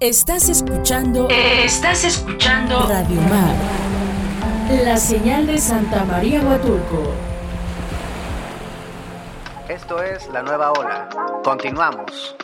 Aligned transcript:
Estás 0.00 0.48
escuchando. 0.48 1.26
Estás 1.28 2.04
escuchando. 2.04 2.86
Radio 2.86 3.20
Mar. 3.22 3.52
La 4.84 4.96
señal 4.96 5.48
de 5.48 5.58
Santa 5.58 6.04
María 6.04 6.40
Huatulco. 6.40 7.02
Esto 9.68 10.00
es 10.00 10.28
La 10.28 10.44
Nueva 10.44 10.70
Ola. 10.70 11.08
Continuamos. 11.42 12.36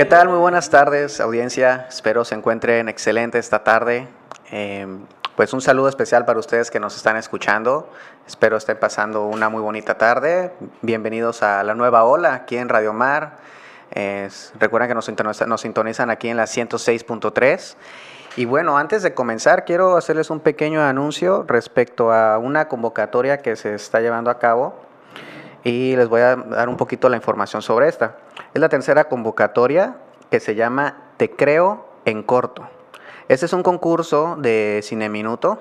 ¿Qué 0.00 0.06
tal? 0.06 0.30
Muy 0.30 0.38
buenas 0.38 0.70
tardes, 0.70 1.20
audiencia. 1.20 1.84
Espero 1.86 2.24
se 2.24 2.34
encuentren 2.34 2.88
excelente 2.88 3.38
esta 3.38 3.62
tarde. 3.64 4.08
Eh, 4.50 4.86
pues 5.36 5.52
un 5.52 5.60
saludo 5.60 5.90
especial 5.90 6.24
para 6.24 6.38
ustedes 6.38 6.70
que 6.70 6.80
nos 6.80 6.96
están 6.96 7.18
escuchando. 7.18 7.86
Espero 8.26 8.56
estén 8.56 8.78
pasando 8.78 9.26
una 9.26 9.50
muy 9.50 9.60
bonita 9.60 9.98
tarde. 9.98 10.54
Bienvenidos 10.80 11.42
a 11.42 11.62
la 11.64 11.74
nueva 11.74 12.04
ola 12.04 12.32
aquí 12.32 12.56
en 12.56 12.70
Radio 12.70 12.94
Mar. 12.94 13.36
recuerden 14.58 14.88
que 14.88 14.94
nos 14.94 15.46
nos 15.46 15.60
sintonizan 15.60 16.08
aquí 16.08 16.30
en 16.30 16.38
la 16.38 16.44
106.3. 16.44 17.76
Y 18.36 18.46
bueno, 18.46 18.78
antes 18.78 19.02
de 19.02 19.12
comenzar, 19.12 19.66
quiero 19.66 19.98
hacerles 19.98 20.30
un 20.30 20.40
pequeño 20.40 20.80
anuncio 20.80 21.44
respecto 21.46 22.10
a 22.10 22.38
una 22.38 22.68
convocatoria 22.68 23.42
que 23.42 23.54
se 23.54 23.74
está 23.74 24.00
llevando 24.00 24.30
a 24.30 24.38
cabo 24.38 24.80
y 25.62 25.94
les 25.94 26.08
voy 26.08 26.22
a 26.22 26.36
dar 26.36 26.70
un 26.70 26.78
poquito 26.78 27.10
la 27.10 27.16
información 27.16 27.60
sobre 27.60 27.88
esta. 27.88 28.16
Es 28.54 28.60
la 28.60 28.68
tercera 28.68 29.04
convocatoria 29.04 29.96
que 30.30 30.40
se 30.40 30.54
llama 30.54 30.96
Te 31.16 31.30
Creo 31.30 31.86
en 32.04 32.22
Corto. 32.22 32.68
Este 33.28 33.46
es 33.46 33.52
un 33.52 33.62
concurso 33.62 34.36
de 34.38 34.80
Cine 34.82 35.08
Minuto 35.08 35.58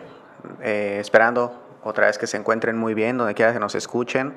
eh, 0.61 0.97
esperando 0.99 1.61
otra 1.83 2.07
vez 2.07 2.17
que 2.17 2.27
se 2.27 2.37
encuentren 2.37 2.77
muy 2.77 2.93
bien, 2.93 3.17
donde 3.17 3.35
quiera 3.35 3.53
que 3.53 3.59
nos 3.59 3.75
escuchen, 3.75 4.33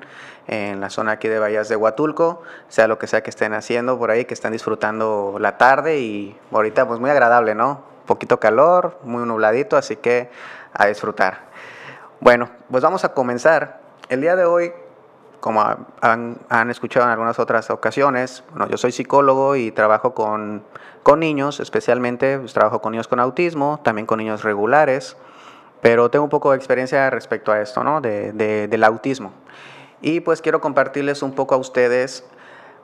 en 0.49 0.81
la 0.81 0.91
zona 0.91 1.13
aquí 1.13 1.29
de 1.29 1.39
Bahías 1.39 1.69
de 1.69 1.77
Huatulco, 1.77 2.43
sea 2.69 2.89
lo 2.89 2.99
que 2.99 3.07
sea 3.07 3.23
que 3.23 3.31
estén 3.31 3.55
haciendo 3.55 3.99
por 3.99 4.11
ahí, 4.11 4.27
que 4.27 4.35
estén 4.35 4.53
disfrutando 4.53 5.37
la 5.41 5.57
tarde 5.57 5.99
y 5.99 6.37
ahorita 6.53 6.87
pues 6.87 7.01
muy 7.01 7.09
agradable, 7.09 7.55
¿no? 7.55 7.85
Poquito 8.07 8.39
calor, 8.39 8.99
muy 9.03 9.25
nubladito, 9.25 9.77
así 9.77 9.97
que 9.97 10.31
a 10.75 10.87
disfrutar. 10.87 11.48
Bueno, 12.21 12.49
pues 12.69 12.83
vamos 12.83 13.05
a 13.05 13.11
comenzar. 13.11 13.81
El 14.09 14.21
día 14.21 14.35
de 14.35 14.45
hoy, 14.45 14.73
como 15.39 15.63
han, 16.01 16.71
escuchado 16.71 17.07
en 17.07 17.13
algunas 17.13 17.39
otras 17.39 17.71
ocasiones, 17.71 18.43
bueno, 18.51 18.67
yo 18.69 18.77
soy 18.77 18.91
psicólogo 18.91 19.55
y 19.55 19.71
trabajo 19.71 20.15
con, 20.15 20.65
niños, 21.17 21.61
especialmente 21.61 22.39
pues, 22.39 22.53
trabajo 22.53 22.83
con 22.83 22.91
niños 22.91 23.07
con 23.07 23.21
autismo, 23.21 23.81
también 23.85 24.05
con 24.05 24.19
niños 24.19 24.43
regulares, 24.43 25.17
pero 25.81 26.11
tengo 26.11 26.25
un 26.25 26.31
poco 26.31 26.51
de 26.51 26.57
experiencia 26.57 27.09
respecto 27.09 27.53
a 27.53 27.61
esto, 27.61 27.85
¿no? 27.85 28.01
De, 28.01 28.33
del 28.33 28.85
autismo. 28.85 29.33
Y 30.03 30.19
pues 30.19 30.43
quiero 30.43 30.61
compartirles 30.61 31.23
un 31.23 31.33
poco 31.35 31.55
a 31.55 31.59
ustedes 31.59 32.25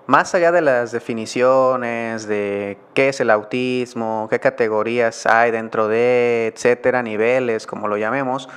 más 0.06 0.34
allá 0.34 0.52
de 0.52 0.60
las 0.60 0.92
definiciones 0.92 2.26
de 2.26 2.78
qué 2.92 3.08
es 3.08 3.20
el 3.20 3.30
autismo, 3.30 4.26
qué 4.30 4.38
categorías 4.38 5.26
hay 5.26 5.50
dentro 5.50 5.88
de, 5.88 6.52
etcétera, 6.54 7.02
niveles, 7.02 7.66
como 7.66 7.88
lo 7.88 7.96
llamemos, 7.96 8.48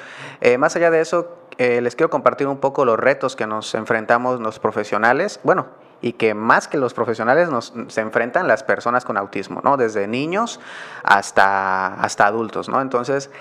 eh, 0.41 0.57
más 0.57 0.75
allá 0.75 0.91
de 0.91 1.01
eso, 1.01 1.37
eh, 1.57 1.81
les 1.81 1.95
quiero 1.95 2.09
compartir 2.09 2.47
un 2.47 2.57
poco 2.57 2.85
los 2.85 2.99
retos 2.99 3.35
que 3.35 3.47
nos 3.47 3.73
enfrentamos 3.75 4.39
los 4.39 4.59
profesionales, 4.59 5.39
bueno, 5.43 5.67
y 6.01 6.13
que 6.13 6.33
más 6.33 6.67
que 6.67 6.77
los 6.77 6.93
profesionales 6.93 7.49
nos, 7.49 7.73
se 7.87 8.01
enfrentan 8.01 8.47
las 8.47 8.63
personas 8.63 9.03
con 9.05 9.17
autismo, 9.17 9.61
¿no? 9.63 9.77
Desde 9.77 10.07
niños 10.07 10.59
hasta, 11.03 11.95
hasta 11.95 12.27
adultos, 12.27 12.69
¿no? 12.69 12.81
Entonces, 12.81 13.31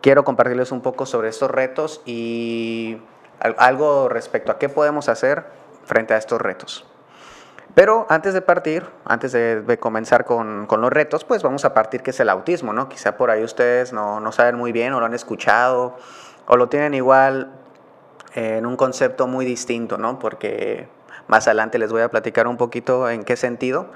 quiero 0.00 0.24
compartirles 0.24 0.70
un 0.70 0.82
poco 0.82 1.06
sobre 1.06 1.28
estos 1.28 1.50
retos 1.50 2.02
y 2.06 2.98
algo 3.40 4.08
respecto 4.08 4.52
a 4.52 4.58
qué 4.58 4.68
podemos 4.68 5.08
hacer 5.08 5.46
frente 5.84 6.14
a 6.14 6.18
estos 6.18 6.40
retos. 6.40 6.89
Pero 7.74 8.06
antes 8.08 8.34
de 8.34 8.42
partir, 8.42 8.84
antes 9.04 9.32
de, 9.32 9.78
comenzar 9.78 10.24
con, 10.24 10.66
los 10.68 10.90
retos, 10.90 11.24
pues 11.24 11.42
vamos 11.42 11.64
a 11.64 11.72
partir 11.72 12.02
que 12.02 12.10
es 12.10 12.20
el 12.20 12.28
autismo, 12.28 12.72
¿no? 12.72 12.88
Quizá 12.88 13.16
por 13.16 13.30
ahí 13.30 13.44
ustedes 13.44 13.92
no, 13.92 14.32
saben 14.32 14.56
muy 14.56 14.72
bien 14.72 14.92
o 14.92 15.00
lo 15.00 15.06
han 15.06 15.14
escuchado 15.14 15.96
o 16.46 16.56
lo 16.56 16.68
tienen 16.68 16.94
igual 16.94 17.52
en 18.34 18.66
un 18.66 18.76
concepto 18.76 19.26
muy 19.26 19.44
distinto, 19.44 19.98
¿no? 19.98 20.18
Porque 20.18 20.88
más 21.28 21.46
adelante 21.46 21.78
les 21.78 21.92
voy 21.92 22.02
a 22.02 22.08
platicar 22.08 22.48
un 22.48 22.56
poquito 22.56 23.08
en 23.08 23.22
qué 23.22 23.36
sentido, 23.36 23.90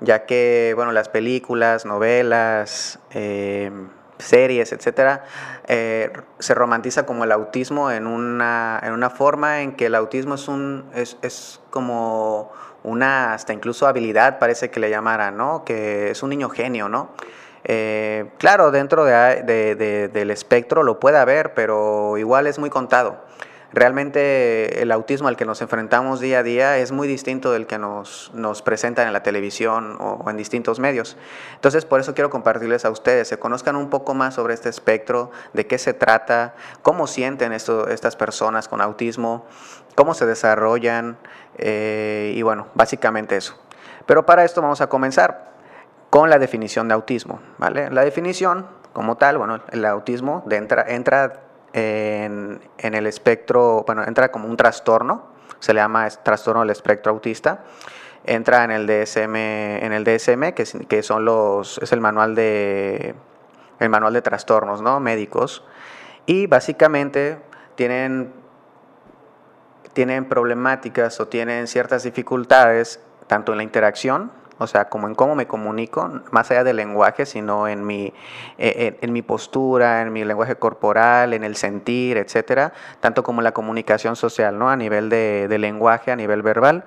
ya 0.00 0.26
que, 0.26 0.72
bueno, 0.74 0.90
las 0.90 1.08
películas, 1.08 1.86
novelas, 1.86 2.98
eh, 3.10 3.70
series, 4.18 4.72
etcétera, 4.72 5.24
eh, 5.68 6.12
se 6.40 6.54
romantiza 6.54 7.06
como 7.06 7.24
el 7.24 7.32
autismo 7.32 7.92
en 7.92 8.08
una, 8.08 8.80
en 8.82 8.92
una 8.92 9.10
forma 9.10 9.62
en 9.62 9.76
que 9.76 9.86
el 9.86 9.94
autismo 9.94 10.34
es, 10.34 10.48
un, 10.48 10.90
es, 10.94 11.16
es 11.22 11.60
como 11.70 12.50
una 12.84 13.32
hasta 13.34 13.52
incluso 13.52 13.86
habilidad, 13.86 14.38
parece 14.38 14.70
que 14.70 14.78
le 14.78 14.90
llamaran, 14.90 15.36
¿no? 15.36 15.64
Que 15.64 16.10
es 16.10 16.22
un 16.22 16.30
niño 16.30 16.48
genio, 16.48 16.88
¿no? 16.88 17.10
Eh, 17.64 18.26
claro, 18.38 18.70
dentro 18.70 19.04
de, 19.04 20.10
del 20.12 20.30
espectro 20.30 20.82
lo 20.82 21.00
puede 21.00 21.18
haber, 21.18 21.54
pero 21.54 22.16
igual 22.18 22.46
es 22.46 22.58
muy 22.58 22.70
contado. 22.70 23.24
Realmente 23.72 24.82
el 24.82 24.92
autismo 24.92 25.28
al 25.28 25.36
que 25.36 25.44
nos 25.44 25.60
enfrentamos 25.60 26.20
día 26.20 26.40
a 26.40 26.42
día 26.42 26.78
es 26.78 26.92
muy 26.92 27.08
distinto 27.08 27.50
del 27.50 27.66
que 27.66 27.78
nos, 27.78 28.30
nos 28.34 28.62
presentan 28.62 29.06
en 29.06 29.12
la 29.12 29.22
televisión 29.22 29.96
o 30.00 30.28
en 30.30 30.36
distintos 30.36 30.78
medios. 30.78 31.16
Entonces, 31.54 31.84
por 31.84 32.00
eso 32.00 32.14
quiero 32.14 32.30
compartirles 32.30 32.84
a 32.84 32.90
ustedes, 32.90 33.28
se 33.28 33.38
conozcan 33.38 33.74
un 33.76 33.90
poco 33.90 34.14
más 34.14 34.34
sobre 34.34 34.54
este 34.54 34.68
espectro, 34.68 35.32
de 35.52 35.66
qué 35.66 35.78
se 35.78 35.92
trata, 35.92 36.54
cómo 36.82 37.06
sienten 37.06 37.52
esto, 37.52 37.88
estas 37.88 38.14
personas 38.16 38.68
con 38.68 38.80
autismo, 38.80 39.46
cómo 39.94 40.14
se 40.14 40.26
desarrollan 40.26 41.16
eh, 41.58 42.32
y 42.36 42.42
bueno, 42.42 42.68
básicamente 42.74 43.36
eso. 43.36 43.58
Pero 44.06 44.26
para 44.26 44.44
esto 44.44 44.60
vamos 44.62 44.80
a 44.80 44.88
comenzar 44.88 45.52
con 46.10 46.30
la 46.30 46.38
definición 46.38 46.88
de 46.88 46.94
autismo. 46.94 47.40
¿vale? 47.58 47.90
La 47.90 48.04
definición 48.04 48.66
como 48.92 49.16
tal, 49.16 49.38
bueno, 49.38 49.60
el 49.72 49.84
autismo 49.84 50.44
entra, 50.50 50.84
entra 50.86 51.40
en, 51.74 52.60
el 52.78 53.06
espectro, 53.06 53.82
bueno, 53.84 54.04
entra 54.06 54.30
como 54.30 54.48
un 54.48 54.56
trastorno, 54.56 55.26
se 55.58 55.74
le 55.74 55.80
llama 55.80 56.08
trastorno 56.08 56.60
del 56.60 56.70
espectro 56.70 57.10
autista, 57.12 57.64
entra 58.24 58.64
en 58.64 58.70
el 58.70 58.86
DSM, 58.86 59.34
en 59.34 59.92
el 59.92 60.04
DSM 60.04 60.52
que, 60.52 60.64
que 60.88 61.02
son 61.02 61.24
los, 61.24 61.78
es 61.78 61.92
el 61.92 62.00
manual 62.00 62.36
de, 62.36 63.14
el 63.80 63.88
manual 63.88 64.12
de 64.12 64.22
trastornos 64.22 64.82
¿no? 64.82 65.00
médicos, 65.00 65.64
y 66.26 66.46
básicamente 66.46 67.38
tienen, 67.74 68.32
tienen 69.92 70.26
problemáticas 70.28 71.18
o 71.18 71.26
tienen 71.26 71.66
ciertas 71.66 72.04
dificultades 72.04 73.00
tanto 73.26 73.50
en 73.52 73.58
la 73.58 73.64
interacción, 73.64 74.30
o 74.58 74.66
sea, 74.66 74.88
como 74.88 75.08
en 75.08 75.14
cómo 75.14 75.34
me 75.34 75.46
comunico, 75.46 76.20
más 76.30 76.50
allá 76.50 76.64
del 76.64 76.76
lenguaje, 76.76 77.26
sino 77.26 77.68
en 77.68 77.86
mi, 77.86 78.12
eh, 78.58 78.96
en, 79.00 79.12
mi 79.12 79.22
postura, 79.22 80.02
en 80.02 80.12
mi 80.12 80.24
lenguaje 80.24 80.56
corporal, 80.56 81.34
en 81.34 81.44
el 81.44 81.56
sentir, 81.56 82.16
etcétera, 82.16 82.72
tanto 83.00 83.22
como 83.22 83.42
la 83.42 83.52
comunicación 83.52 84.16
social, 84.16 84.58
¿no? 84.58 84.70
A 84.70 84.76
nivel 84.76 85.08
de 85.08 85.56
lenguaje, 85.58 86.12
a 86.12 86.16
nivel 86.16 86.42
verbal. 86.42 86.84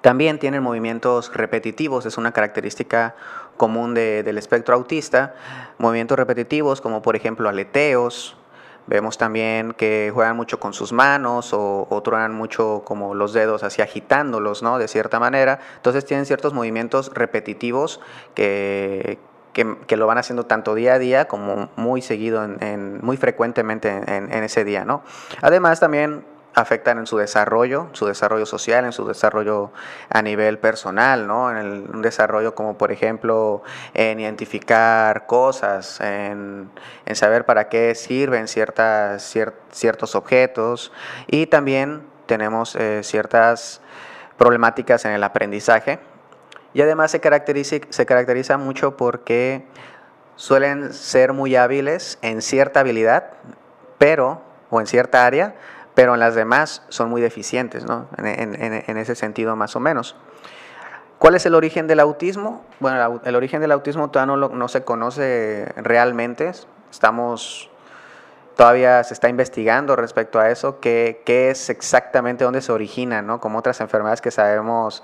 También 0.00 0.38
tienen 0.38 0.62
movimientos 0.62 1.30
repetitivos, 1.34 2.06
es 2.06 2.16
una 2.16 2.32
característica 2.32 3.14
común 3.58 3.92
del 3.92 4.38
espectro 4.38 4.74
autista, 4.74 5.34
movimientos 5.76 6.18
repetitivos 6.18 6.80
como 6.80 7.02
por 7.02 7.16
ejemplo 7.16 7.50
aleteos, 7.50 8.38
Vemos 8.86 9.18
también 9.18 9.72
que 9.72 10.10
juegan 10.12 10.36
mucho 10.36 10.58
con 10.58 10.72
sus 10.72 10.92
manos 10.92 11.52
o, 11.52 11.86
o 11.88 12.02
truenan 12.02 12.34
mucho 12.34 12.82
como 12.84 13.14
los 13.14 13.32
dedos 13.32 13.62
así 13.62 13.82
agitándolos, 13.82 14.62
¿no? 14.62 14.78
De 14.78 14.88
cierta 14.88 15.20
manera. 15.20 15.60
Entonces 15.76 16.04
tienen 16.04 16.26
ciertos 16.26 16.54
movimientos 16.54 17.12
repetitivos 17.14 18.00
que, 18.34 19.18
que, 19.52 19.96
lo 19.96 20.06
van 20.06 20.18
haciendo 20.18 20.46
tanto 20.46 20.74
día 20.74 20.94
a 20.94 20.98
día 20.98 21.28
como 21.28 21.70
muy 21.76 22.02
seguido, 22.02 22.44
en, 22.44 23.00
muy 23.02 23.16
frecuentemente 23.16 23.88
en, 23.88 24.32
en, 24.32 24.44
ese 24.44 24.64
día, 24.64 24.84
¿no? 24.84 25.02
Además 25.42 25.80
también 25.80 26.24
afectan 26.54 26.98
en 26.98 27.06
su 27.06 27.16
desarrollo, 27.16 27.88
su 27.92 28.06
desarrollo 28.06 28.46
social, 28.46 28.84
en 28.84 28.92
su 28.92 29.06
desarrollo 29.06 29.70
a 30.08 30.22
nivel 30.22 30.58
personal, 30.58 31.26
¿no? 31.26 31.50
En 31.50 31.56
el, 31.56 31.90
un 31.92 32.02
desarrollo 32.02 32.54
como 32.54 32.76
por 32.76 32.92
ejemplo 32.92 33.62
en 33.94 34.20
identificar 34.20 35.26
cosas, 35.26 36.00
en, 36.00 36.70
en 37.06 37.16
saber 37.16 37.44
para 37.44 37.68
qué 37.68 37.94
sirven 37.94 38.48
ciertas, 38.48 39.22
ciertos 39.70 40.14
objetos 40.14 40.92
y 41.26 41.46
también 41.46 42.02
tenemos 42.26 42.76
eh, 42.76 43.02
ciertas 43.02 43.80
problemáticas 44.36 45.04
en 45.04 45.12
el 45.12 45.22
aprendizaje 45.22 45.98
y 46.72 46.82
además 46.82 47.10
se 47.10 47.20
caracteriza, 47.20 47.76
se 47.88 48.06
caracteriza 48.06 48.56
mucho 48.56 48.96
porque 48.96 49.66
suelen 50.36 50.92
ser 50.92 51.32
muy 51.32 51.56
hábiles 51.56 52.18
en 52.22 52.40
cierta 52.40 52.80
habilidad, 52.80 53.32
pero, 53.98 54.42
o 54.70 54.80
en 54.80 54.86
cierta 54.86 55.26
área, 55.26 55.56
pero 55.94 56.14
en 56.14 56.20
las 56.20 56.34
demás 56.34 56.82
son 56.88 57.10
muy 57.10 57.20
deficientes, 57.20 57.84
¿no? 57.84 58.08
En, 58.18 58.96
ese 58.96 59.14
sentido 59.14 59.56
más 59.56 59.76
o 59.76 59.80
menos. 59.80 60.16
¿Cuál 61.18 61.34
es 61.34 61.44
el 61.44 61.54
origen 61.54 61.86
del 61.86 62.00
autismo? 62.00 62.64
Bueno, 62.78 63.20
el 63.24 63.36
origen 63.36 63.60
del 63.60 63.72
autismo 63.72 64.10
todavía 64.10 64.48
no, 64.48 64.68
se 64.68 64.84
conoce 64.84 65.70
realmente. 65.76 66.52
Estamos, 66.90 67.70
todavía 68.56 69.04
se 69.04 69.14
está 69.14 69.28
investigando 69.28 69.96
respecto 69.96 70.40
a 70.40 70.48
eso, 70.50 70.80
qué, 70.80 71.22
qué 71.26 71.50
es 71.50 71.68
exactamente 71.68 72.44
dónde 72.44 72.62
se 72.62 72.72
origina, 72.72 73.20
¿no? 73.20 73.40
Como 73.40 73.58
otras 73.58 73.80
enfermedades 73.80 74.22
que 74.22 74.30
sabemos 74.30 75.02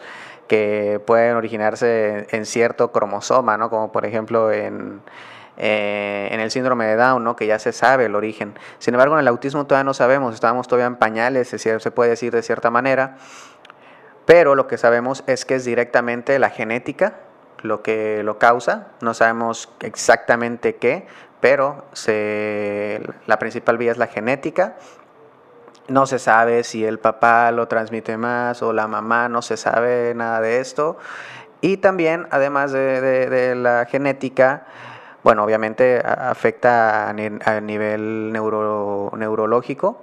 que 0.48 1.02
pueden 1.04 1.36
originarse 1.36 2.26
en 2.30 2.46
cierto 2.46 2.92
cromosoma, 2.92 3.58
¿no? 3.58 3.68
Como 3.68 3.92
por 3.92 4.06
ejemplo 4.06 4.52
en 4.52 5.02
eh, 5.56 6.28
en 6.30 6.40
el 6.40 6.50
síndrome 6.50 6.86
de 6.86 6.96
Down, 6.96 7.24
¿no? 7.24 7.36
que 7.36 7.46
ya 7.46 7.58
se 7.58 7.72
sabe 7.72 8.06
el 8.06 8.14
origen. 8.14 8.54
Sin 8.78 8.94
embargo, 8.94 9.14
en 9.14 9.20
el 9.20 9.28
autismo 9.28 9.66
todavía 9.66 9.84
no 9.84 9.94
sabemos, 9.94 10.34
estamos 10.34 10.68
todavía 10.68 10.86
en 10.86 10.96
pañales, 10.96 11.48
se 11.48 11.90
puede 11.90 12.10
decir 12.10 12.32
de 12.32 12.42
cierta 12.42 12.70
manera, 12.70 13.16
pero 14.24 14.54
lo 14.54 14.66
que 14.66 14.76
sabemos 14.78 15.24
es 15.26 15.44
que 15.44 15.54
es 15.54 15.64
directamente 15.64 16.38
la 16.38 16.50
genética 16.50 17.14
lo 17.62 17.82
que 17.82 18.22
lo 18.22 18.38
causa, 18.38 18.88
no 19.00 19.14
sabemos 19.14 19.70
exactamente 19.80 20.76
qué, 20.76 21.06
pero 21.40 21.84
la 23.26 23.38
principal 23.38 23.78
vía 23.78 23.92
es 23.92 23.98
la 23.98 24.06
genética. 24.06 24.76
No 25.88 26.06
se 26.06 26.18
sabe 26.18 26.64
si 26.64 26.84
el 26.84 26.98
papá 26.98 27.50
lo 27.52 27.68
transmite 27.68 28.16
más 28.16 28.62
o 28.62 28.72
la 28.72 28.88
mamá, 28.88 29.28
no 29.28 29.42
se 29.42 29.56
sabe 29.56 30.14
nada 30.14 30.40
de 30.40 30.60
esto. 30.60 30.98
Y 31.60 31.76
también, 31.76 32.26
además 32.30 32.72
de 32.72 33.54
la 33.56 33.86
genética, 33.86 34.66
bueno, 35.26 35.42
obviamente 35.42 36.00
afecta 36.06 37.08
a, 37.08 37.12
nivel 37.60 38.32
neurológico. 38.32 40.00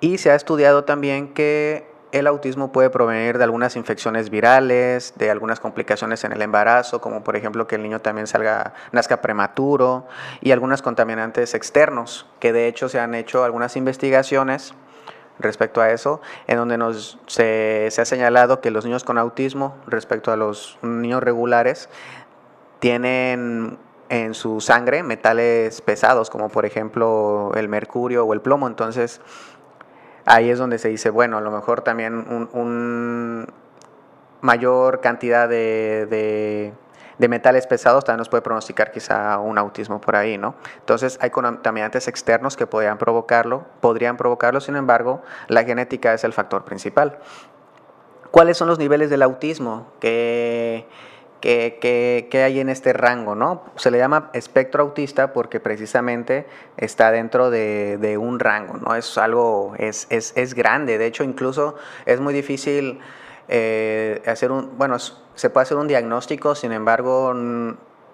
Y 0.00 0.18
se 0.18 0.30
ha 0.30 0.34
estudiado 0.34 0.84
también 0.84 1.32
que 1.32 1.90
el 2.12 2.26
autismo 2.26 2.70
puede 2.70 2.90
provenir 2.90 3.38
de 3.38 3.44
algunas 3.44 3.74
infecciones 3.74 4.28
virales, 4.28 5.14
de 5.16 5.30
algunas 5.30 5.60
complicaciones 5.60 6.24
en 6.24 6.32
el 6.32 6.42
embarazo, 6.42 7.00
como 7.00 7.24
por 7.24 7.36
ejemplo 7.36 7.66
que 7.66 7.76
el 7.76 7.82
niño 7.82 8.02
también 8.02 8.26
salga, 8.26 8.74
nazca 8.92 9.22
prematuro, 9.22 10.06
y 10.42 10.50
algunos 10.50 10.82
contaminantes 10.82 11.54
externos, 11.54 12.26
que 12.38 12.52
de 12.52 12.68
hecho 12.68 12.90
se 12.90 13.00
han 13.00 13.14
hecho 13.14 13.44
algunas 13.44 13.76
investigaciones 13.78 14.74
respecto 15.38 15.80
a 15.80 15.90
eso, 15.90 16.20
en 16.48 16.58
donde 16.58 16.76
nos, 16.76 17.18
se, 17.28 17.88
se 17.90 18.02
ha 18.02 18.04
señalado 18.04 18.60
que 18.60 18.70
los 18.70 18.84
niños 18.84 19.04
con 19.04 19.16
autismo, 19.16 19.78
respecto 19.86 20.32
a 20.32 20.36
los 20.36 20.78
niños 20.82 21.22
regulares, 21.22 21.88
tienen 22.78 23.78
en 24.08 24.34
su 24.34 24.60
sangre 24.60 25.02
metales 25.02 25.80
pesados, 25.80 26.30
como 26.30 26.48
por 26.48 26.64
ejemplo 26.64 27.52
el 27.54 27.68
mercurio 27.68 28.24
o 28.24 28.32
el 28.32 28.40
plomo. 28.40 28.66
Entonces, 28.66 29.20
ahí 30.24 30.50
es 30.50 30.58
donde 30.58 30.78
se 30.78 30.88
dice, 30.88 31.10
bueno, 31.10 31.38
a 31.38 31.40
lo 31.40 31.50
mejor 31.50 31.82
también 31.82 32.48
un, 32.52 33.46
mayor 34.40 35.00
cantidad 35.00 35.48
de, 35.48 36.72
de, 37.18 37.28
metales 37.28 37.66
pesados 37.66 38.04
también 38.04 38.18
nos 38.18 38.28
puede 38.28 38.42
pronosticar 38.42 38.92
quizá 38.92 39.38
un 39.38 39.58
autismo 39.58 40.00
por 40.00 40.16
ahí, 40.16 40.38
¿no? 40.38 40.54
Entonces, 40.78 41.18
hay 41.20 41.30
contaminantes 41.30 42.08
externos 42.08 42.56
que 42.56 42.66
podrían 42.66 42.98
provocarlo, 42.98 43.64
podrían 43.80 44.16
provocarlo, 44.16 44.60
sin 44.60 44.76
embargo, 44.76 45.22
la 45.48 45.64
genética 45.64 46.14
es 46.14 46.24
el 46.24 46.32
factor 46.32 46.64
principal. 46.64 47.18
¿Cuáles 48.30 48.56
son 48.56 48.68
los 48.68 48.78
niveles 48.78 49.10
del 49.10 49.22
autismo? 49.22 49.86
Que 50.00 50.86
que, 51.40 52.28
hay 52.44 52.60
en 52.60 52.68
este 52.68 52.92
rango, 52.92 53.34
¿no? 53.34 53.62
Se 53.76 53.90
le 53.90 53.98
llama 53.98 54.30
espectro 54.32 54.82
autista 54.82 55.32
porque 55.32 55.60
precisamente 55.60 56.46
está 56.76 57.10
dentro 57.10 57.50
de, 57.50 58.16
un 58.20 58.38
rango, 58.38 58.74
¿no? 58.78 58.94
Es 58.94 59.18
algo, 59.18 59.74
es, 59.78 60.06
es, 60.10 60.32
es, 60.36 60.54
grande, 60.54 60.98
de 60.98 61.06
hecho 61.06 61.24
incluso 61.24 61.76
es 62.06 62.20
muy 62.20 62.34
difícil 62.34 63.00
eh, 63.48 64.22
hacer 64.26 64.50
un, 64.50 64.76
bueno, 64.76 64.98
se 64.98 65.50
puede 65.50 65.62
hacer 65.62 65.76
un 65.76 65.88
diagnóstico, 65.88 66.54
sin 66.54 66.72
embargo 66.72 67.32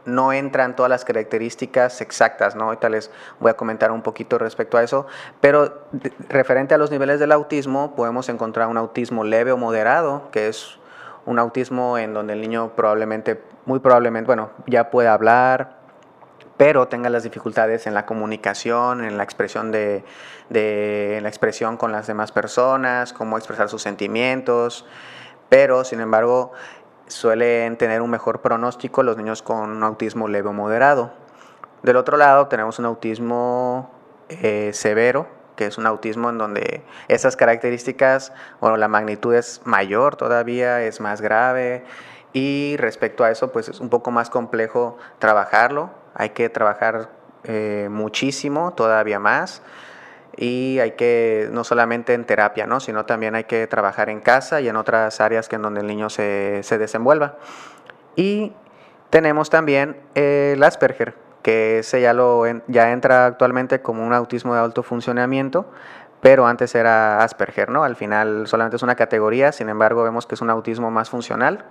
no 0.06 0.32
entran 0.32 0.76
todas 0.76 0.90
las 0.90 1.04
características 1.04 2.00
exactas, 2.00 2.54
¿no? 2.54 2.64
Ahorita 2.64 2.88
les 2.88 3.10
voy 3.40 3.50
a 3.50 3.54
comentar 3.54 3.90
un 3.90 4.02
poquito 4.02 4.38
respecto 4.38 4.76
a 4.76 4.82
eso, 4.82 5.06
pero 5.40 5.86
referente 6.28 6.74
a 6.74 6.78
los 6.78 6.90
niveles 6.90 7.20
del 7.20 7.32
autismo, 7.32 7.94
podemos 7.94 8.28
encontrar 8.28 8.68
un 8.68 8.76
autismo 8.76 9.24
leve 9.24 9.52
o 9.52 9.56
moderado, 9.56 10.30
que 10.30 10.48
es 10.48 10.78
un 11.26 11.38
autismo 11.38 11.98
en 11.98 12.14
donde 12.14 12.34
el 12.34 12.40
niño 12.40 12.72
probablemente, 12.76 13.42
muy 13.64 13.78
probablemente, 13.78 14.26
bueno, 14.26 14.50
ya 14.66 14.90
puede 14.90 15.08
hablar, 15.08 15.84
pero 16.56 16.86
tenga 16.88 17.10
las 17.10 17.22
dificultades 17.22 17.86
en 17.86 17.94
la 17.94 18.06
comunicación, 18.06 19.04
en 19.04 19.16
la 19.16 19.24
expresión 19.24 19.72
de, 19.72 20.04
la 20.50 21.28
expresión 21.28 21.76
con 21.76 21.92
las 21.92 22.06
demás 22.06 22.32
personas, 22.32 23.12
cómo 23.12 23.36
expresar 23.38 23.68
sus 23.68 23.82
sentimientos, 23.82 24.86
pero 25.48 25.84
sin 25.84 26.00
embargo 26.00 26.52
suelen 27.06 27.76
tener 27.76 28.02
un 28.02 28.10
mejor 28.10 28.40
pronóstico 28.40 29.02
los 29.02 29.16
niños 29.16 29.42
con 29.42 29.70
un 29.70 29.82
autismo 29.82 30.28
leve 30.28 30.48
o 30.48 30.52
moderado. 30.52 31.12
Del 31.82 31.96
otro 31.96 32.16
lado 32.16 32.46
tenemos 32.48 32.78
un 32.78 32.86
autismo 32.86 33.90
eh, 34.28 34.70
severo, 34.72 35.26
que 35.56 35.66
es 35.66 35.78
un 35.78 35.86
autismo 35.86 36.30
en 36.30 36.38
donde 36.38 36.82
esas 37.08 37.36
características, 37.36 38.32
bueno, 38.60 38.76
la 38.76 38.88
magnitud 38.88 39.34
es 39.34 39.60
mayor 39.64 40.16
todavía, 40.16 40.82
es 40.82 41.00
más 41.00 41.20
grave 41.20 41.84
y 42.32 42.76
respecto 42.78 43.24
a 43.24 43.30
eso, 43.30 43.52
pues 43.52 43.68
es 43.68 43.80
un 43.80 43.88
poco 43.88 44.10
más 44.10 44.30
complejo 44.30 44.98
trabajarlo, 45.18 45.90
hay 46.14 46.30
que 46.30 46.48
trabajar 46.48 47.08
eh, 47.44 47.88
muchísimo, 47.90 48.72
todavía 48.72 49.18
más 49.18 49.62
y 50.36 50.78
hay 50.80 50.92
que, 50.92 51.48
no 51.52 51.62
solamente 51.62 52.14
en 52.14 52.24
terapia, 52.24 52.66
¿no? 52.66 52.80
sino 52.80 53.06
también 53.06 53.34
hay 53.34 53.44
que 53.44 53.66
trabajar 53.66 54.10
en 54.10 54.20
casa 54.20 54.60
y 54.60 54.68
en 54.68 54.76
otras 54.76 55.20
áreas 55.20 55.48
que 55.48 55.56
en 55.56 55.62
donde 55.62 55.80
el 55.80 55.86
niño 55.86 56.10
se, 56.10 56.62
se 56.62 56.78
desenvuelva. 56.78 57.36
Y 58.16 58.52
tenemos 59.10 59.50
también 59.50 59.96
el 60.14 60.62
Asperger, 60.62 61.14
que 61.44 61.80
ese 61.80 62.00
ya, 62.00 62.14
lo, 62.14 62.44
ya 62.68 62.90
entra 62.90 63.26
actualmente 63.26 63.82
como 63.82 64.04
un 64.04 64.14
autismo 64.14 64.54
de 64.54 64.60
alto 64.60 64.82
funcionamiento, 64.82 65.66
pero 66.22 66.46
antes 66.46 66.74
era 66.74 67.22
Asperger, 67.22 67.68
¿no? 67.68 67.84
Al 67.84 67.96
final 67.96 68.46
solamente 68.46 68.76
es 68.76 68.82
una 68.82 68.94
categoría, 68.94 69.52
sin 69.52 69.68
embargo 69.68 70.02
vemos 70.02 70.26
que 70.26 70.36
es 70.36 70.40
un 70.40 70.48
autismo 70.48 70.90
más 70.90 71.10
funcional 71.10 71.66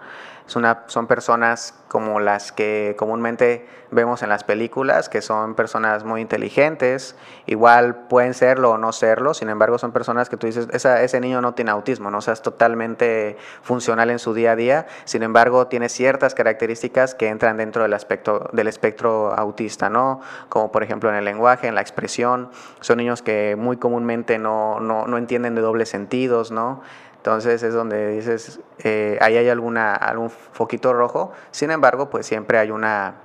son 0.45 1.07
personas 1.07 1.73
como 1.87 2.19
las 2.19 2.51
que 2.51 2.95
comúnmente 2.97 3.67
vemos 3.91 4.23
en 4.23 4.29
las 4.29 4.43
películas, 4.43 5.09
que 5.09 5.21
son 5.21 5.55
personas 5.55 6.03
muy 6.03 6.21
inteligentes, 6.21 7.15
igual 7.45 8.07
pueden 8.07 8.33
serlo 8.33 8.71
o 8.71 8.77
no 8.77 8.91
serlo, 8.91 9.33
sin 9.33 9.49
embargo 9.49 9.77
son 9.77 9.91
personas 9.91 10.29
que 10.29 10.37
tú 10.37 10.47
dices, 10.47 10.67
ese 10.73 11.19
niño 11.19 11.41
no 11.41 11.53
tiene 11.53 11.71
autismo, 11.71 12.09
¿no? 12.09 12.17
o 12.17 12.21
sea, 12.21 12.33
es 12.33 12.41
totalmente 12.41 13.37
funcional 13.61 14.09
en 14.09 14.19
su 14.19 14.33
día 14.33 14.53
a 14.53 14.55
día, 14.55 14.87
sin 15.05 15.23
embargo 15.23 15.67
tiene 15.67 15.89
ciertas 15.89 16.33
características 16.33 17.15
que 17.15 17.27
entran 17.27 17.57
dentro 17.57 17.83
del, 17.83 17.93
aspecto, 17.93 18.49
del 18.53 18.67
espectro 18.67 19.33
autista, 19.37 19.89
¿no? 19.89 20.21
como 20.49 20.71
por 20.71 20.83
ejemplo 20.83 21.09
en 21.09 21.15
el 21.15 21.25
lenguaje, 21.25 21.67
en 21.67 21.75
la 21.75 21.81
expresión, 21.81 22.49
son 22.81 22.97
niños 22.97 23.21
que 23.21 23.55
muy 23.55 23.77
comúnmente 23.77 24.39
no, 24.39 24.79
no, 24.79 25.05
no 25.05 25.17
entienden 25.17 25.55
de 25.55 25.61
dobles 25.61 25.89
sentidos, 25.89 26.51
¿no? 26.51 26.81
Entonces 27.23 27.63
es 27.63 27.73
donde 27.73 28.09
dices, 28.09 28.59
eh, 28.79 29.17
ahí 29.21 29.37
hay 29.37 29.47
alguna, 29.47 29.95
algún 29.95 30.29
foquito 30.29 30.91
rojo, 30.91 31.31
sin 31.51 31.71
embargo, 31.71 32.09
pues 32.09 32.25
siempre 32.25 32.57
hay 32.57 32.69
una, 32.69 33.15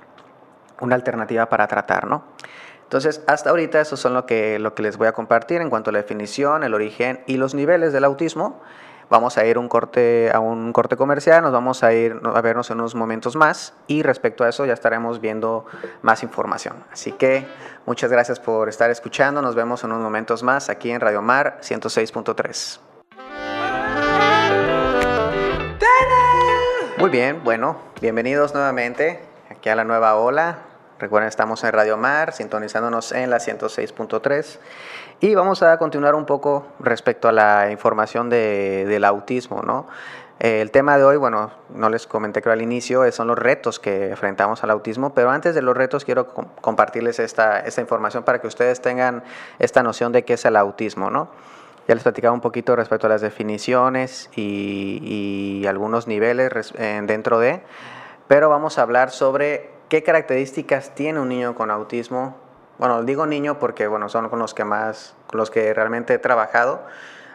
una 0.79 0.95
alternativa 0.95 1.49
para 1.49 1.67
tratar, 1.67 2.07
¿no? 2.07 2.23
Entonces, 2.83 3.21
hasta 3.27 3.49
ahorita 3.49 3.81
eso 3.81 3.97
son 3.97 4.13
lo 4.13 4.25
que, 4.25 4.57
lo 4.57 4.73
que 4.73 4.83
les 4.83 4.95
voy 4.95 5.07
a 5.07 5.11
compartir 5.11 5.59
en 5.59 5.69
cuanto 5.69 5.89
a 5.89 5.93
la 5.93 5.99
definición, 5.99 6.63
el 6.63 6.75
origen 6.75 7.25
y 7.27 7.35
los 7.35 7.53
niveles 7.53 7.91
del 7.91 8.05
autismo. 8.05 8.61
Vamos 9.09 9.37
a 9.37 9.45
ir 9.45 9.57
un 9.57 9.67
corte, 9.67 10.31
a 10.33 10.39
un 10.39 10.71
corte 10.71 10.95
comercial, 10.95 11.43
nos 11.43 11.51
vamos 11.51 11.83
a 11.83 11.91
ir 11.91 12.21
a 12.23 12.39
vernos 12.39 12.71
en 12.71 12.79
unos 12.79 12.95
momentos 12.95 13.35
más 13.35 13.73
y 13.87 14.01
respecto 14.01 14.45
a 14.45 14.49
eso 14.49 14.65
ya 14.65 14.73
estaremos 14.73 15.19
viendo 15.19 15.65
más 16.03 16.23
información. 16.23 16.85
Así 16.89 17.11
que 17.11 17.45
muchas 17.85 18.09
gracias 18.09 18.39
por 18.39 18.69
estar 18.69 18.89
escuchando, 18.89 19.41
nos 19.41 19.55
vemos 19.55 19.83
en 19.83 19.91
unos 19.91 20.03
momentos 20.03 20.41
más 20.41 20.69
aquí 20.69 20.89
en 20.89 21.01
Radio 21.01 21.21
Mar 21.21 21.59
106.3. 21.61 22.88
Muy 26.99 27.11
bien, 27.11 27.45
bueno, 27.45 27.77
bienvenidos 28.01 28.53
nuevamente 28.53 29.21
aquí 29.49 29.69
a 29.69 29.75
la 29.75 29.85
nueva 29.85 30.17
ola. 30.17 30.57
Recuerden, 30.99 31.29
estamos 31.29 31.63
en 31.63 31.71
Radio 31.71 31.95
Mar, 31.95 32.33
sintonizándonos 32.33 33.13
en 33.13 33.29
la 33.29 33.37
106.3. 33.37 34.59
Y 35.21 35.33
vamos 35.33 35.63
a 35.63 35.77
continuar 35.77 36.13
un 36.13 36.25
poco 36.25 36.67
respecto 36.81 37.29
a 37.29 37.31
la 37.31 37.71
información 37.71 38.29
de, 38.29 38.83
del 38.85 39.05
autismo, 39.05 39.61
¿no? 39.61 39.87
El 40.39 40.71
tema 40.71 40.97
de 40.97 41.05
hoy, 41.05 41.15
bueno, 41.15 41.51
no 41.69 41.89
les 41.89 42.05
comenté 42.05 42.41
creo 42.41 42.51
al 42.51 42.61
inicio, 42.61 43.09
son 43.13 43.27
los 43.27 43.39
retos 43.39 43.79
que 43.79 44.09
enfrentamos 44.09 44.61
al 44.65 44.69
autismo, 44.71 45.13
pero 45.13 45.29
antes 45.29 45.55
de 45.55 45.61
los 45.61 45.77
retos 45.77 46.03
quiero 46.03 46.27
compartirles 46.59 47.19
esta, 47.19 47.61
esta 47.61 47.79
información 47.79 48.23
para 48.23 48.41
que 48.41 48.47
ustedes 48.47 48.81
tengan 48.81 49.23
esta 49.57 49.83
noción 49.83 50.11
de 50.11 50.25
qué 50.25 50.33
es 50.33 50.43
el 50.43 50.57
autismo, 50.57 51.09
¿no? 51.09 51.29
Ya 51.89 51.95
les 51.95 52.03
platicaba 52.03 52.35
un 52.35 52.39
poquito 52.39 52.75
respecto 52.75 53.07
a 53.07 53.09
las 53.09 53.21
definiciones 53.21 54.29
y, 54.35 55.65
algunos 55.67 56.05
niveles 56.05 56.71
dentro 56.77 57.39
de, 57.39 57.63
pero 58.27 58.47
vamos 58.47 58.77
a 58.77 58.83
hablar 58.83 59.09
sobre 59.09 59.71
qué 59.89 60.03
características 60.03 60.93
tiene 60.93 61.19
un 61.19 61.29
niño 61.29 61.55
con 61.55 61.71
autismo. 61.71 62.37
Bueno, 62.77 63.01
digo 63.01 63.25
niño 63.25 63.57
porque 63.57 63.87
bueno, 63.87 64.07
son 64.07 64.29
con 64.29 64.37
los 64.37 64.53
que 64.53 64.65
más, 64.65 65.15
con 65.25 65.39
los 65.39 65.49
que 65.49 65.73
realmente 65.73 66.13
he 66.13 66.19
trabajado. 66.19 66.83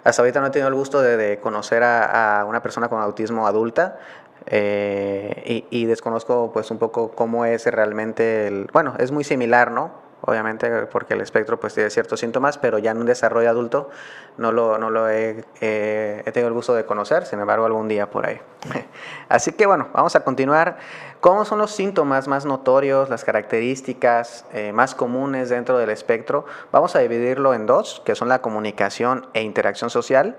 Hasta 0.05 0.23
ahorita 0.23 0.41
no 0.41 0.47
he 0.47 0.51
tenido 0.51 0.69
el 0.69 0.75
gusto 0.75 1.03
de, 1.03 1.41
conocer 1.41 1.83
a, 1.83 2.45
una 2.47 2.63
persona 2.63 2.89
con 2.89 3.03
autismo 3.03 3.49
adulta, 3.49 3.99
eh, 4.47 5.67
y, 5.71 5.83
y, 5.83 5.87
desconozco 5.87 6.53
pues 6.53 6.71
un 6.71 6.79
poco 6.79 7.11
cómo 7.11 7.45
es 7.45 7.67
realmente 7.67 8.47
el, 8.47 8.69
bueno, 8.73 8.95
es 9.01 9.11
muy 9.11 9.25
similar, 9.25 9.73
¿no? 9.73 10.04
Obviamente 10.27 10.87
porque 10.87 11.15
el 11.15 11.21
espectro 11.21 11.59
pues 11.61 11.75
tiene 11.75 11.91
ciertos 11.91 12.21
síntomas, 12.21 12.59
pero 12.59 12.79
ya 12.79 12.91
en 12.91 12.99
un 12.99 13.07
desarrollo 13.07 13.49
adulto 13.51 13.91
no 14.39 14.53
lo, 14.53 14.79
no 14.79 14.91
lo 14.91 15.09
he, 15.09 15.45
eh, 15.61 16.23
tenido 16.33 16.49
el 16.49 16.55
gusto 16.55 16.75
de 16.75 16.85
conocer, 16.85 17.27
sin 17.27 17.41
embargo 17.41 17.67
algún 17.67 17.89
día 17.89 18.11
por 18.11 18.27
ahí. 18.27 18.41
Así 19.29 19.53
que 19.53 19.67
bueno, 19.67 19.89
vamos 19.93 20.17
a 20.17 20.21
continuar. 20.21 20.79
¿Cómo 21.21 21.45
son 21.45 21.59
los 21.59 21.71
síntomas 21.71 22.29
más 22.29 22.45
notorios, 22.45 23.09
las 23.09 23.25
características 23.25 24.45
eh, 24.53 24.73
más 24.73 24.95
comunes 24.95 25.49
dentro 25.49 25.79
del 25.79 25.91
espectro? 25.91 26.45
Vamos 26.73 26.97
a 26.97 26.99
dividirlo 27.01 27.55
en 27.55 27.67
dos, 27.67 28.03
que 28.05 28.15
son 28.15 28.29
la 28.29 28.41
comunicación 28.41 29.27
e 29.33 29.43
interacción 29.43 29.91
social 29.91 30.37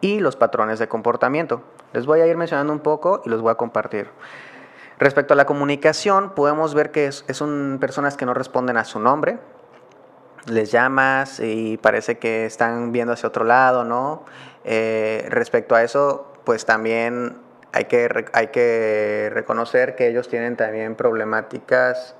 y 0.00 0.20
los 0.20 0.36
patrones 0.36 0.78
de 0.78 0.88
comportamiento. 0.88 1.62
Les 1.92 2.06
voy 2.06 2.20
a 2.20 2.26
ir 2.26 2.36
mencionando 2.36 2.72
un 2.72 2.80
poco 2.80 3.22
y 3.24 3.28
los 3.28 3.40
voy 3.42 3.50
a 3.50 3.56
compartir. 3.56 4.08
Respecto 5.00 5.32
a 5.32 5.36
la 5.36 5.46
comunicación, 5.46 6.34
podemos 6.34 6.74
ver 6.74 6.90
que 6.90 7.06
es, 7.06 7.24
son 7.32 7.78
personas 7.80 8.18
que 8.18 8.26
no 8.26 8.34
responden 8.34 8.76
a 8.76 8.84
su 8.84 9.00
nombre. 9.00 9.38
Les 10.44 10.70
llamas 10.70 11.40
y 11.40 11.78
parece 11.78 12.18
que 12.18 12.44
están 12.44 12.92
viendo 12.92 13.14
hacia 13.14 13.30
otro 13.30 13.44
lado, 13.44 13.82
¿no? 13.82 14.26
Eh, 14.64 15.26
respecto 15.30 15.74
a 15.74 15.82
eso, 15.82 16.30
pues 16.44 16.66
también 16.66 17.38
hay 17.72 17.86
que, 17.86 18.26
hay 18.34 18.48
que 18.48 19.30
reconocer 19.32 19.96
que 19.96 20.06
ellos 20.06 20.28
tienen 20.28 20.56
también 20.56 20.96
problemáticas 20.96 22.14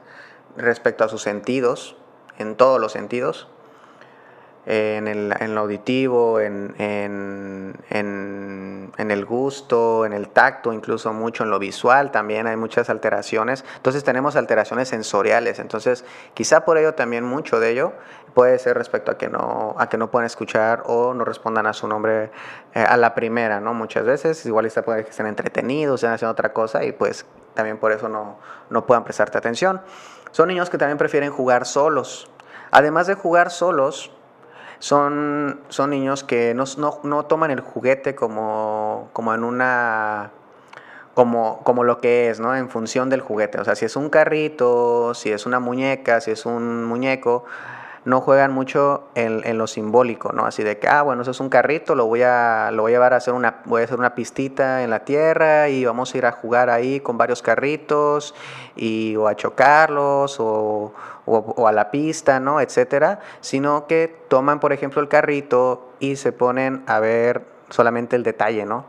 respecto 0.57 1.05
a 1.05 1.09
sus 1.09 1.21
sentidos, 1.21 1.99
en 2.39 2.57
todos 2.57 2.81
los 2.81 2.93
sentidos 2.93 3.47
en 4.67 5.09
el, 5.09 5.35
en 5.41 5.55
lo 5.55 5.63
auditivo, 5.63 6.41
en, 6.41 6.75
en, 6.79 7.75
en, 7.89 8.30
el 9.11 9.25
gusto, 9.25 10.05
en 10.05 10.13
el 10.13 10.29
tacto, 10.29 10.73
incluso 10.73 11.13
mucho 11.13 11.45
en 11.45 11.51
lo 11.51 11.59
visual, 11.59 12.11
también 12.11 12.47
hay 12.47 12.57
muchas 12.57 12.91
alteraciones. 12.91 13.65
Entonces 13.77 14.05
tenemos 14.05 14.37
alteraciones 14.37 14.89
sensoriales, 14.89 15.59
entonces 15.59 16.05
quizá 16.35 16.65
por 16.65 16.79
ello 16.79 16.95
también 16.95 17.25
mucho 17.25 17.61
de 17.61 17.71
ello 17.71 17.93
puede 18.35 18.59
ser 18.59 18.77
respecto 18.77 19.11
a 19.11 19.19
que 19.19 19.29
no, 19.29 19.75
a 19.79 19.89
que 19.89 19.99
no 19.99 20.11
puedan 20.11 20.27
escuchar 20.27 20.83
o 20.87 21.15
no 21.15 21.25
respondan 21.25 21.67
a 21.67 21.73
su 21.73 21.89
nombre 21.89 22.31
eh, 22.75 22.83
a 22.83 22.97
la 22.97 23.15
primera, 23.15 23.61
¿no? 23.61 23.75
Muchas 23.75 24.05
veces, 24.05 24.45
igual 24.47 24.67
está 24.67 24.83
puede 24.83 25.05
que 25.05 25.11
estén 25.11 25.27
entretenidos, 25.27 26.01
estén 26.01 26.13
haciendo 26.13 26.33
otra 26.33 26.53
cosa 26.53 26.85
y 26.85 26.93
pues 26.93 27.27
también 27.55 27.79
por 27.79 27.93
eso 27.93 28.09
no, 28.09 28.39
no 28.71 28.87
puedan 28.87 29.05
prestarte 29.05 29.39
atención. 29.39 29.81
Son 30.31 30.49
niños 30.49 30.71
que 30.71 30.79
también 30.79 30.99
prefieren 30.99 31.33
jugar 31.33 31.67
solos. 31.67 32.31
Además 32.71 33.09
de 33.09 33.15
jugar 33.15 33.51
solos, 33.51 34.13
son, 34.81 35.61
son 35.69 35.91
niños 35.91 36.25
que 36.25 36.55
no, 36.55 36.65
no, 37.05 37.25
toman 37.27 37.53
el 37.53 37.61
juguete 37.61 38.15
como, 38.15 39.11
como 39.13 39.33
en 39.35 39.45
una 39.45 40.33
como, 41.15 41.61
como, 41.65 41.85
lo 41.85 41.99
que 41.99 42.31
es, 42.31 42.41
¿no? 42.41 42.57
En 42.57 42.71
función 42.71 43.11
del 43.11 43.21
juguete. 43.21 43.61
O 43.61 43.65
sea, 43.65 43.75
si 43.75 43.85
es 43.85 43.95
un 43.97 44.09
carrito, 44.09 45.13
si 45.13 45.31
es 45.31 45.45
una 45.45 45.61
muñeca, 45.61 46.21
si 46.21 46.31
es 46.31 46.47
un 46.47 46.85
muñeco, 46.87 47.45
no 48.05 48.21
juegan 48.21 48.53
mucho 48.53 49.05
en, 49.15 49.43
en, 49.45 49.59
lo 49.59 49.67
simbólico, 49.67 50.33
¿no? 50.33 50.47
Así 50.47 50.63
de 50.63 50.79
que, 50.79 50.89
ah, 50.89 51.03
bueno, 51.03 51.23
eso 51.23 51.33
es 51.33 51.41
un 51.41 51.51
carrito, 51.51 51.95
lo 51.95 52.07
voy 52.07 52.23
a, 52.23 52.71
lo 52.73 52.83
voy 52.83 52.93
a 52.93 52.95
llevar 52.95 53.13
a 53.13 53.17
hacer 53.17 53.35
una, 53.35 53.57
voy 53.67 53.83
a 53.83 53.85
hacer 53.85 53.99
una 53.99 54.15
pistita 54.15 54.83
en 54.83 54.91
la 54.91 55.05
tierra 55.05 55.69
y 55.69 55.85
vamos 55.85 56.15
a 56.15 56.19
ir 56.19 56.27
a 56.27 56.33
jugar 56.33 56.71
ahí 56.71 57.01
con 57.01 57.19
varios 57.19 57.43
carritos 57.43 58.35
y 58.75 59.17
o 59.17 59.29
a 59.29 59.37
chocarlos 59.37 60.41
o, 60.41 60.95
o, 61.27 61.69
a 61.69 61.73
la 61.73 61.91
pista, 61.91 62.41
¿no? 62.41 62.61
Etcétera, 62.61 63.21
sino 63.41 63.87
que 63.87 64.09
toman, 64.29 64.61
por 64.61 64.73
ejemplo, 64.73 65.03
el 65.03 65.09
carrito 65.09 65.91
y 66.01 66.17
se 66.17 66.33
ponen 66.33 66.83
a 66.87 67.01
ver 67.01 67.45
solamente 67.69 68.17
el 68.17 68.23
detalle, 68.23 68.65
¿no? 68.65 68.87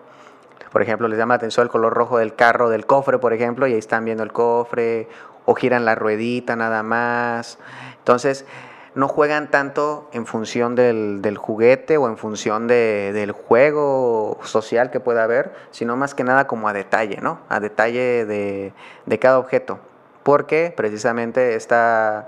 Por 0.72 0.82
ejemplo, 0.82 1.10
les 1.10 1.18
llama 1.18 1.34
la 1.34 1.38
atención 1.38 1.66
el 1.66 1.70
color 1.70 1.94
rojo 1.94 2.18
del 2.18 2.34
carro, 2.34 2.70
del 2.70 2.86
cofre, 2.86 3.20
por 3.20 3.34
ejemplo, 3.34 3.68
y 3.68 3.74
ahí 3.74 3.80
están 3.80 4.06
viendo 4.06 4.24
el 4.24 4.32
cofre, 4.32 5.10
o 5.46 5.54
giran 5.54 5.84
la 5.84 5.96
ruedita 5.96 6.56
nada 6.56 6.82
más. 6.82 7.60
Entonces, 7.98 8.46
no 8.94 9.08
juegan 9.08 9.50
tanto 9.50 10.10
en 10.12 10.26
función 10.26 10.76
del, 10.76 11.38
juguete 11.38 11.98
o 11.98 12.08
en 12.08 12.18
función 12.18 12.68
de, 12.68 13.12
del 13.14 13.32
juego 13.32 14.38
social 14.44 14.92
que 14.92 15.00
pueda 15.00 15.24
haber, 15.24 15.54
sino 15.72 15.96
más 15.96 16.14
que 16.14 16.24
nada 16.24 16.48
como 16.48 16.68
a 16.68 16.74
detalle, 16.74 17.20
¿no? 17.22 17.40
A 17.48 17.60
detalle 17.60 18.26
de, 18.26 19.20
cada 19.20 19.40
objeto. 19.40 19.80
Porque 20.24 20.74
precisamente 20.76 21.56
esta, 21.56 22.28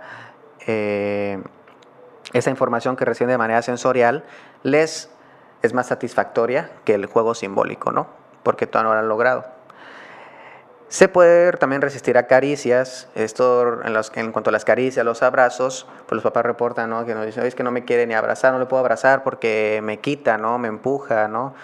eh, 0.65 1.41
información 2.33 2.95
que 2.95 3.05
reciben 3.05 3.29
de 3.31 3.37
manera 3.37 3.61
sensorial 3.61 4.23
les 4.63 5.09
es 5.61 5.73
más 5.73 5.87
satisfactoria 5.87 6.71
que 6.85 6.93
el 6.93 7.05
juego 7.05 7.35
simbólico, 7.35 7.91
¿no? 7.91 8.07
Porque 8.41 8.67
todavía 8.67 8.89
no 8.89 8.93
lo 8.95 8.99
han 9.01 9.09
logrado. 9.09 9.52
Se 10.93 11.07
puede 11.07 11.51
también 11.53 11.81
resistir 11.81 12.19
a 12.19 12.27
caricias, 12.27 13.07
esto 13.15 13.81
en, 13.83 13.93
los, 13.93 14.11
en, 14.13 14.31
cuanto 14.31 14.51
a 14.51 14.53
las 14.53 14.63
caricias, 14.63 15.03
los 15.03 15.23
abrazos, 15.23 15.87
pues 16.05 16.11
los 16.11 16.21
papás 16.21 16.45
reportan, 16.45 16.91
¿no? 16.91 17.03
Que 17.03 17.15
nos 17.15 17.25
dicen, 17.25 17.51
que 17.51 17.63
no 17.63 17.71
me 17.71 17.83
quiere 17.83 18.05
ni 18.05 18.13
abrazar, 18.13 18.53
no 18.53 18.59
le 18.59 18.67
puedo 18.67 18.79
abrazar 18.79 19.23
porque 19.23 19.79
me 19.81 19.97
quita, 19.97 20.37
¿no? 20.37 20.59
Me 20.59 20.67
empuja, 20.67 21.27
¿no? 21.27 21.55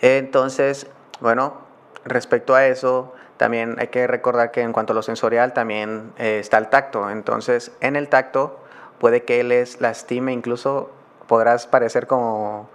Entonces, 0.00 0.86
bueno, 1.20 1.58
respecto 2.06 2.54
a 2.54 2.66
eso, 2.66 3.12
también 3.36 3.76
hay 3.78 3.88
que 3.88 4.06
recordar 4.06 4.50
que 4.50 4.62
en 4.62 4.72
cuanto 4.72 4.94
a 4.94 4.96
lo 4.96 5.02
sensorial 5.02 5.52
también 5.52 6.14
eh, 6.16 6.38
está 6.40 6.56
el 6.56 6.68
tacto. 6.68 7.10
Entonces, 7.10 7.70
en 7.82 7.96
el 7.96 8.08
tacto 8.08 8.60
puede 8.98 9.24
que 9.24 9.44
les 9.44 9.82
lastime, 9.82 10.32
incluso 10.32 10.90
podrás 11.26 11.66
parecer 11.66 12.06
como 12.06 12.66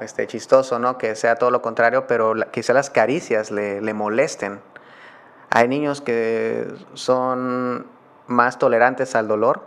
este, 0.00 0.26
chistoso, 0.26 0.78
¿no? 0.78 0.96
Que 0.96 1.14
sea 1.14 1.36
todo 1.36 1.50
lo 1.50 1.60
contrario, 1.60 2.06
pero 2.06 2.32
quizá 2.50 2.72
las 2.72 2.88
caricias 2.88 3.50
le 3.50 3.92
molesten. 3.92 4.60
Hay 5.50 5.68
niños 5.68 6.00
que 6.00 6.66
son 6.94 7.86
más 8.26 8.58
tolerantes 8.58 9.14
al 9.14 9.28
dolor 9.28 9.66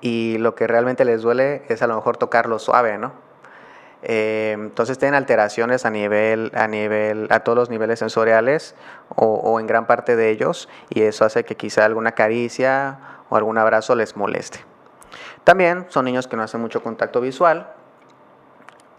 y 0.00 0.38
lo 0.38 0.54
que 0.54 0.66
realmente 0.66 1.04
les 1.04 1.22
duele 1.22 1.62
es 1.68 1.82
a 1.82 1.86
lo 1.86 1.94
mejor 1.94 2.16
tocarlo 2.16 2.58
suave, 2.58 2.98
¿no? 2.98 3.24
Eh, 4.06 4.52
entonces 4.52 4.98
tienen 4.98 5.14
alteraciones 5.14 5.86
a 5.86 5.90
nivel, 5.90 6.52
a 6.54 6.68
nivel, 6.68 7.26
a 7.30 7.40
todos 7.40 7.56
los 7.56 7.70
niveles 7.70 8.00
sensoriales 8.00 8.74
o, 9.16 9.58
en 9.58 9.66
gran 9.66 9.86
parte 9.86 10.14
de 10.14 10.28
ellos 10.28 10.68
y 10.90 11.02
eso 11.02 11.24
hace 11.24 11.44
que 11.44 11.56
quizá 11.56 11.86
alguna 11.86 12.12
caricia 12.12 12.98
o 13.30 13.36
algún 13.36 13.56
abrazo 13.56 13.94
les 13.94 14.14
moleste. 14.14 14.60
También 15.42 15.86
son 15.88 16.04
niños 16.04 16.28
que 16.28 16.36
no 16.36 16.42
hacen 16.42 16.60
mucho 16.60 16.82
contacto 16.82 17.22
visual, 17.22 17.72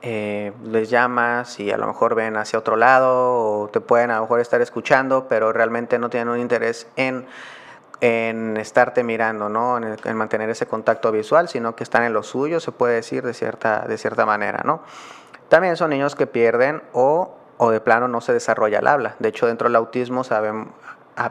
eh, 0.01 0.51
les 0.63 0.89
llamas 0.89 1.59
y 1.59 1.71
a 1.71 1.77
lo 1.77 1.87
mejor 1.87 2.15
ven 2.15 2.37
hacia 2.37 2.59
otro 2.59 2.75
lado 2.75 3.61
o 3.63 3.69
te 3.69 3.81
pueden 3.81 4.11
a 4.11 4.15
lo 4.15 4.21
mejor 4.21 4.39
estar 4.39 4.61
escuchando, 4.61 5.27
pero 5.27 5.51
realmente 5.51 5.97
no 5.97 6.09
tienen 6.09 6.29
un 6.29 6.39
interés 6.39 6.87
en, 6.95 7.25
en 8.01 8.57
estarte 8.57 9.03
mirando, 9.03 9.49
¿no? 9.49 9.77
En, 9.77 10.15
mantener 10.17 10.49
ese 10.49 10.67
contacto 10.67 11.11
visual, 11.11 11.49
sino 11.49 11.75
que 11.75 11.83
están 11.83 12.03
en 12.03 12.13
lo 12.13 12.23
suyo, 12.23 12.59
se 12.59 12.71
puede 12.71 12.95
decir 12.95 13.23
de 13.23 13.33
cierta, 13.33 13.85
de 13.87 13.97
cierta 13.97 14.25
manera. 14.25 14.61
¿no? 14.63 14.81
También 15.49 15.77
son 15.77 15.89
niños 15.89 16.15
que 16.15 16.27
pierden 16.27 16.81
o, 16.93 17.35
o 17.57 17.71
de 17.71 17.79
plano 17.79 18.07
no 18.07 18.21
se 18.21 18.33
desarrolla 18.33 18.79
el 18.79 18.87
habla. 18.87 19.15
De 19.19 19.29
hecho, 19.29 19.47
dentro 19.47 19.67
del 19.67 19.75
autismo 19.75 20.23
sabemos, 20.23 20.69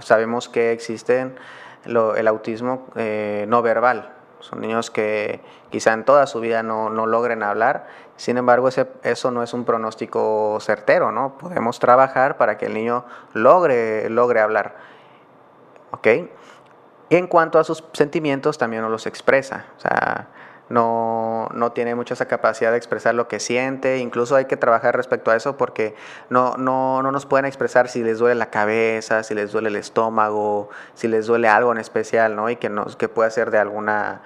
sabemos 0.00 0.48
que 0.48 0.72
existe 0.72 1.32
el 1.84 2.28
autismo 2.28 2.86
eh, 2.96 3.44
no 3.48 3.62
verbal, 3.62 4.13
Son 4.44 4.60
niños 4.60 4.90
que 4.90 5.40
quizá 5.70 5.94
en 5.94 6.04
toda 6.04 6.26
su 6.26 6.38
vida 6.40 6.62
no, 6.62 6.90
no 6.90 7.06
logren 7.06 7.42
hablar. 7.42 7.86
Sin 8.16 8.36
embargo, 8.36 8.68
ese, 8.68 8.86
eso 9.02 9.30
no 9.30 9.42
es 9.42 9.54
un 9.54 9.64
pronóstico 9.64 10.58
certero, 10.60 11.12
¿no? 11.12 11.38
Podemos 11.38 11.78
trabajar 11.78 12.36
para 12.36 12.58
que 12.58 12.66
el 12.66 12.74
niño 12.74 13.06
logre, 13.32 14.10
logre 14.10 14.40
hablar. 14.40 14.76
¿Ok? 15.92 16.08
En 17.08 17.26
cuanto 17.26 17.58
a 17.58 17.64
sus 17.64 17.84
sentimientos, 17.94 18.58
también 18.58 18.82
no 18.82 18.90
los 18.90 19.06
expresa. 19.06 19.64
O 19.78 19.80
sea, 19.80 20.28
no, 20.68 21.48
no, 21.52 21.72
tiene 21.72 21.94
mucha 21.94 22.14
esa 22.14 22.26
capacidad 22.26 22.70
de 22.70 22.78
expresar 22.78 23.14
lo 23.14 23.28
que 23.28 23.38
siente, 23.38 23.98
incluso 23.98 24.34
hay 24.34 24.46
que 24.46 24.56
trabajar 24.56 24.96
respecto 24.96 25.30
a 25.30 25.36
eso 25.36 25.56
porque 25.58 25.94
no, 26.30 26.56
no, 26.56 27.02
no, 27.02 27.12
nos 27.12 27.26
pueden 27.26 27.44
expresar 27.44 27.88
si 27.88 28.02
les 28.02 28.18
duele 28.18 28.34
la 28.36 28.50
cabeza, 28.50 29.22
si 29.22 29.34
les 29.34 29.52
duele 29.52 29.68
el 29.68 29.76
estómago, 29.76 30.70
si 30.94 31.06
les 31.06 31.26
duele 31.26 31.48
algo 31.48 31.70
en 31.72 31.78
especial, 31.78 32.34
¿no? 32.34 32.48
Y 32.48 32.56
que, 32.56 32.70
nos, 32.70 32.96
que 32.96 33.08
pueda 33.08 33.28
ser 33.30 33.50
de 33.50 33.58
alguna, 33.58 34.22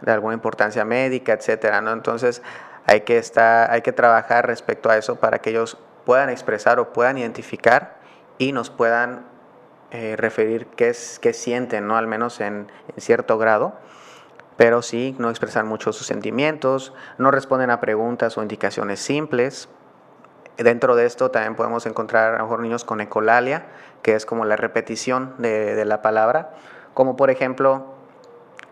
de 0.00 0.12
alguna 0.12 0.34
importancia 0.34 0.84
médica, 0.84 1.32
etcétera, 1.32 1.80
¿no? 1.80 1.92
Entonces 1.92 2.40
hay 2.86 3.00
que, 3.00 3.18
estar, 3.18 3.70
hay 3.70 3.82
que 3.82 3.92
trabajar 3.92 4.46
respecto 4.46 4.90
a 4.90 4.96
eso 4.96 5.16
para 5.16 5.40
que 5.40 5.50
ellos 5.50 5.76
puedan 6.04 6.30
expresar 6.30 6.78
o 6.78 6.92
puedan 6.92 7.18
identificar 7.18 7.96
y 8.38 8.52
nos 8.52 8.70
puedan 8.70 9.26
eh, 9.90 10.14
referir 10.16 10.66
qué, 10.76 10.90
es, 10.90 11.18
qué 11.18 11.32
sienten, 11.32 11.88
¿no? 11.88 11.96
Al 11.96 12.06
menos 12.06 12.40
en, 12.40 12.70
en 12.94 13.00
cierto 13.00 13.38
grado 13.38 13.74
pero 14.60 14.82
sí 14.82 15.16
no 15.18 15.30
expresan 15.30 15.66
mucho 15.66 15.90
sus 15.90 16.06
sentimientos, 16.06 16.92
no 17.16 17.30
responden 17.30 17.70
a 17.70 17.80
preguntas 17.80 18.36
o 18.36 18.42
indicaciones 18.42 19.00
simples. 19.00 19.70
Dentro 20.58 20.96
de 20.96 21.06
esto 21.06 21.30
también 21.30 21.54
podemos 21.54 21.86
encontrar 21.86 22.34
a 22.34 22.36
lo 22.36 22.44
mejor 22.44 22.60
niños 22.60 22.84
con 22.84 23.00
ecolalia, 23.00 23.68
que 24.02 24.14
es 24.14 24.26
como 24.26 24.44
la 24.44 24.56
repetición 24.56 25.34
de, 25.38 25.82
la 25.86 26.02
palabra, 26.02 26.50
como 26.92 27.16
por 27.16 27.30
ejemplo, 27.30 27.86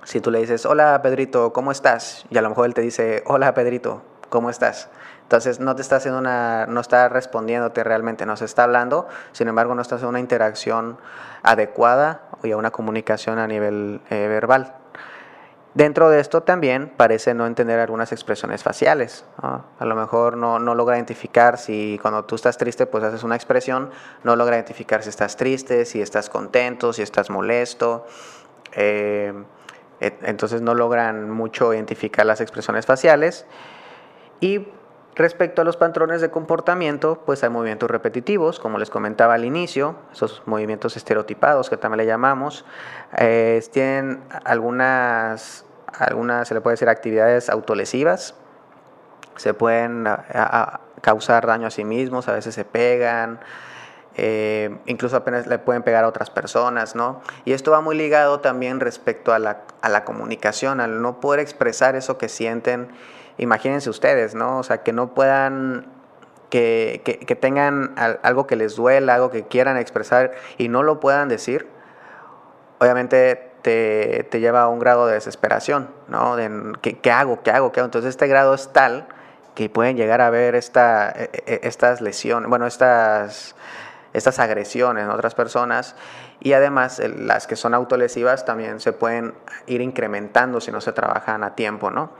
si 0.04 0.20
tú 0.20 0.30
le 0.30 0.40
dices, 0.40 0.66
hola 0.66 1.00
Pedrito, 1.00 1.54
¿cómo 1.54 1.72
estás? 1.72 2.26
Y 2.28 2.36
a 2.36 2.42
lo 2.42 2.50
mejor 2.50 2.66
él 2.66 2.74
te 2.74 2.82
dice, 2.82 3.22
hola 3.24 3.54
Pedrito, 3.54 4.02
¿cómo 4.28 4.50
estás? 4.50 4.90
Entonces 5.22 5.58
no 5.58 5.74
te 5.74 5.80
está 5.80 5.96
haciendo 5.96 6.20
una, 6.20 6.66
no 6.66 6.80
está 6.80 7.08
respondiéndote 7.08 7.82
realmente, 7.82 8.26
no 8.26 8.36
se 8.36 8.44
está 8.44 8.64
hablando, 8.64 9.08
sin 9.32 9.48
embargo 9.48 9.74
no 9.74 9.80
está 9.80 9.94
haciendo 9.94 10.10
una 10.10 10.20
interacción 10.20 10.98
adecuada 11.42 12.28
y 12.42 12.52
una 12.52 12.72
comunicación 12.72 13.38
a 13.38 13.46
nivel 13.46 14.02
eh, 14.10 14.28
verbal. 14.28 14.74
Dentro 15.78 16.10
de 16.10 16.18
esto 16.18 16.42
también 16.42 16.88
parece 16.96 17.34
no 17.34 17.46
entender 17.46 17.78
algunas 17.78 18.10
expresiones 18.10 18.64
faciales. 18.64 19.24
A 19.40 19.84
lo 19.84 19.94
mejor 19.94 20.36
no, 20.36 20.58
no, 20.58 20.74
logra 20.74 20.96
identificar 20.96 21.56
si 21.56 22.00
cuando 22.02 22.24
tú 22.24 22.34
estás 22.34 22.58
triste 22.58 22.86
pues 22.86 23.04
haces 23.04 23.22
una 23.22 23.36
expresión, 23.36 23.92
no 24.24 24.34
logra 24.34 24.56
identificar 24.56 25.04
si 25.04 25.10
estás 25.10 25.36
triste, 25.36 25.84
si 25.84 26.02
estás 26.02 26.30
contento, 26.30 26.92
si 26.92 27.02
estás 27.02 27.30
molesto. 27.30 28.06
Eh, 28.72 29.32
entonces 30.00 30.62
no 30.62 30.74
logran 30.74 31.30
mucho 31.30 31.72
identificar 31.72 32.26
las 32.26 32.40
expresiones 32.40 32.84
faciales. 32.84 33.46
Y 34.40 34.66
respecto 35.14 35.62
a 35.62 35.64
los 35.64 35.76
patrones 35.76 36.20
de 36.20 36.28
comportamiento, 36.28 37.22
pues 37.24 37.44
hay 37.44 37.50
movimientos 37.50 37.88
repetitivos, 37.88 38.58
como 38.58 38.78
les 38.78 38.90
comentaba 38.90 39.34
al 39.34 39.44
inicio, 39.44 39.94
esos 40.12 40.42
movimientos 40.44 40.96
estereotipados 40.96 41.70
que 41.70 41.76
también 41.76 41.98
le 41.98 42.06
llamamos. 42.06 42.64
Eh, 43.16 43.62
tienen 43.72 44.24
algunas 44.44 45.66
algunas, 45.98 46.48
se 46.48 46.54
le 46.54 46.60
puede 46.60 46.74
decir, 46.74 46.88
actividades 46.88 47.48
autolesivas. 47.48 48.34
Se 49.36 49.54
pueden 49.54 50.06
causar 51.00 51.46
daño 51.46 51.68
a 51.68 51.70
sí 51.70 51.84
mismos, 51.84 52.28
a 52.28 52.32
veces 52.32 52.54
se 52.54 52.64
pegan, 52.64 53.40
eh, 54.16 54.76
incluso 54.86 55.16
apenas 55.16 55.46
le 55.46 55.60
pueden 55.60 55.84
pegar 55.84 56.02
a 56.04 56.08
otras 56.08 56.28
personas, 56.28 56.96
¿no? 56.96 57.22
Y 57.44 57.52
esto 57.52 57.70
va 57.70 57.80
muy 57.80 57.96
ligado 57.96 58.40
también 58.40 58.80
respecto 58.80 59.32
a 59.32 59.38
la, 59.38 59.62
a 59.80 59.88
la 59.88 60.04
comunicación, 60.04 60.80
al 60.80 61.00
no 61.00 61.20
poder 61.20 61.38
expresar 61.38 61.94
eso 61.94 62.18
que 62.18 62.28
sienten. 62.28 62.88
Imagínense 63.36 63.88
ustedes, 63.90 64.34
¿no? 64.34 64.58
O 64.58 64.64
sea, 64.64 64.82
que 64.82 64.92
no 64.92 65.14
puedan 65.14 65.86
que, 66.50 67.02
que, 67.04 67.20
que, 67.20 67.36
tengan 67.36 67.94
algo 68.22 68.48
que 68.48 68.56
les 68.56 68.74
duela, 68.74 69.14
algo 69.14 69.30
que 69.30 69.44
quieran 69.44 69.76
expresar 69.76 70.32
y 70.56 70.68
no 70.68 70.82
lo 70.82 70.98
puedan 70.98 71.28
decir, 71.28 71.68
obviamente 72.80 73.47
te, 73.62 74.28
lleva 74.32 74.62
a 74.62 74.68
un 74.68 74.78
grado 74.78 75.06
de 75.06 75.14
desesperación, 75.14 75.88
¿no? 76.08 76.36
¿qué, 76.80 77.10
hago? 77.10 77.42
¿Qué 77.42 77.50
hago? 77.50 77.72
¿Qué 77.72 77.80
hago? 77.80 77.86
Entonces 77.86 78.10
este 78.10 78.26
grado 78.26 78.54
es 78.54 78.72
tal 78.72 79.06
que 79.54 79.68
pueden 79.68 79.96
llegar 79.96 80.20
a 80.20 80.30
ver 80.30 80.54
e, 80.54 80.60
e, 80.60 81.60
estas 81.64 82.00
lesiones, 82.00 82.48
bueno, 82.48 82.66
estas, 82.66 83.54
estas 84.12 84.38
agresiones 84.38 85.04
en 85.04 85.10
otras 85.10 85.34
personas 85.34 85.96
y 86.40 86.52
además 86.52 87.00
las 87.00 87.46
que 87.46 87.56
son 87.56 87.74
autolesivas 87.74 88.44
también 88.44 88.80
se 88.80 88.92
pueden 88.92 89.34
ir 89.66 89.80
incrementando 89.80 90.60
si 90.60 90.70
no 90.70 90.80
se 90.80 90.92
trabajan 90.92 91.42
a 91.42 91.54
tiempo, 91.54 91.90
¿no? 91.90 92.10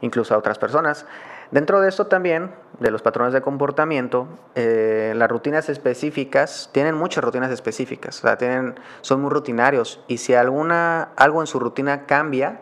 Incluso 0.00 0.34
a 0.34 0.38
otras 0.38 0.58
personas. 0.58 1.06
Dentro 1.50 1.80
de 1.80 1.88
esto 1.88 2.06
también, 2.06 2.50
de 2.78 2.90
los 2.90 3.00
patrones 3.00 3.32
de 3.32 3.40
comportamiento, 3.40 4.28
eh, 4.54 5.14
las 5.16 5.30
rutinas 5.30 5.70
específicas, 5.70 6.68
tienen 6.72 6.94
muchas 6.94 7.24
rutinas 7.24 7.50
específicas, 7.50 8.18
o 8.18 8.22
sea, 8.22 8.36
tienen, 8.36 8.74
son 9.00 9.22
muy 9.22 9.30
rutinarios 9.30 10.04
y 10.08 10.18
si 10.18 10.34
alguna, 10.34 11.08
algo 11.16 11.40
en 11.40 11.46
su 11.46 11.58
rutina 11.58 12.04
cambia, 12.04 12.60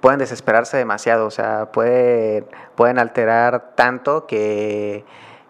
pueden 0.00 0.20
desesperarse 0.20 0.76
demasiado, 0.76 1.26
o 1.26 1.30
sea, 1.32 1.72
puede, 1.72 2.46
pueden 2.76 3.00
alterar 3.00 3.72
tanto 3.74 4.26
que, 4.26 5.04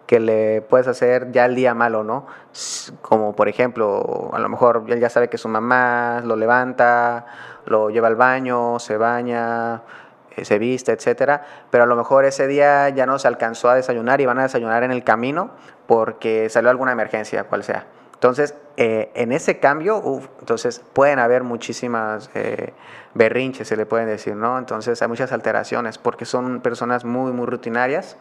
que 0.07 0.19
le 0.19 0.61
puedes 0.63 0.87
hacer 0.87 1.31
ya 1.31 1.45
el 1.45 1.53
día 1.53 1.75
malo, 1.75 2.03
¿no? 2.03 2.25
Como 3.03 3.35
por 3.35 3.47
ejemplo, 3.47 4.31
a 4.33 4.39
lo 4.39 4.49
mejor 4.49 4.85
él 4.87 4.99
ya 4.99 5.11
sabe 5.11 5.29
que 5.29 5.37
su 5.37 5.47
mamá 5.47 6.21
lo 6.25 6.35
levanta, 6.35 7.27
lo 7.67 7.91
lleva 7.91 8.07
al 8.07 8.15
baño, 8.15 8.79
se 8.79 8.97
baña, 8.97 9.83
se 10.45 10.59
viste, 10.59 10.91
etcétera, 10.91 11.43
pero 11.69 11.83
a 11.83 11.87
lo 11.87 11.95
mejor 11.95 12.25
ese 12.25 12.47
día 12.47 12.89
ya 12.89 13.05
no 13.05 13.19
se 13.19 13.27
alcanzó 13.27 13.69
a 13.69 13.75
desayunar 13.75 14.21
y 14.21 14.25
van 14.25 14.39
a 14.39 14.43
desayunar 14.43 14.83
en 14.83 14.91
el 14.91 15.03
camino 15.03 15.51
porque 15.87 16.49
salió 16.49 16.69
alguna 16.69 16.91
emergencia, 16.91 17.43
cual 17.45 17.63
sea. 17.63 17.85
Entonces, 18.13 18.53
eh, 18.75 19.11
en 19.15 19.31
ese 19.31 19.59
cambio, 19.59 20.01
entonces 20.39 20.83
pueden 20.93 21.19
haber 21.19 21.43
muchísimas 21.43 22.29
eh, 22.35 22.73
berrinches, 23.13 23.67
se 23.67 23.77
le 23.77 23.85
pueden 23.85 24.07
decir, 24.07 24.35
¿no? 24.35 24.57
Entonces 24.57 25.01
hay 25.01 25.07
muchas 25.07 25.31
alteraciones 25.31 25.97
porque 25.97 26.25
son 26.25 26.59
personas 26.59 27.05
muy, 27.05 27.31
muy 27.31 27.45
rutinarias. 27.45 28.17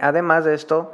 además 0.00 0.44
de 0.44 0.54
esto, 0.54 0.92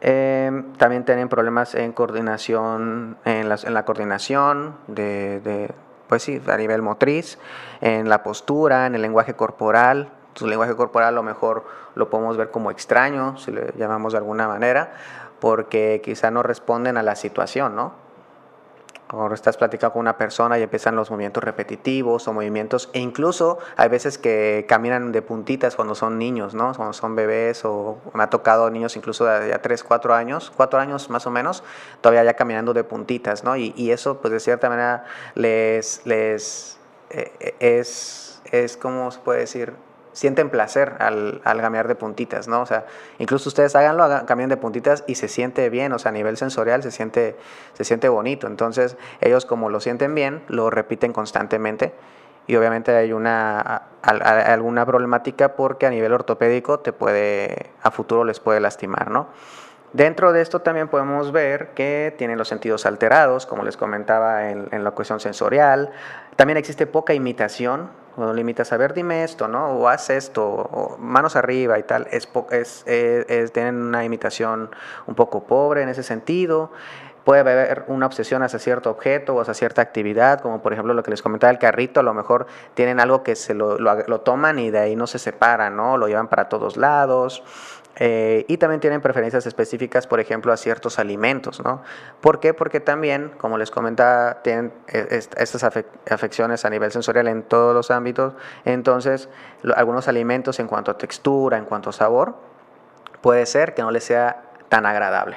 también 0.00 1.04
tienen 1.04 1.28
problemas 1.28 1.74
en 1.76 1.92
coordinación, 1.92 3.16
en 3.24 3.74
la 3.74 3.84
coordinación 3.84 4.74
de 4.88 5.70
pues 6.12 6.24
sí, 6.24 6.42
a 6.46 6.58
nivel 6.58 6.82
motriz, 6.82 7.38
en 7.80 8.10
la 8.10 8.22
postura, 8.22 8.84
en 8.84 8.94
el 8.94 9.00
lenguaje 9.00 9.32
corporal. 9.32 10.10
Su 10.34 10.46
lenguaje 10.46 10.76
corporal 10.76 11.08
a 11.08 11.12
lo 11.12 11.22
mejor 11.22 11.64
lo 11.94 12.10
podemos 12.10 12.36
ver 12.36 12.50
como 12.50 12.70
extraño, 12.70 13.38
si 13.38 13.50
le 13.50 13.72
llamamos 13.78 14.12
de 14.12 14.18
alguna 14.18 14.46
manera, 14.46 14.92
porque 15.40 16.02
quizá 16.04 16.30
no 16.30 16.42
responden 16.42 16.98
a 16.98 17.02
la 17.02 17.16
situación, 17.16 17.74
¿no? 17.74 17.94
Ahora 19.12 19.34
estás 19.34 19.58
platicando 19.58 19.92
con 19.92 20.00
una 20.00 20.16
persona 20.16 20.58
y 20.58 20.62
empiezan 20.62 20.96
los 20.96 21.10
movimientos 21.10 21.44
repetitivos 21.44 22.26
o 22.26 22.32
movimientos, 22.32 22.88
e 22.94 22.98
incluso 23.00 23.58
hay 23.76 23.90
veces 23.90 24.16
que 24.16 24.64
caminan 24.66 25.12
de 25.12 25.20
puntitas 25.20 25.76
cuando 25.76 25.94
son 25.94 26.18
niños, 26.18 26.54
¿no? 26.54 26.72
Cuando 26.74 26.94
son 26.94 27.14
bebés, 27.14 27.64
o 27.66 27.98
me 28.14 28.22
ha 28.22 28.30
tocado 28.30 28.70
niños 28.70 28.96
incluso 28.96 29.26
de 29.26 29.50
ya 29.50 29.60
3, 29.60 29.84
4 29.84 30.14
años, 30.14 30.50
4 30.56 30.80
años 30.80 31.10
más 31.10 31.26
o 31.26 31.30
menos, 31.30 31.62
todavía 32.00 32.24
ya 32.24 32.34
caminando 32.34 32.72
de 32.72 32.84
puntitas, 32.84 33.44
¿no? 33.44 33.56
Y, 33.56 33.90
eso, 33.92 34.18
pues 34.22 34.32
de 34.32 34.40
cierta 34.40 34.70
manera, 34.70 35.04
les, 35.34 36.00
les 36.06 36.78
eh, 37.10 37.54
es, 37.60 38.40
es, 38.50 38.78
¿cómo 38.78 39.10
se 39.10 39.20
puede 39.20 39.40
decir? 39.40 39.74
Sienten 40.12 40.50
placer 40.50 40.94
al, 40.98 41.40
al 41.44 41.60
gamear 41.60 41.88
de 41.88 41.94
puntitas, 41.94 42.48
¿no? 42.48 42.60
O 42.62 42.66
sea, 42.66 42.86
incluso 43.18 43.48
ustedes 43.48 43.74
háganlo, 43.76 44.04
hagan, 44.04 44.26
cambien 44.26 44.48
de 44.48 44.56
puntitas 44.56 45.04
y 45.06 45.14
se 45.14 45.28
siente 45.28 45.68
bien, 45.70 45.92
o 45.92 45.98
sea, 45.98 46.10
a 46.10 46.12
nivel 46.12 46.36
sensorial 46.36 46.82
se 46.82 46.90
siente, 46.90 47.36
se 47.72 47.84
siente 47.84 48.08
bonito. 48.08 48.46
Entonces, 48.46 48.96
ellos 49.20 49.46
como 49.46 49.70
lo 49.70 49.80
sienten 49.80 50.14
bien, 50.14 50.42
lo 50.48 50.70
repiten 50.70 51.12
constantemente 51.12 51.92
y 52.46 52.56
obviamente 52.56 52.94
hay 52.94 53.12
una 53.12 53.82
alguna 54.02 54.84
problemática 54.84 55.54
porque 55.54 55.86
a 55.86 55.90
nivel 55.90 56.12
ortopédico 56.12 56.80
te 56.80 56.92
puede, 56.92 57.70
a 57.82 57.90
futuro 57.90 58.24
les 58.24 58.40
puede 58.40 58.60
lastimar, 58.60 59.10
¿no? 59.10 59.28
Dentro 59.92 60.32
de 60.32 60.40
esto 60.40 60.60
también 60.60 60.88
podemos 60.88 61.32
ver 61.32 61.68
que 61.74 62.14
tienen 62.16 62.38
los 62.38 62.48
sentidos 62.48 62.86
alterados, 62.86 63.44
como 63.44 63.62
les 63.62 63.76
comentaba 63.76 64.48
en, 64.48 64.84
la 64.84 64.90
cuestión 64.92 65.20
sensorial. 65.20 65.90
También 66.36 66.56
existe 66.56 66.86
poca 66.86 67.12
imitación, 67.12 67.90
cuando 68.16 68.32
limitas 68.32 68.72
a 68.72 68.78
ver, 68.78 68.94
dime 68.94 69.22
esto, 69.22 69.48
¿no? 69.48 69.68
O 69.72 69.88
haz 69.88 70.08
esto, 70.08 70.96
manos 70.98 71.36
arriba 71.36 71.78
y 71.78 71.82
tal, 71.82 72.08
es, 72.10 72.28
es, 72.50 72.84
es, 72.86 73.52
tienen 73.52 73.82
una 73.82 74.04
imitación 74.04 74.70
un 75.06 75.14
poco 75.14 75.44
pobre 75.44 75.82
en 75.82 75.90
ese 75.90 76.02
sentido. 76.02 76.72
Puede 77.24 77.40
haber 77.40 77.84
una 77.86 78.06
obsesión 78.06 78.42
hacia 78.42 78.58
cierto 78.58 78.90
objeto 78.90 79.34
o 79.36 79.40
hacia 79.40 79.54
cierta 79.54 79.80
actividad, 79.80 80.40
como 80.40 80.60
por 80.60 80.72
ejemplo 80.72 80.92
lo 80.92 81.02
que 81.02 81.10
les 81.10 81.22
comentaba 81.22 81.52
el 81.52 81.58
carrito, 81.58 82.00
a 82.00 82.02
lo 82.02 82.14
mejor 82.14 82.46
tienen 82.74 82.98
algo 82.98 83.22
que 83.22 83.36
se 83.36 83.54
lo, 83.54 83.78
lo, 83.78 83.94
lo 84.08 84.20
toman 84.22 84.58
y 84.58 84.70
de 84.70 84.80
ahí 84.80 84.96
no 84.96 85.06
se 85.06 85.20
separan, 85.20 85.76
¿no? 85.76 85.98
Lo 85.98 86.08
llevan 86.08 86.28
para 86.28 86.48
todos 86.48 86.76
lados. 86.76 87.44
Eh, 87.96 88.44
y 88.48 88.56
también 88.56 88.80
tienen 88.80 89.00
preferencias 89.00 89.46
específicas, 89.46 90.06
por 90.06 90.18
ejemplo, 90.18 90.52
a 90.52 90.56
ciertos 90.56 90.98
alimentos, 90.98 91.62
¿no? 91.62 91.82
¿Por 92.20 92.40
qué? 92.40 92.54
Porque 92.54 92.80
también, 92.80 93.32
como 93.36 93.58
les 93.58 93.70
comentaba, 93.70 94.42
tienen 94.42 94.72
eh, 94.88 95.20
estas 95.36 95.62
afecciones 96.10 96.64
a 96.64 96.70
nivel 96.70 96.90
sensorial 96.90 97.28
en 97.28 97.42
todos 97.42 97.74
los 97.74 97.90
ámbitos. 97.90 98.34
Entonces, 98.64 99.28
algunos 99.76 100.08
alimentos 100.08 100.58
en 100.58 100.68
cuanto 100.68 100.90
a 100.90 100.98
textura, 100.98 101.58
en 101.58 101.66
cuanto 101.66 101.90
a 101.90 101.92
sabor, 101.92 102.34
puede 103.20 103.44
ser 103.46 103.74
que 103.74 103.82
no 103.82 103.90
les 103.90 104.04
sea 104.04 104.42
tan 104.68 104.86
agradable. 104.86 105.36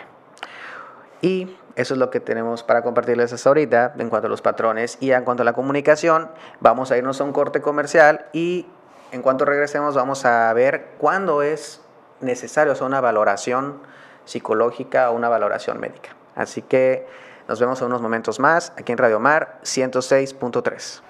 Y 1.22 1.58
eso 1.76 1.94
es 1.94 2.00
lo 2.00 2.10
que 2.10 2.22
tenemos 2.22 2.63
para 2.63 2.84
compartirles 2.84 3.34
hasta 3.34 3.50
ahorita 3.50 3.96
en 3.98 4.10
cuanto 4.10 4.28
a 4.28 4.30
los 4.30 4.41
patrones. 4.41 4.98
Y 5.02 5.12
en 5.12 5.24
cuanto 5.26 5.41
a 5.41 5.46
la 5.46 5.54
comunicación, 5.54 6.30
vamos 6.62 6.91
a 6.91 6.98
irnos 6.98 7.20
a 7.20 7.26
un 7.26 7.34
corte 7.34 7.62
comercial 7.62 8.26
y 8.32 8.68
en 9.12 9.22
cuanto 9.22 9.46
regresemos 9.46 9.96
vamos 9.96 10.26
a 10.26 10.52
ver 10.54 10.94
cuándo 10.98 11.41
es 11.41 11.82
necesario 12.21 12.73
hacer 12.73 12.86
una 12.86 13.01
valoración 13.01 13.82
psicológica 14.25 15.10
o 15.10 15.15
una 15.15 15.30
valoración 15.30 15.80
médica. 15.80 16.15
Así 16.36 16.62
que 16.62 17.08
nos 17.47 17.60
vemos 17.60 17.80
en 17.82 17.88
unos 17.88 18.01
momentos 18.01 18.39
más 18.39 18.73
aquí 18.78 18.91
en 18.91 18.97
Radio 18.97 19.19
Mar 19.19 19.60
106.3. 19.63 21.01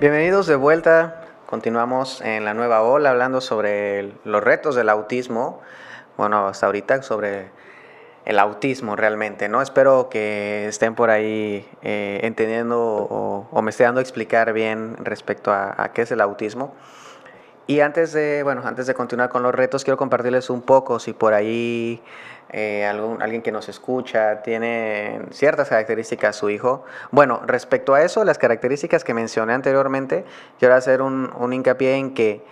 Bienvenidos 0.00 0.46
de 0.46 0.56
vuelta. 0.56 1.26
Continuamos 1.44 2.22
en 2.22 2.46
la 2.46 2.54
nueva 2.54 2.80
ola 2.80 3.10
hablando 3.10 3.42
sobre 3.42 4.14
los 4.24 4.42
retos 4.42 4.74
del 4.74 4.88
autismo. 4.88 5.60
Bueno, 6.20 6.48
hasta 6.48 6.66
ahorita 6.66 7.00
sobre 7.02 7.48
el 8.26 8.38
autismo 8.38 8.94
realmente, 8.94 9.48
¿no? 9.48 9.62
Espero 9.62 10.10
que 10.10 10.68
estén 10.68 10.94
por 10.94 11.08
ahí 11.08 11.66
eh, 11.80 12.20
entendiendo 12.24 12.78
o, 12.78 13.62
me 13.62 13.70
esté 13.70 13.84
dando 13.84 14.00
a 14.00 14.02
explicar 14.02 14.52
bien 14.52 14.98
respecto 14.98 15.50
a, 15.50 15.82
a 15.82 15.94
qué 15.94 16.02
es 16.02 16.10
el 16.10 16.20
autismo. 16.20 16.74
Y 17.66 17.80
antes 17.80 18.12
de, 18.12 18.42
bueno, 18.42 18.60
antes 18.66 18.86
de 18.86 18.92
continuar 18.92 19.30
con 19.30 19.42
los 19.42 19.54
retos, 19.54 19.82
quiero 19.82 19.96
compartirles 19.96 20.50
un 20.50 20.60
poco 20.60 20.98
si 20.98 21.14
por 21.14 21.32
ahí 21.32 22.02
eh, 22.50 22.84
algún, 22.84 23.22
alguien 23.22 23.40
que 23.40 23.50
nos 23.50 23.70
escucha, 23.70 24.42
tiene 24.42 25.22
ciertas 25.30 25.70
características 25.70 26.36
su 26.36 26.50
hijo. 26.50 26.84
Bueno, 27.12 27.40
respecto 27.46 27.94
a 27.94 28.02
eso, 28.02 28.26
las 28.26 28.36
características 28.36 29.04
que 29.04 29.14
mencioné 29.14 29.54
anteriormente, 29.54 30.26
quiero 30.58 30.74
hacer 30.74 31.00
un, 31.00 31.32
un 31.38 31.54
hincapié 31.54 31.94
en 31.94 32.12
que 32.12 32.44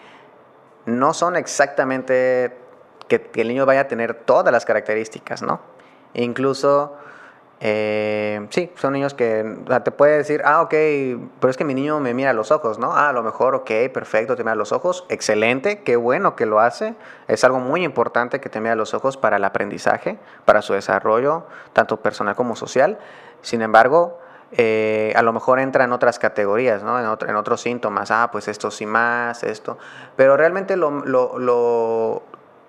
no 0.87 1.12
son 1.12 1.37
exactamente 1.37 2.66
que, 3.09 3.31
el 3.35 3.49
niño 3.49 3.66
vaya 3.66 3.83
a 3.83 3.88
tener 3.88 4.14
todas 4.14 4.53
las 4.53 4.64
características, 4.64 5.42
¿no? 5.42 5.61
Incluso 6.14 6.97
eh, 7.61 8.47
sí, 8.51 8.71
son 8.77 8.92
niños 8.92 9.14
que 9.14 9.57
te 9.85 9.90
puede 9.90 10.18
decir, 10.18 10.42
ah, 10.44 10.62
ok, 10.62 10.71
pero 11.40 11.51
es 11.51 11.57
que 11.57 11.64
mi 11.64 11.75
niño 11.75 11.99
me 11.99 12.14
mira 12.14 12.31
a 12.31 12.33
los 12.33 12.53
ojos, 12.53 12.79
¿no? 12.79 12.92
Ah, 12.92 13.09
a 13.09 13.12
lo 13.12 13.23
mejor, 13.23 13.55
ok, 13.57 13.71
perfecto, 13.92 14.37
te 14.37 14.44
mira 14.44 14.55
los 14.55 14.73
ojos, 14.73 15.05
excelente, 15.09 15.83
qué 15.83 15.97
bueno 15.97 16.37
que 16.37 16.47
lo 16.47 16.61
hace. 16.61 16.94
Es 17.27 17.42
algo 17.42 17.59
muy 17.59 17.85
importante 17.85 18.40
que 18.40 18.49
te 18.49 18.61
mira 18.61 18.75
a 18.75 18.77
los 18.77 18.94
ojos 18.94 19.16
para 19.16 19.37
el 19.37 19.44
aprendizaje, 19.44 20.18
para 20.44 20.62
su 20.62 20.75
desarrollo, 20.75 21.47
tanto 21.73 21.97
personal 22.01 22.37
como 22.37 22.55
social. 22.55 22.99
Sin 23.42 23.62
embargo, 23.62 24.21
eh, 24.53 25.12
a 25.16 25.23
lo 25.23 25.33
mejor 25.33 25.59
entra 25.59 25.85
en 25.85 25.92
otras 25.92 26.18
categorías, 26.18 26.83
¿no? 26.83 26.99
en, 26.99 27.29
en, 27.29 27.37
otros 27.37 27.61
síntomas, 27.61 28.11
ah, 28.11 28.31
pues 28.31 28.47
esto 28.47 28.71
sí 28.71 28.87
más, 28.87 29.42
esto. 29.42 29.79
Pero 30.16 30.37
realmente 30.37 30.77
lo, 30.77 30.90
lo, 30.90 31.38
lo 31.38 32.23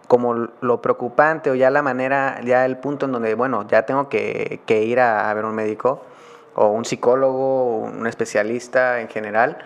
como 0.09 0.33
lo 0.33 0.81
preocupante 0.81 1.51
o 1.51 1.55
ya 1.55 1.69
la 1.69 1.83
manera, 1.83 2.41
ya 2.43 2.65
el 2.65 2.77
punto 2.77 3.05
en 3.05 3.11
donde, 3.11 3.35
bueno, 3.35 3.67
ya 3.67 3.83
tengo 3.83 4.09
que, 4.09 4.59
que 4.65 4.83
ir 4.83 4.99
a, 4.99 5.31
ver 5.35 5.45
un 5.45 5.53
médico 5.53 6.01
o 6.55 6.69
un 6.69 6.83
psicólogo, 6.83 7.37
o 7.37 7.77
un 7.85 8.07
especialista 8.07 9.01
en 9.01 9.07
general, 9.07 9.59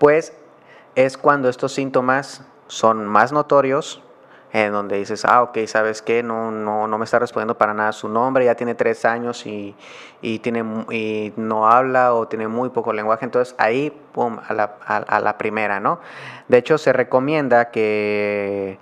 pues 0.00 0.32
es 0.94 1.18
cuando 1.18 1.50
estos 1.50 1.74
síntomas 1.74 2.42
son 2.68 3.06
más 3.06 3.32
notorios, 3.32 4.02
en 4.50 4.72
donde 4.72 4.96
dices, 4.96 5.26
ah, 5.26 5.42
ok, 5.42 5.58
¿sabes 5.66 6.00
qué? 6.00 6.22
No, 6.22 6.50
no, 6.50 6.88
no 6.88 6.96
me 6.96 7.04
está 7.04 7.18
respondiendo 7.18 7.58
para 7.58 7.74
nada 7.74 7.92
su 7.92 8.08
nombre, 8.08 8.46
ya 8.46 8.54
tiene 8.54 8.74
tres 8.74 9.04
años 9.04 9.44
y, 9.44 9.76
y, 10.22 10.38
tiene, 10.38 10.64
y 10.90 11.34
no 11.36 11.68
habla 11.68 12.14
o 12.14 12.26
tiene 12.28 12.48
muy 12.48 12.70
poco 12.70 12.94
lenguaje, 12.94 13.26
entonces 13.26 13.54
ahí, 13.58 13.90
pum, 14.12 14.38
a 14.48 14.54
la, 14.54 14.76
a 14.86 15.20
la 15.20 15.36
primera, 15.36 15.80
¿no? 15.80 16.00
De 16.48 16.56
hecho, 16.56 16.78
se 16.78 16.94
recomienda 16.94 17.70
que 17.70 18.78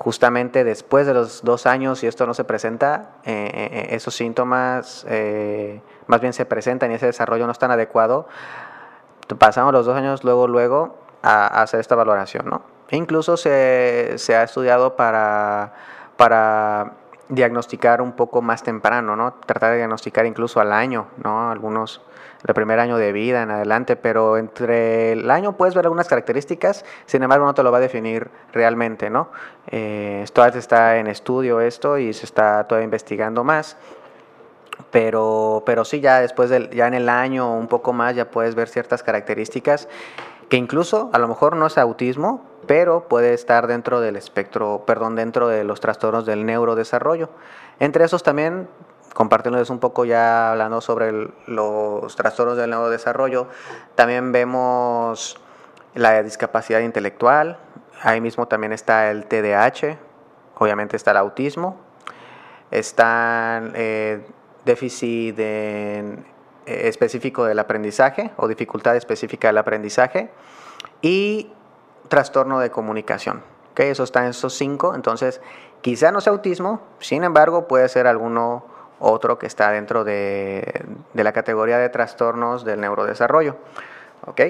justamente 0.00 0.64
después 0.64 1.06
de 1.06 1.12
los 1.12 1.44
dos 1.44 1.66
años, 1.66 2.02
y 2.02 2.06
esto 2.06 2.26
no 2.26 2.32
se 2.32 2.44
presenta, 2.44 3.10
eh, 3.24 3.50
eh, 3.52 3.88
esos 3.90 4.14
síntomas 4.14 5.04
eh, 5.06 5.82
más 6.06 6.22
bien 6.22 6.32
se 6.32 6.46
presentan 6.46 6.90
y 6.90 6.94
ese 6.94 7.04
desarrollo 7.04 7.44
no 7.44 7.52
es 7.52 7.58
tan 7.58 7.70
adecuado, 7.70 8.26
pasamos 9.38 9.74
los 9.74 9.84
dos 9.84 9.94
años 9.94 10.24
luego, 10.24 10.48
luego 10.48 10.96
a, 11.22 11.60
hacer 11.60 11.80
esta 11.80 11.96
valoración. 11.96 12.46
¿no? 12.48 12.62
E 12.88 12.96
incluso 12.96 13.36
se, 13.36 14.14
se, 14.16 14.34
ha 14.34 14.42
estudiado 14.42 14.96
para, 14.96 15.74
para 16.16 16.92
diagnosticar 17.30 18.02
un 18.02 18.12
poco 18.12 18.42
más 18.42 18.62
temprano, 18.62 19.16
¿no? 19.16 19.34
tratar 19.46 19.70
de 19.72 19.78
diagnosticar 19.78 20.26
incluso 20.26 20.60
al 20.60 20.72
año, 20.72 21.06
¿no? 21.22 21.50
algunos 21.50 22.02
el 22.46 22.54
primer 22.54 22.78
año 22.78 22.96
de 22.96 23.12
vida 23.12 23.42
en 23.42 23.50
adelante, 23.50 23.96
pero 23.96 24.38
entre 24.38 25.12
el 25.12 25.30
año 25.30 25.56
puedes 25.56 25.74
ver 25.74 25.84
algunas 25.84 26.08
características, 26.08 26.84
sin 27.06 27.22
embargo 27.22 27.44
no 27.44 27.54
te 27.54 27.62
lo 27.62 27.70
va 27.70 27.78
a 27.78 27.80
definir 27.82 28.30
realmente, 28.52 29.10
¿no? 29.10 29.28
Eh, 29.66 30.24
todavía 30.32 30.58
está 30.58 30.96
en 30.96 31.06
estudio 31.06 31.60
esto 31.60 31.98
y 31.98 32.12
se 32.12 32.24
está 32.24 32.66
todavía 32.66 32.84
investigando 32.84 33.44
más, 33.44 33.76
pero, 34.90 35.62
pero 35.66 35.84
sí 35.84 36.00
ya 36.00 36.20
después 36.20 36.48
del, 36.48 36.70
ya 36.70 36.86
en 36.86 36.94
el 36.94 37.08
año 37.08 37.54
un 37.54 37.68
poco 37.68 37.92
más 37.92 38.16
ya 38.16 38.30
puedes 38.30 38.54
ver 38.54 38.68
ciertas 38.68 39.02
características 39.02 39.88
que 40.50 40.56
incluso 40.56 41.10
a 41.12 41.18
lo 41.18 41.28
mejor 41.28 41.56
no 41.56 41.66
es 41.66 41.78
autismo, 41.78 42.44
pero 42.66 43.08
puede 43.08 43.32
estar 43.34 43.68
dentro 43.68 44.00
del 44.00 44.16
espectro, 44.16 44.82
perdón, 44.84 45.14
dentro 45.14 45.48
de 45.48 45.62
los 45.62 45.80
trastornos 45.80 46.26
del 46.26 46.44
neurodesarrollo. 46.44 47.30
Entre 47.78 48.04
esos 48.04 48.24
también 48.24 48.68
compartiéndoles 49.14 49.70
un 49.70 49.78
poco 49.78 50.04
ya 50.04 50.50
hablando 50.50 50.80
sobre 50.80 51.30
los 51.46 52.14
trastornos 52.16 52.56
del 52.56 52.70
neurodesarrollo, 52.70 53.46
también 53.94 54.32
vemos 54.32 55.40
la 55.94 56.22
discapacidad 56.22 56.80
intelectual, 56.80 57.58
ahí 58.02 58.20
mismo 58.20 58.46
también 58.46 58.72
está 58.72 59.10
el 59.10 59.26
TDAH, 59.26 59.98
obviamente 60.58 60.96
está 60.96 61.12
el 61.12 61.16
autismo, 61.18 61.76
está 62.72 63.58
el 63.58 63.72
eh, 63.74 64.26
déficit 64.64 65.36
eh, 65.38 66.16
específico 66.70 67.44
del 67.44 67.58
aprendizaje 67.58 68.30
o 68.36 68.48
dificultad 68.48 68.96
específica 68.96 69.48
del 69.48 69.58
aprendizaje 69.58 70.30
y 71.02 71.52
trastorno 72.08 72.60
de 72.60 72.70
comunicación. 72.70 73.42
¿okay? 73.72 73.90
Eso 73.90 74.04
está 74.04 74.20
en 74.20 74.30
esos 74.30 74.54
cinco, 74.54 74.94
entonces 74.94 75.40
quizá 75.80 76.12
no 76.12 76.20
sea 76.20 76.32
autismo, 76.32 76.80
sin 76.98 77.24
embargo 77.24 77.68
puede 77.68 77.88
ser 77.88 78.06
alguno 78.06 78.64
otro 78.98 79.38
que 79.38 79.46
está 79.46 79.70
dentro 79.70 80.04
de, 80.04 80.84
la 81.14 81.32
categoría 81.32 81.78
de 81.78 81.88
trastornos 81.88 82.64
del 82.64 82.80
neurodesarrollo. 82.80 83.56
¿Ok? 84.26 84.40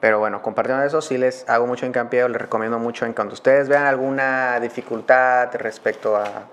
Pero 0.00 0.18
bueno, 0.18 0.42
compartiendo 0.42 0.84
eso, 0.84 1.00
sí 1.00 1.18
les 1.18 1.48
hago 1.48 1.66
mucho 1.66 1.86
hincapié, 1.86 2.28
les 2.28 2.40
recomiendo 2.40 2.78
mucho 2.78 3.06
en 3.06 3.12
cuando 3.12 3.34
ustedes 3.34 3.68
vean 3.68 3.86
alguna 3.86 4.58
dificultad 4.58 5.50
respecto 5.54 6.16
a, 6.16 6.48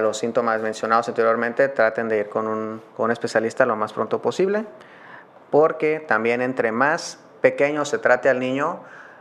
los 0.00 0.18
síntomas 0.18 0.60
mencionados 0.60 1.08
anteriormente, 1.08 1.68
traten 1.68 2.08
de 2.08 2.18
ir 2.18 2.28
con 2.28 2.46
un, 2.46 3.10
especialista 3.10 3.64
lo 3.66 3.76
más 3.76 3.92
pronto 3.92 4.20
posible, 4.20 4.66
porque 5.50 6.00
también 6.00 6.42
entre 6.42 6.72
más 6.72 7.18
pequeño 7.40 7.84
se 7.84 7.98
trate 7.98 8.28
al 8.28 8.38
niño, 8.38 8.80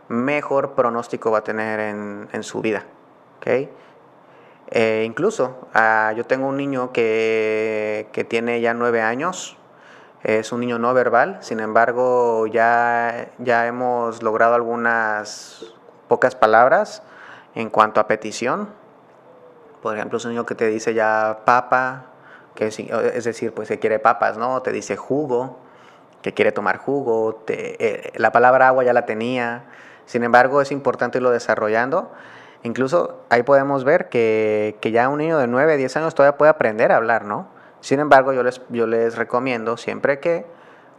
mejor 0.10 0.74
pronóstico 0.74 1.32
va 1.32 1.40
a 1.40 1.44
tener 1.44 1.80
en, 1.80 2.28
en 2.32 2.44
su 2.44 2.62
vida. 2.62 2.84
¿okay? 3.38 3.70
Eh, 4.70 5.04
incluso 5.06 5.70
ah, 5.74 6.14
yo 6.16 6.26
tengo 6.26 6.48
un 6.48 6.58
niño 6.58 6.92
que, 6.92 8.10
que, 8.12 8.26
tiene 8.26 8.60
ya 8.60 8.74
nueve 8.74 9.02
años, 9.02 9.58
es 10.24 10.52
un 10.52 10.60
niño 10.60 10.78
no 10.78 10.94
verbal, 10.94 11.38
sin 11.40 11.62
embargo 11.62 12.48
ya, 12.48 13.30
ya 13.38 13.66
hemos 13.68 14.22
logrado 14.22 14.56
algunas 14.56 15.66
pocas 16.10 16.36
palabras 16.36 17.02
en 17.56 17.70
cuanto 17.70 18.02
a 18.02 18.08
petición. 18.08 18.70
Por 19.82 19.96
ejemplo, 19.96 20.18
es 20.18 20.26
un 20.26 20.32
niño 20.32 20.46
que 20.46 20.56
te 20.56 20.68
dice 20.68 20.94
ya 20.94 21.40
papa, 21.46 22.06
que 22.56 22.68
es, 22.68 22.80
es 22.80 23.24
decir, 23.24 23.54
pues 23.54 23.68
que 23.68 23.80
quiere 23.80 24.00
papas, 24.00 24.38
¿no? 24.38 24.62
Te 24.62 24.72
dice 24.72 24.98
jugo, 24.98 25.60
que 26.22 26.34
quiere 26.34 26.52
tomar 26.52 26.78
jugo, 26.78 27.36
te, 27.46 28.08
eh, 28.08 28.12
la 28.16 28.32
palabra 28.32 28.68
agua 28.68 28.84
ya 28.84 28.94
la 28.94 29.06
tenía, 29.06 29.66
sin 30.06 30.24
embargo 30.24 30.62
es 30.62 30.72
importante 30.72 31.20
irlo 31.20 31.32
desarrollando 31.32 32.12
Incluso 32.64 33.22
ahí 33.30 33.44
podemos 33.44 33.84
ver 33.84 34.10
que, 34.10 34.78
ya 34.92 35.10
un 35.10 35.20
niño 35.20 35.38
de 35.38 35.48
9, 35.48 35.78
10 35.78 35.98
años 35.98 36.16
todavía 36.16 36.38
puede 36.38 36.50
aprender 36.50 36.92
a 36.92 36.98
hablar, 36.98 37.26
¿no? 37.26 37.48
Sin 37.82 38.00
embargo, 38.00 38.34
yo 38.34 38.44
les, 38.44 38.62
yo 38.70 38.88
les 38.88 39.16
recomiendo 39.16 39.78
siempre 39.78 40.20
que 40.20 40.46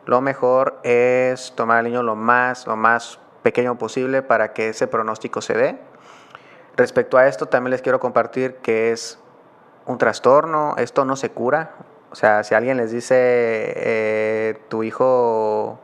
lo 0.07 0.21
mejor 0.21 0.79
es 0.85 1.53
tomar 1.57 1.79
al 1.79 1.85
niño 1.85 2.03
lo 2.03 2.15
más, 2.15 2.67
lo 2.67 2.77
más 2.77 3.19
pequeño 3.43 3.77
posible 3.77 4.23
para 4.23 4.53
que 4.53 4.71
ese 4.71 4.87
pronóstico 4.87 5.41
se 5.41 5.55
dé. 5.55 5.79
Respecto 6.79 7.19
a 7.19 7.27
esto, 7.29 7.47
también 7.47 7.73
les 7.73 7.83
quiero 7.83 8.01
compartir 8.01 8.55
que 8.63 8.93
es 8.93 9.19
un 9.85 9.99
trastorno, 9.99 10.75
esto 10.79 11.05
no 11.05 11.17
se 11.17 11.29
cura. 11.29 11.73
O 12.11 12.15
sea, 12.15 12.43
si 12.45 12.55
alguien 12.55 12.79
les 12.79 12.91
dice, 12.91 13.15
eh, 13.19 14.59
tu 14.69 14.83
hijo 14.83 15.79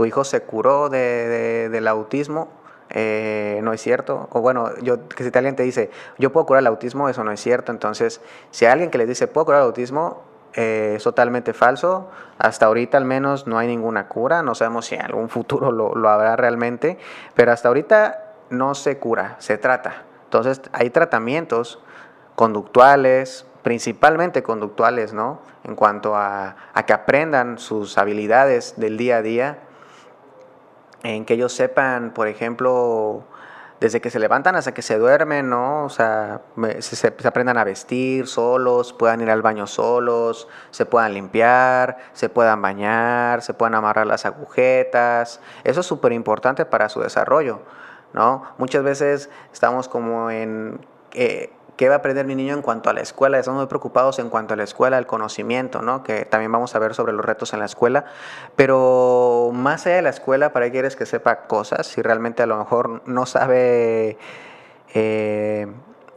tu 0.00 0.06
hijo 0.06 0.24
se 0.24 0.40
curó 0.40 0.88
de, 0.88 1.68
del 1.68 1.86
autismo, 1.86 2.48
eh, 2.88 3.60
no 3.62 3.74
es 3.74 3.82
cierto. 3.82 4.30
O 4.32 4.40
bueno, 4.40 4.70
yo, 4.80 5.06
que 5.08 5.24
si 5.24 5.30
alguien 5.36 5.56
te 5.56 5.62
dice, 5.62 5.90
yo 6.16 6.32
puedo 6.32 6.46
curar 6.46 6.62
el 6.62 6.68
autismo, 6.68 7.10
eso 7.10 7.22
no 7.22 7.32
es 7.32 7.40
cierto. 7.40 7.70
Entonces, 7.70 8.22
si 8.50 8.64
hay 8.64 8.72
alguien 8.72 8.90
que 8.90 8.96
les 8.96 9.08
dice, 9.08 9.28
puedo 9.28 9.44
curar 9.44 9.60
el 9.60 9.66
autismo, 9.66 10.22
eh, 10.54 10.94
es 10.96 11.04
totalmente 11.04 11.52
falso. 11.52 12.08
Hasta 12.38 12.64
ahorita 12.64 12.96
al 12.96 13.04
menos 13.04 13.46
no 13.46 13.58
hay 13.58 13.68
ninguna 13.68 14.08
cura. 14.08 14.42
No 14.42 14.54
sabemos 14.54 14.86
si 14.86 14.94
en 14.94 15.02
algún 15.02 15.28
futuro 15.28 15.70
lo, 15.70 15.94
lo 15.94 16.08
habrá 16.08 16.34
realmente. 16.34 16.96
Pero 17.34 17.52
hasta 17.52 17.68
ahorita 17.68 18.36
no 18.48 18.74
se 18.74 18.96
cura, 18.96 19.36
se 19.38 19.58
trata. 19.58 20.04
Entonces, 20.30 20.62
hay 20.72 20.90
tratamientos 20.90 21.80
conductuales, 22.36 23.46
principalmente 23.64 24.44
conductuales, 24.44 25.12
¿no? 25.12 25.40
En 25.64 25.74
cuanto 25.74 26.14
a, 26.14 26.54
que 26.86 26.92
aprendan 26.92 27.58
sus 27.58 27.98
habilidades 27.98 28.74
del 28.76 28.96
día 28.96 29.16
a 29.16 29.22
día 29.22 29.58
en 31.02 31.24
que 31.24 31.34
ellos 31.34 31.52
sepan, 31.52 32.12
por 32.12 32.28
ejemplo, 32.28 33.24
desde 33.80 34.00
que 34.00 34.08
se 34.08 34.20
levantan 34.20 34.54
hasta 34.54 34.72
que 34.72 34.82
se 34.82 34.98
duermen, 34.98 35.50
¿no? 35.50 35.86
O 35.86 35.88
sea, 35.88 36.42
se, 36.78 37.08
aprendan 37.08 37.58
a 37.58 37.64
vestir 37.64 38.28
solos, 38.28 38.92
puedan 38.92 39.20
ir 39.22 39.30
al 39.30 39.42
baño 39.42 39.66
solos, 39.66 40.46
se 40.70 40.86
puedan 40.86 41.12
limpiar, 41.12 41.96
se 42.12 42.28
puedan 42.28 42.62
bañar, 42.62 43.42
se 43.42 43.52
puedan 43.52 43.74
amarrar 43.74 44.06
las 44.06 44.26
agujetas. 44.26 45.40
Eso 45.64 45.80
es 45.80 45.86
súper 45.86 46.12
importante 46.12 46.64
para 46.66 46.88
su 46.88 47.00
desarrollo, 47.00 47.62
¿no? 48.12 48.44
Muchas 48.58 48.82
veces 48.82 49.30
estamos 49.52 49.88
como 49.88 50.30
en... 50.30 50.80
Eh, 51.12 51.52
¿Qué 51.76 51.88
va 51.88 51.94
a 51.94 51.98
aprender 51.98 52.26
mi 52.26 52.34
niño 52.34 52.52
en 52.52 52.60
cuanto 52.60 52.90
a 52.90 52.92
la 52.92 53.00
escuela? 53.00 53.38
Estamos 53.38 53.60
muy 53.60 53.66
preocupados 53.66 54.18
en 54.18 54.28
cuanto 54.28 54.52
a 54.52 54.56
la 54.58 54.64
escuela, 54.64 54.98
el 54.98 55.06
conocimiento, 55.06 55.80
¿no? 55.80 56.02
Que 56.02 56.26
también 56.26 56.52
vamos 56.52 56.74
a 56.74 56.78
ver 56.78 56.94
sobre 56.94 57.14
los 57.14 57.24
retos 57.24 57.54
en 57.54 57.58
la 57.58 57.64
escuela. 57.64 58.04
Pero 58.54 59.50
más 59.54 59.86
allá 59.86 59.96
de 59.96 60.02
la 60.02 60.10
escuela, 60.10 60.52
¿para 60.52 60.66
qué 60.66 60.72
quieres 60.72 60.94
que 60.94 61.06
sepa 61.06 61.46
cosas? 61.46 61.86
Si 61.86 62.02
realmente 62.02 62.42
a 62.42 62.46
lo 62.46 62.58
mejor 62.58 63.00
no 63.06 63.24
sabe 63.24 64.18
eh, 64.92 65.68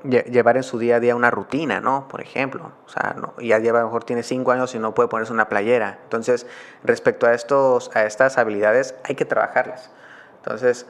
llevar 0.04 0.58
en 0.58 0.64
su 0.64 0.80
día 0.80 0.98
a 0.98 1.00
día 1.00 1.16
una 1.16 1.32
rutina, 1.32 1.80
¿no? 1.80 2.10
Por 2.10 2.20
ejemplo. 2.20 2.72
O 2.86 2.90
sea, 2.90 3.16
no, 3.18 3.34
ya 3.40 3.60
lleva, 3.60 3.80
a 3.80 3.82
lo 3.84 3.88
mejor 3.88 4.04
tiene 4.04 4.24
cinco 4.24 4.52
años 4.52 4.76
y 4.76 4.80
no 4.80 4.94
puede 4.94 5.08
ponerse 5.08 5.32
una 5.32 5.48
playera. 5.48 6.00
Entonces, 6.04 6.46
respecto 6.84 7.26
a, 7.26 7.34
estos, 7.34 7.90
a 7.96 8.04
estas 8.04 8.38
habilidades, 8.38 8.96
hay 9.06 9.16
que 9.16 9.24
trabajarlas. 9.24 9.92
Entonces, 10.38 10.86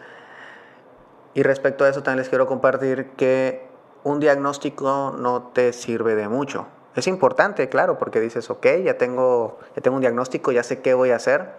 y 1.33 1.43
respecto 1.43 1.85
a 1.85 1.89
eso, 1.89 2.03
también 2.03 2.19
les 2.19 2.29
quiero 2.29 2.47
compartir 2.47 3.11
que 3.17 3.67
un 4.03 4.19
diagnóstico 4.19 5.15
no 5.17 5.51
te 5.53 5.73
sirve 5.73 6.15
de 6.15 6.27
mucho. 6.27 6.67
Es 6.95 7.07
importante, 7.07 7.69
claro, 7.69 7.97
porque 7.97 8.19
dices, 8.19 8.49
ok, 8.49 8.67
ya 8.83 8.97
tengo, 8.97 9.59
ya 9.75 9.81
tengo 9.81 9.95
un 9.95 10.01
diagnóstico, 10.01 10.51
ya 10.51 10.63
sé 10.63 10.81
qué 10.81 10.93
voy 10.93 11.11
a 11.11 11.15
hacer. 11.15 11.51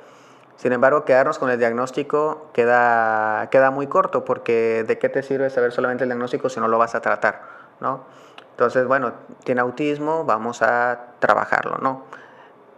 Sin 0.56 0.72
embargo, 0.72 1.04
quedarnos 1.04 1.40
con 1.40 1.50
el 1.50 1.58
diagnóstico 1.58 2.50
queda, 2.52 3.48
queda 3.50 3.72
muy 3.72 3.88
corto, 3.88 4.24
porque 4.24 4.84
¿de 4.86 4.98
qué 4.98 5.08
te 5.08 5.22
sirve 5.24 5.50
saber 5.50 5.72
solamente 5.72 6.04
el 6.04 6.10
diagnóstico 6.10 6.48
si 6.48 6.60
no 6.60 6.68
lo 6.68 6.78
vas 6.78 6.94
a 6.94 7.00
tratar? 7.00 7.42
¿no? 7.80 8.04
Entonces, 8.50 8.86
bueno, 8.86 9.12
tiene 9.42 9.60
autismo, 9.60 10.24
vamos 10.24 10.62
a 10.62 11.14
trabajarlo, 11.18 11.78
¿no? 11.78 12.04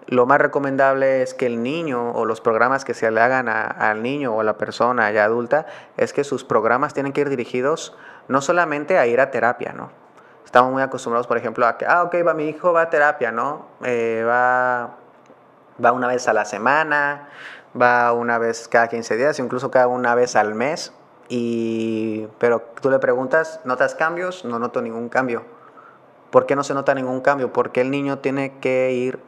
Lo 0.09 0.25
más 0.25 0.41
recomendable 0.41 1.23
es 1.23 1.35
que 1.35 1.47
el 1.47 1.63
niño 1.63 2.13
o 2.13 2.25
los 2.25 2.41
programas 2.41 2.85
que 2.85 2.95
se 2.95 3.11
le 3.11 3.21
hagan 3.21 3.49
al 3.49 4.03
niño 4.03 4.35
o 4.35 4.41
a 4.41 4.45
la 4.45 4.57
persona 4.57 5.11
ya 5.11 5.25
adulta 5.25 5.67
es 5.97 6.13
que 6.13 6.23
sus 6.23 6.45
programas 6.45 6.95
tienen 6.95 7.13
que 7.13 7.23
ir 7.23 7.29
dirigidos 7.29 7.97
no 8.29 8.41
solamente 8.41 8.99
a 8.99 9.07
ir 9.07 9.21
a 9.21 9.31
terapia, 9.33 9.73
¿no? 9.73 9.91
Estamos 10.45 10.73
muy 10.73 10.83
acostumbrados, 10.83 11.27
por 11.27 11.37
ejemplo, 11.37 11.67
a 11.67 11.77
que, 11.77 11.87
ah, 11.87 12.05
ok, 12.05 12.15
va, 12.25 12.35
mi 12.35 12.49
hijo 12.49 12.73
va 12.73 12.83
a 12.83 12.91
terapia, 12.91 13.33
¿no? 13.33 13.67
Eh, 13.85 14.25
va, 14.25 14.97
va 15.85 15.93
una 15.93 16.07
vez 16.07 16.29
a 16.29 16.33
la 16.33 16.45
semana, 16.45 17.29
va 17.81 18.13
una 18.13 18.39
vez 18.39 18.69
cada 18.69 18.87
15 18.87 19.17
días, 19.17 19.39
incluso 19.41 19.73
cada 19.73 19.89
una 19.89 20.15
vez 20.15 20.37
al 20.37 20.55
mes. 20.55 20.93
Y, 21.29 22.29
pero 22.39 22.63
tú 22.81 22.91
le 22.91 23.01
preguntas, 23.01 23.61
¿notas 23.65 23.97
cambios? 23.97 24.45
No 24.45 24.61
noto 24.61 24.81
ningún 24.81 25.09
cambio. 25.09 25.43
¿Por 26.31 26.47
qué 26.47 26.55
no 26.55 26.63
se 26.63 26.75
nota 26.75 26.95
ningún 26.95 27.21
cambio? 27.21 27.53
Porque 27.53 27.81
el 27.81 27.91
niño 27.91 28.19
tiene 28.19 28.59
que 28.61 28.93
ir 28.93 29.19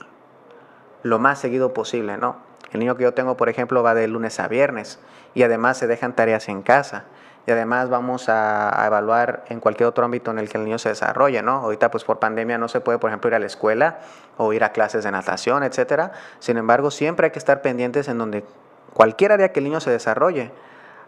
lo 1.02 1.18
más 1.18 1.38
seguido 1.38 1.72
posible, 1.72 2.16
¿no? 2.18 2.36
El 2.72 2.80
niño 2.80 2.96
que 2.96 3.04
yo 3.04 3.14
tengo, 3.14 3.36
por 3.36 3.48
ejemplo, 3.48 3.82
va 3.82 3.94
de 3.94 4.08
lunes 4.08 4.40
a 4.40 4.48
viernes 4.48 4.98
y 5.34 5.42
además 5.42 5.78
se 5.78 5.86
dejan 5.86 6.14
tareas 6.14 6.48
en 6.48 6.62
casa 6.62 7.04
y 7.46 7.50
además 7.50 7.88
vamos 7.88 8.28
a, 8.28 8.84
evaluar 8.86 9.44
en 9.48 9.58
cualquier 9.58 9.88
otro 9.88 10.04
ámbito 10.04 10.30
en 10.30 10.38
el 10.38 10.50
que 10.50 10.58
el 10.58 10.64
niño 10.64 10.78
se 10.78 10.90
desarrolle, 10.90 11.42
¿no? 11.42 11.52
Ahorita 11.52 11.90
pues 11.90 12.04
por 12.04 12.18
pandemia 12.18 12.58
no 12.58 12.68
se 12.68 12.80
puede, 12.80 12.98
por 12.98 13.08
ejemplo, 13.08 13.28
ir 13.28 13.34
a 13.34 13.38
la 13.38 13.46
escuela 13.46 14.00
o 14.36 14.52
ir 14.52 14.62
a 14.64 14.72
clases 14.72 15.02
de 15.02 15.10
natación, 15.10 15.62
etcétera. 15.62 16.12
Sin 16.40 16.58
embargo, 16.58 16.90
siempre 16.90 17.24
hay 17.24 17.30
que 17.30 17.38
estar 17.38 17.62
pendientes 17.62 18.06
en 18.08 18.18
donde 18.18 18.44
cualquier 18.92 19.32
área 19.32 19.50
que 19.50 19.60
el 19.60 19.64
niño 19.64 19.80
se 19.80 19.90
desarrolle, 19.90 20.52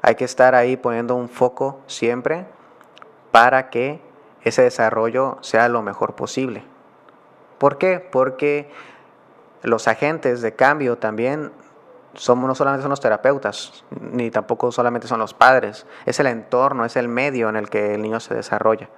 hay 0.00 0.14
que 0.14 0.24
estar 0.24 0.54
ahí 0.54 0.78
poniendo 0.78 1.14
un 1.14 1.28
foco 1.28 1.80
siempre 1.86 2.46
para 3.32 3.68
que 3.68 4.00
ese 4.42 4.62
desarrollo 4.62 5.36
sea 5.42 5.68
lo 5.68 5.82
mejor 5.82 6.14
posible. 6.14 6.64
¿Por 7.58 7.76
qué? 7.76 8.00
Porque 8.00 8.70
los 9.62 9.88
agentes 9.88 10.40
de 10.42 10.52
cambio 10.54 10.98
también 10.98 11.52
somos, 12.14 12.48
no 12.48 12.54
solamente 12.54 12.82
son 12.82 12.90
los 12.90 13.00
terapeutas, 13.00 13.84
ni 14.00 14.30
tampoco 14.30 14.72
solamente 14.72 15.06
son 15.06 15.20
los 15.20 15.34
padres, 15.34 15.86
es 16.06 16.18
el 16.20 16.26
entorno, 16.26 16.84
es 16.84 16.96
el 16.96 17.08
medio 17.08 17.48
en 17.48 17.56
el 17.56 17.68
que 17.68 17.94
el 17.94 18.02
niño 18.02 18.20
se 18.20 18.34
desarrolla. 18.34 18.88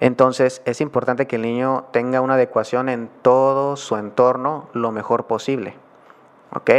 Entonces 0.00 0.62
es 0.64 0.80
importante 0.80 1.26
que 1.26 1.36
el 1.36 1.42
niño 1.42 1.84
tenga 1.92 2.22
una 2.22 2.34
adecuación 2.34 2.88
en 2.88 3.10
todo 3.22 3.76
su 3.76 3.96
entorno 3.96 4.68
lo 4.72 4.92
mejor 4.92 5.26
posible. 5.26 5.74
¿Ok? 6.54 6.70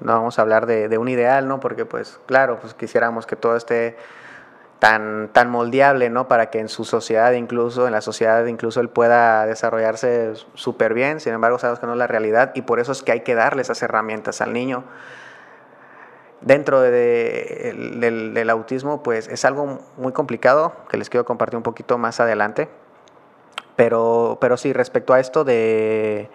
No 0.00 0.14
vamos 0.14 0.38
a 0.38 0.42
hablar 0.42 0.66
de, 0.66 0.88
de 0.88 0.96
un 0.96 1.08
ideal, 1.08 1.46
¿no? 1.46 1.60
Porque 1.60 1.84
pues 1.84 2.20
claro, 2.26 2.58
pues 2.58 2.72
quisiéramos 2.72 3.26
que 3.26 3.36
todo 3.36 3.54
esté 3.56 3.96
tan, 4.78 5.28
tan 5.32 5.50
moldeable, 5.50 6.10
¿no? 6.10 6.28
Para 6.28 6.50
que 6.50 6.60
en 6.60 6.68
su 6.68 6.84
sociedad, 6.84 7.32
incluso 7.32 7.86
en 7.86 7.92
la 7.92 8.00
sociedad, 8.00 8.44
incluso 8.46 8.80
él 8.80 8.88
pueda 8.88 9.44
desarrollarse 9.46 10.34
súper 10.54 10.94
bien. 10.94 11.20
Sin 11.20 11.32
embargo, 11.32 11.58
sabemos 11.58 11.80
que 11.80 11.86
no 11.86 11.92
es 11.92 11.98
la 11.98 12.06
realidad 12.06 12.52
y 12.54 12.62
por 12.62 12.78
eso 12.80 12.92
es 12.92 13.02
que 13.02 13.12
hay 13.12 13.20
que 13.20 13.34
darle 13.34 13.62
esas 13.62 13.82
herramientas 13.82 14.40
al 14.40 14.52
niño. 14.52 14.84
Dentro 16.40 16.80
del, 16.80 17.98
del, 18.32 18.50
autismo, 18.50 19.02
pues 19.02 19.26
es 19.26 19.44
algo 19.44 19.80
muy 19.96 20.12
complicado 20.12 20.72
que 20.88 20.96
les 20.96 21.10
quiero 21.10 21.24
compartir 21.24 21.56
un 21.56 21.64
poquito 21.64 21.98
más 21.98 22.20
adelante. 22.20 22.68
Pero, 23.74 24.38
pero 24.40 24.56
sí, 24.56 24.72
respecto 24.72 25.14
a 25.14 25.20
esto 25.20 25.42
de, 25.42 26.30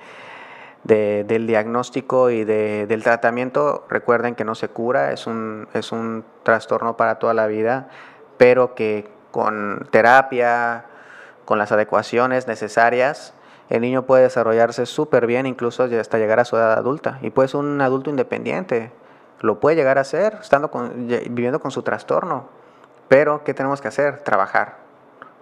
del 0.84 1.48
diagnóstico 1.48 2.30
y 2.30 2.44
del 2.44 3.04
tratamiento, 3.04 3.86
recuerden 3.90 4.36
que 4.36 4.44
no 4.44 4.56
se 4.56 4.68
cura, 4.68 5.14
es 5.14 5.26
un, 5.26 5.70
es 5.74 5.94
un 5.94 6.26
trastorno 6.44 6.98
para 6.98 7.20
toda 7.20 7.34
la 7.34 7.48
vida 7.48 7.90
pero 8.38 8.76
que 8.76 9.10
con 9.32 9.88
terapia, 9.92 10.86
con 11.46 11.58
las 11.58 11.72
adecuaciones 11.72 12.48
necesarias, 12.48 13.34
el 13.70 13.82
niño 13.82 14.04
puede 14.04 14.24
desarrollarse 14.24 14.86
súper 14.86 15.26
bien, 15.26 15.46
incluso 15.46 15.84
hasta 15.84 16.18
llegar 16.18 16.40
a 16.40 16.46
su 16.46 16.56
edad 16.58 16.74
adulta. 16.74 17.20
Y 17.22 17.30
puede 17.32 17.48
ser 17.48 17.60
un 17.60 17.82
adulto 17.82 18.10
independiente, 18.10 18.92
lo 19.40 19.60
puede 19.60 19.76
llegar 19.76 19.98
a 19.98 20.04
ser 20.04 20.38
estando 20.42 20.70
viviendo 21.30 21.60
con 21.60 21.72
su 21.72 21.82
trastorno. 21.82 22.48
Pero, 23.08 23.44
¿qué 23.44 23.54
tenemos 23.54 23.82
que 23.82 23.88
hacer? 23.88 24.20
Trabajar. 24.20 24.78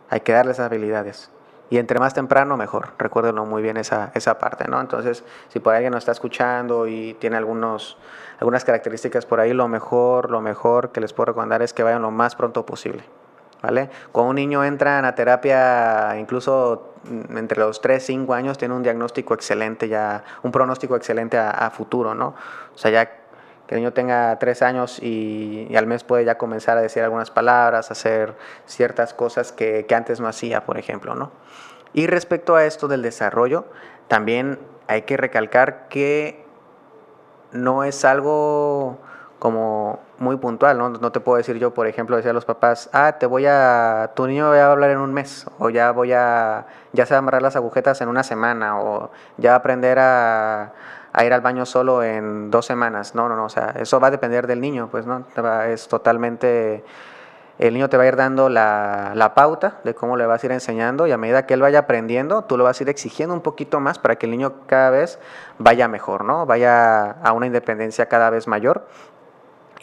Hay 0.10 0.21
que 0.21 0.34
darle 0.34 0.54
esas 0.54 0.65
habilidades. 0.67 1.30
Y 1.69 1.77
entre 1.77 1.99
más 1.99 2.13
temprano, 2.13 2.58
mejor. 2.58 2.89
Recuérdenlo 2.97 3.45
muy 3.45 3.62
bien 3.62 3.77
esa, 3.77 4.12
esa 4.13 4.38
parte, 4.39 4.67
¿no? 4.67 4.82
Entonces, 4.82 5.23
si 5.47 5.60
por 5.60 5.73
alguien 5.73 5.93
nos 5.93 5.99
está 5.99 6.12
escuchando 6.12 6.88
y 6.88 7.13
tiene 7.13 7.38
algunos, 7.38 7.97
algunas 8.41 8.65
características 8.65 9.27
por 9.27 9.39
ahí, 9.39 9.54
lo 9.54 9.67
mejor, 9.67 10.32
lo 10.32 10.41
mejor 10.41 10.91
que 10.91 10.99
les 10.99 11.13
puedo 11.13 11.25
recomendar 11.27 11.62
es 11.62 11.73
que 11.73 11.84
vayan 11.84 12.01
lo 12.01 12.10
más 12.10 12.36
pronto 12.36 12.65
posible. 12.65 13.04
¿Vale? 13.62 13.91
Cuando 14.12 14.32
un 14.32 14.38
niño 14.38 14.63
entra 14.63 14.97
en 14.97 15.04
la 15.04 15.13
terapia, 15.13 16.17
incluso 16.17 16.95
mm, 17.04 17.38
entre 17.38 17.60
los 17.60 17.80
3, 17.82 18.04
5 18.04 18.34
años, 18.34 18.58
tiene 18.58 18.73
un 18.73 18.82
diagnóstico 18.82 19.36
excelente, 19.36 19.88
ya 19.88 20.23
un 20.41 20.51
pronóstico 20.51 20.95
excelente 20.95 21.38
a, 21.38 21.69
futuro, 21.69 22.15
¿no? 22.15 22.34
O 22.73 22.77
sea, 22.80 22.89
ya 22.89 23.06
que 23.06 23.75
el 23.75 23.77
niño 23.77 23.93
tenga 23.93 24.39
3 24.39 24.62
años 24.63 24.97
y, 24.99 25.71
al 25.75 25.86
mes 25.86 26.04
puede 26.04 26.25
ya 26.25 26.39
comenzar 26.39 26.80
a 26.80 26.82
decir 26.82 27.04
algunas 27.04 27.30
palabras, 27.30 27.91
hacer 27.91 28.36
ciertas 28.65 29.13
cosas 29.13 29.51
que, 29.51 29.86
que 29.86 29.93
antes 29.93 30.19
no 30.19 30.27
hacía, 30.27 30.65
por 30.65 30.80
ejemplo, 30.80 31.13
¿no? 31.13 31.32
Y 31.93 32.08
respecto 32.08 32.56
a 32.56 32.65
esto 32.65 32.88
del 32.88 33.04
desarrollo, 33.04 33.65
también 34.08 34.58
hay 34.88 35.04
que 35.04 35.15
recalcar 35.17 35.88
que 35.88 36.40
no 37.52 37.84
es 37.84 38.06
algo 38.06 38.98
como 39.40 40.00
muy 40.20 40.38
puntual, 40.38 40.78
¿no? 40.78 40.90
No 40.90 41.12
te 41.12 41.20
puedo 41.20 41.38
decir 41.38 41.58
yo, 41.58 41.74
por 41.74 41.88
ejemplo, 41.88 42.16
decir 42.16 42.30
a 42.30 42.34
los 42.34 42.46
papás, 42.46 42.90
ah, 42.94 43.14
te 43.14 43.26
voy 43.26 43.48
a, 43.48 44.12
tu 44.16 44.28
niño 44.28 44.50
va 44.52 44.62
a 44.62 44.72
hablar 44.72 44.92
en 44.92 45.00
un 45.00 45.14
mes, 45.14 45.48
o 45.58 45.72
ya 45.72 45.92
voy 45.92 46.14
a, 46.14 46.68
ya 46.94 47.08
se 47.08 47.16
va 47.16 47.18
a 47.18 47.20
amarrar 47.20 47.42
las 47.42 47.56
agujetas 47.56 48.00
en 48.02 48.08
una 48.10 48.22
semana, 48.22 48.80
o 48.80 49.10
ya 49.38 49.50
va 49.50 49.56
a 49.56 49.58
aprender 49.60 49.98
a, 49.98 50.74
a 51.12 51.26
ir 51.26 51.34
al 51.34 51.42
baño 51.42 51.66
solo 51.66 52.04
en 52.04 52.52
dos 52.52 52.68
semanas. 52.68 53.16
No, 53.16 53.28
no, 53.30 53.36
no, 53.36 53.46
o 53.46 53.50
sea, 53.50 53.74
eso 53.80 54.00
va 54.00 54.10
a 54.10 54.12
depender 54.12 54.46
del 54.46 54.62
niño, 54.62 54.90
pues, 54.92 55.08
¿no? 55.08 55.26
Es 55.68 55.88
totalmente 55.88 56.84
El 57.62 57.76
niño 57.76 57.89
te 57.89 57.95
va 57.97 58.04
a 58.04 58.08
ir 58.08 58.15
dando 58.15 58.50
la, 58.50 59.12
la, 59.13 59.36
pauta 59.36 59.82
de 59.84 59.93
cómo 59.93 60.17
le 60.17 60.26
vas 60.26 60.41
a 60.41 60.47
ir 60.47 60.52
enseñando 60.52 61.06
y 61.06 61.12
a 61.12 61.17
medida 61.17 61.45
que 61.45 61.54
él 61.54 61.62
vaya 61.62 61.78
aprendiendo, 61.78 62.41
tú 62.43 62.58
lo 62.58 62.63
vas 62.63 62.80
a 62.80 62.84
ir 62.84 62.89
exigiendo 62.89 63.36
un 63.36 63.41
poquito 63.41 63.80
más 63.80 64.00
para 64.00 64.15
que 64.15 64.26
el 64.26 64.32
niño 64.32 64.65
cada 64.65 64.89
vez 64.89 65.19
vaya 65.60 65.88
mejor, 65.88 66.26
¿no? 66.26 66.47
Vaya 66.47 67.12
a 67.12 67.34
una 67.34 67.45
independencia 67.45 68.08
cada 68.08 68.32
vez 68.32 68.47
mayor 68.47 68.88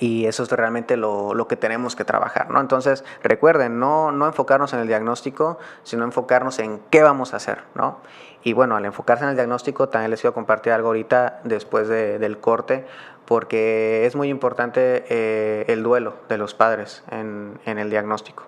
y 0.00 0.26
eso 0.26 0.42
es 0.42 0.50
realmente 0.50 0.96
lo, 0.96 1.34
lo, 1.34 1.46
que 1.46 1.54
tenemos 1.54 1.94
que 1.94 2.04
trabajar, 2.04 2.50
¿no? 2.50 2.60
Entonces, 2.60 3.04
recuerden, 3.22 3.78
no, 3.78 4.10
no 4.10 4.26
enfocarnos 4.26 4.72
en 4.72 4.80
el 4.80 4.88
diagnóstico, 4.88 5.58
sino 5.84 6.04
enfocarnos 6.04 6.58
en 6.58 6.80
qué 6.90 7.04
vamos 7.04 7.32
a 7.32 7.36
hacer, 7.36 7.62
¿no? 7.74 7.98
Y 8.42 8.52
bueno, 8.52 8.76
al 8.76 8.84
enfocarse 8.84 9.24
en 9.24 9.30
el 9.30 9.36
diagnóstico, 9.36 9.88
también 9.88 10.10
les 10.10 10.20
quiero 10.20 10.34
compartir 10.34 10.72
algo 10.72 10.88
ahorita 10.88 11.40
después 11.44 11.88
de, 11.88 12.18
del 12.18 12.38
corte, 12.38 12.86
porque 13.24 14.06
es 14.06 14.16
muy 14.16 14.28
importante 14.28 15.04
eh, 15.08 15.64
el 15.68 15.82
duelo 15.82 16.14
de 16.28 16.38
los 16.38 16.54
padres 16.54 17.02
en, 17.10 17.58
en, 17.66 17.78
el 17.78 17.90
diagnóstico. 17.90 18.44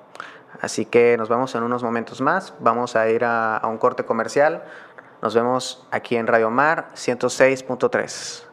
Así 0.61 0.87
que 0.87 1.17
nos 1.17 1.29
vemos 1.29 1.55
en 1.55 1.63
unos 1.63 1.83
momentos 1.83 2.21
más, 2.21 2.55
vamos 2.61 2.97
a 2.97 3.09
ir 3.11 3.25
a, 3.25 3.57
a 3.57 3.67
un 3.67 3.79
corte 3.79 4.05
comercial, 4.05 4.63
nos 5.23 5.35
vemos 5.35 5.87
aquí 5.91 6.17
en 6.17 6.27
Radio 6.27 6.51
Mar 6.51 6.89
106.3. 6.95 8.45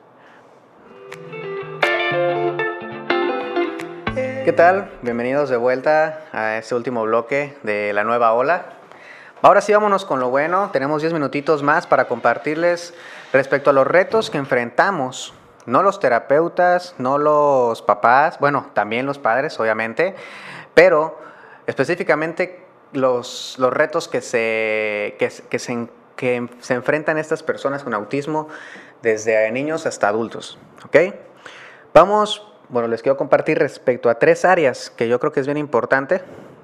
¿Qué 4.48 4.54
tal? 4.54 4.90
Bienvenidos 5.02 5.50
de 5.50 5.58
vuelta 5.58 6.22
a 6.32 6.58
este 6.58 6.74
último 6.74 7.04
bloque 7.04 7.58
de 7.64 7.92
la 7.92 8.06
nueva 8.06 8.32
ola. 8.32 8.77
Ahora 9.42 9.62
sí 9.62 9.72
vámonos 9.72 10.06
con 10.06 10.20
lo 10.20 10.30
bueno. 10.30 10.70
Tenemos 10.72 11.02
10 11.02 11.14
minutitos 11.14 11.64
más 11.64 11.86
para 11.86 12.08
compartirles 12.08 12.94
respecto 13.32 13.70
a 13.70 13.74
los 13.74 13.86
retos 13.86 14.30
que 14.30 14.38
enfrentamos. 14.38 15.34
No 15.66 15.84
los 15.84 16.00
terapeutas, 16.00 16.96
no 16.98 17.18
los 17.18 17.82
papás, 17.82 18.40
bueno, 18.40 18.72
también 18.74 19.06
los 19.06 19.20
padres, 19.20 19.60
obviamente, 19.60 20.16
pero 20.74 21.20
específicamente 21.68 22.66
los, 22.94 23.56
los 23.60 23.74
retos 23.74 24.08
que 24.08 24.22
se, 24.22 25.18
que, 25.20 25.30
se, 25.30 25.90
que 26.16 26.50
se 26.62 26.74
enfrentan 26.74 27.18
estas 27.18 27.44
personas 27.44 27.84
con 27.84 27.94
autismo 27.94 28.48
desde 29.02 29.52
niños 29.52 29.86
hasta 29.86 30.08
adultos. 30.08 30.58
¿Ok? 30.86 30.98
Vamos 31.94 32.48
bueno, 32.70 32.90
les 32.90 33.02
quiero 33.02 33.18
compartir 33.18 33.58
respecto 33.60 34.10
a 34.10 34.20
tres 34.20 34.44
áreas 34.44 34.90
que 34.90 35.08
yo 35.08 35.20
creo 35.20 35.32
que 35.32 35.40
es 35.40 35.46
bien 35.46 35.58
importante. 35.58 36.22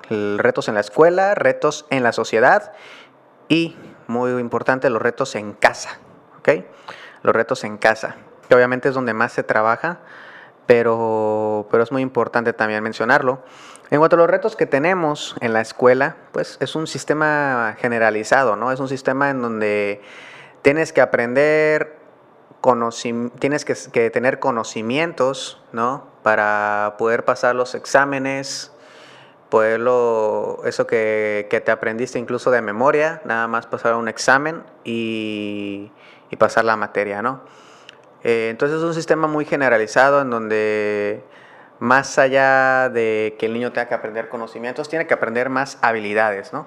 Retos 0.09 0.67
en 0.67 0.75
la 0.75 0.81
escuela, 0.81 1.33
retos 1.35 1.85
en 1.89 2.03
la 2.03 2.11
sociedad 2.11 2.73
y, 3.47 3.75
muy 4.07 4.31
importante, 4.39 4.89
los 4.89 5.01
retos 5.01 5.35
en 5.35 5.53
casa. 5.53 5.99
¿ok? 6.39 6.65
Los 7.21 7.33
retos 7.33 7.63
en 7.63 7.77
casa, 7.77 8.15
que 8.47 8.55
obviamente 8.55 8.89
es 8.89 8.95
donde 8.95 9.13
más 9.13 9.31
se 9.31 9.43
trabaja, 9.43 9.99
pero, 10.65 11.67
pero 11.71 11.83
es 11.83 11.91
muy 11.91 12.01
importante 12.01 12.53
también 12.53 12.83
mencionarlo. 12.83 13.43
En 13.89 13.99
cuanto 13.99 14.15
a 14.15 14.19
los 14.19 14.29
retos 14.29 14.55
que 14.55 14.65
tenemos 14.65 15.35
en 15.39 15.53
la 15.53 15.61
escuela, 15.61 16.17
pues 16.31 16.57
es 16.59 16.75
un 16.75 16.87
sistema 16.87 17.75
generalizado, 17.79 18.55
¿no? 18.55 18.71
Es 18.71 18.79
un 18.79 18.87
sistema 18.87 19.29
en 19.29 19.41
donde 19.41 20.01
tienes 20.61 20.93
que 20.93 21.01
aprender 21.01 22.03
tienes 23.39 23.65
que, 23.65 24.09
tener 24.09 24.39
conocimientos, 24.39 25.61
¿no? 25.73 26.07
Para 26.23 26.95
poder 26.97 27.25
pasar 27.25 27.55
los 27.55 27.75
exámenes, 27.75 28.71
poderlo, 29.53 30.63
eso 30.65 30.87
que, 30.87 31.61
te 31.63 31.71
aprendiste 31.71 32.17
incluso 32.17 32.49
de 32.49 32.63
memoria, 32.63 33.21
nada 33.23 33.47
más 33.47 33.67
pasar 33.67 33.93
un 33.93 34.07
examen 34.07 34.63
y, 34.83 35.91
pasar 36.39 36.65
la 36.65 36.75
materia, 36.75 37.21
¿no? 37.21 37.41
Eh, 38.23 38.47
entonces 38.49 38.79
es 38.79 38.83
un 38.83 38.95
sistema 38.95 39.27
muy 39.27 39.45
generalizado 39.45 40.21
en 40.21 40.31
donde 40.31 41.23
más 41.77 42.17
allá 42.17 42.89
de 42.89 43.35
que 43.37 43.45
el 43.45 43.53
niño 43.53 43.71
tenga 43.71 43.87
que 43.87 43.93
aprender 43.93 44.27
conocimientos, 44.27 44.89
tiene 44.89 45.05
que 45.05 45.13
aprender 45.13 45.49
más 45.49 45.77
habilidades, 45.83 46.51
¿no? 46.51 46.65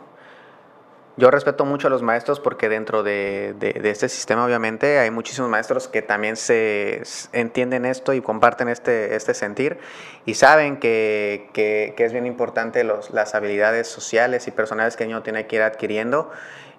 Yo 1.18 1.31
respeto 1.31 1.64
mucho 1.64 1.87
a 1.87 1.90
los 1.90 2.02
maestros 2.02 2.40
porque 2.40 2.68
dentro 2.68 3.02
de, 3.02 3.55
de, 3.59 3.90
este 3.90 4.07
sistema 4.11 4.44
obviamente 4.44 4.98
hay 4.98 5.11
muchísimos 5.11 5.48
maestros 5.48 5.88
que 5.88 6.02
también 6.02 6.37
se 6.37 7.02
entienden 7.33 7.87
esto 7.87 8.12
y 8.12 8.20
comparten 8.20 8.68
este, 8.68 9.16
este 9.16 9.33
sentir 9.33 9.79
y 10.26 10.35
saben 10.35 10.76
que, 10.76 11.48
que, 11.55 11.94
que 11.96 12.05
es 12.05 12.12
bien 12.12 12.26
importante 12.26 12.85
los, 12.85 13.12
las 13.12 13.35
habilidades 13.35 13.88
sociales 13.88 14.46
y 14.46 14.50
personales 14.50 14.94
que 14.96 15.05
el 15.05 15.09
niño 15.09 15.22
tiene 15.22 15.46
que 15.46 15.57
ir 15.57 15.62
adquiriendo. 15.62 16.31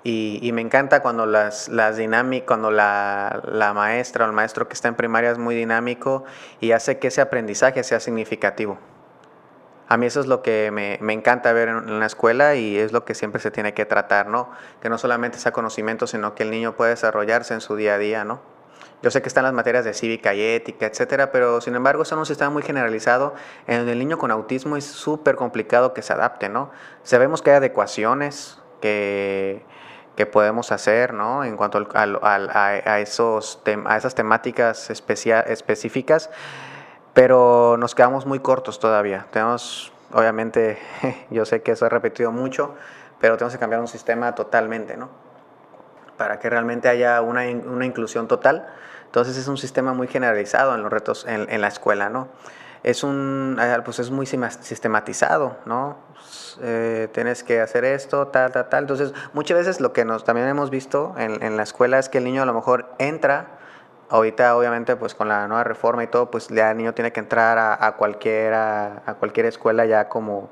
Y, 0.03 0.39
y 0.43 0.51
me 0.51 0.61
encanta 0.61 1.01
cuando 1.01 1.25
las, 1.25 1.67
las 1.67 1.97
dinámicas, 1.97 2.45
cuando 2.45 2.69
la, 2.69 3.41
la 3.43 3.73
maestra 3.73 4.25
o 4.25 4.27
el 4.27 4.33
maestro 4.33 4.67
que 4.67 4.75
está 4.75 4.87
en 4.87 4.95
primaria 4.95 5.31
es 5.31 5.39
muy 5.39 5.55
dinámico 5.55 6.25
y 6.61 6.73
hace 6.73 6.99
que 6.99 7.07
ese 7.07 7.21
aprendizaje 7.21 7.83
sea 7.83 7.99
significativo. 7.99 8.77
A 9.89 9.97
mí 9.97 10.05
eso 10.05 10.19
es 10.19 10.27
lo 10.27 10.41
que 10.41 10.69
me, 10.71 10.97
me, 11.01 11.13
encanta 11.13 11.53
ver 11.53 11.69
en, 11.69 11.99
la 11.99 12.05
escuela 12.05 12.55
y 12.55 12.77
es 12.77 12.91
lo 12.91 13.05
que 13.05 13.15
siempre 13.15 13.41
se 13.41 13.51
tiene 13.51 13.73
que 13.73 13.85
tratar, 13.85 14.27
¿no? 14.27 14.49
Que 14.81 14.89
no 14.89 14.97
solamente 14.97 15.39
sea 15.39 15.53
conocimiento, 15.53 16.07
sino 16.07 16.35
que 16.35 16.43
el 16.43 16.51
niño 16.51 16.75
pueda 16.75 16.89
desarrollarse 16.89 17.53
en 17.53 17.61
su 17.61 17.75
día 17.75 17.95
a 17.95 17.97
día, 17.97 18.25
¿no? 18.25 18.41
Yo 19.01 19.11
sé 19.11 19.21
que 19.21 19.27
están 19.27 19.43
las 19.43 19.53
materias 19.53 19.85
de 19.85 19.93
cívica 19.93 20.33
y 20.33 20.41
ética, 20.41 20.87
etcétera, 20.87 21.31
pero 21.31 21.61
sin 21.61 21.75
embargo 21.75 22.03
eso 22.03 22.15
no 22.15 22.25
se 22.25 22.33
está 22.33 22.49
muy 22.49 22.63
generalizado. 22.63 23.35
En 23.67 23.87
el 23.87 23.99
niño 23.99 24.17
con 24.17 24.31
autismo 24.31 24.75
es 24.75 24.85
súper 24.85 25.35
complicado 25.35 25.93
que 25.93 26.01
se 26.01 26.13
adapte, 26.13 26.49
¿no? 26.49 26.71
Sabemos 27.03 27.41
que 27.41 27.51
hay 27.51 27.57
adecuaciones 27.57 28.59
que, 28.81 29.63
que 30.17 30.25
podemos 30.25 30.71
hacer, 30.71 31.13
¿no? 31.13 31.45
En 31.45 31.55
cuanto 31.55 31.87
a, 31.93 32.99
esos 32.99 33.61
a 33.85 33.97
esas 33.97 34.15
temáticas 34.15 34.89
específicas 34.89 36.29
pero 37.17 37.77
nos 37.79 37.95
quedamos 37.95 38.27
muy 38.27 38.41
cortos 38.41 38.77
todavía. 38.77 39.25
Tenemos, 39.31 39.91
obviamente, 40.13 40.77
yo 41.31 41.45
sé 41.45 41.63
que 41.63 41.71
eso 41.71 41.87
he 41.87 41.89
repetido 41.89 42.31
mucho, 42.31 42.75
pero 43.19 43.37
tenemos 43.37 43.53
que 43.53 43.59
cambiar 43.59 43.81
un 43.81 43.87
sistema 43.87 44.35
totalmente, 44.35 44.97
¿no? 44.97 45.09
Para 46.15 46.37
que 46.37 46.47
realmente 46.47 46.89
haya 46.89 47.19
una, 47.21 47.41
una 47.41 47.87
inclusión 47.87 48.27
total. 48.27 48.67
Entonces 49.05 49.35
es 49.35 49.47
un 49.47 49.57
sistema 49.57 49.93
muy 49.93 50.05
generalizado 50.07 50.75
en 50.75 50.83
los 50.83 50.93
retos 50.93 51.25
en, 51.27 51.49
en 51.49 51.59
la 51.59 51.69
escuela, 51.69 52.09
¿no? 52.09 52.27
Es, 52.83 53.03
un, 53.03 53.57
eh, 53.59 53.79
pues 53.83 53.97
es 53.97 54.11
muy 54.11 54.27
sistematizado, 54.27 55.57
¿no? 55.65 55.97
Eh, 56.61 57.07
tienes 57.13 57.43
que 57.43 57.61
hacer 57.61 57.83
esto, 57.83 58.27
tal, 58.27 58.51
tal, 58.51 58.69
tal. 58.69 58.83
Entonces, 58.83 59.15
muchas 59.33 59.57
veces 59.57 59.81
lo 59.81 59.91
que 59.91 60.05
nos 60.05 60.23
también 60.23 60.47
hemos 60.49 60.69
visto 60.69 61.15
en, 61.17 61.41
en 61.41 61.57
la 61.57 61.63
escuela 61.63 61.97
es 61.97 62.09
que 62.09 62.19
el 62.19 62.25
niño 62.25 62.43
a 62.43 62.45
lo 62.45 62.53
mejor 62.53 62.93
entra 62.99 63.56
Ahorita, 64.09 64.55
obviamente, 64.55 64.95
pues 64.95 65.13
con 65.13 65.27
la 65.27 65.47
nueva 65.47 65.65
reforma 65.65 66.01
y 66.03 66.07
todo, 66.07 66.31
pues 66.31 66.47
ya 66.47 66.71
el 66.71 66.77
niño 66.77 66.93
tiene 66.93 67.11
que 67.11 67.19
entrar 67.19 67.57
a, 67.57 67.85
a 67.85 67.97
cualquier, 67.97 68.53
a, 68.53 69.15
cualquier 69.19 69.47
escuela 69.47 69.85
ya 69.85 70.07
como, 70.07 70.49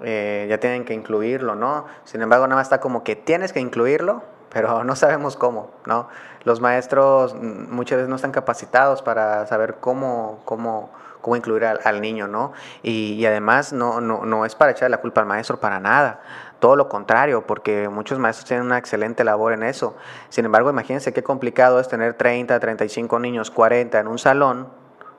eh, 0.00 0.46
ya 0.50 0.58
tienen 0.58 0.84
que 0.84 0.92
incluirlo, 0.92 1.54
¿no? 1.54 1.86
Sin 2.04 2.20
embargo, 2.20 2.48
nada 2.48 2.58
más 2.58 2.66
está 2.66 2.80
como 2.80 3.04
que 3.04 3.14
tienes 3.14 3.52
que 3.52 3.60
incluirlo, 3.60 4.24
pero 4.50 4.82
no 4.84 4.96
sabemos 4.96 5.36
cómo, 5.36 5.70
¿no? 5.86 6.08
Los 6.42 6.60
maestros 6.60 7.34
muchas 7.34 7.98
veces 7.98 8.08
no 8.08 8.16
están 8.16 8.32
capacitados 8.32 9.02
para 9.02 9.46
saber 9.46 9.76
cómo, 9.78 10.40
cómo, 10.44 10.90
cómo 11.20 11.36
incluir 11.36 11.64
al, 11.66 12.00
niño, 12.00 12.26
¿no? 12.26 12.52
Y, 12.82 13.12
y 13.12 13.26
además 13.26 13.72
no, 13.72 14.00
no, 14.00 14.24
no 14.24 14.44
es 14.44 14.56
para 14.56 14.72
echar 14.72 14.90
la 14.90 14.98
culpa 14.98 15.20
al 15.20 15.28
maestro 15.28 15.60
para 15.60 15.78
nada. 15.78 16.22
Todo 16.60 16.76
lo 16.76 16.88
contrario, 16.88 17.46
porque 17.46 17.88
muchos 17.88 18.18
maestros 18.18 18.46
tienen 18.46 18.66
una 18.66 18.78
excelente 18.78 19.24
labor 19.24 19.54
en 19.54 19.62
eso. 19.62 19.96
Sin 20.28 20.44
embargo, 20.44 20.70
imagínense 20.70 21.12
qué 21.12 21.22
complicado 21.22 21.80
es 21.80 21.88
tener 21.88 22.14
30, 22.14 22.60
35 22.60 23.18
niños, 23.18 23.50
40 23.50 23.98
en 23.98 24.06
un 24.06 24.18
salón, 24.18 24.68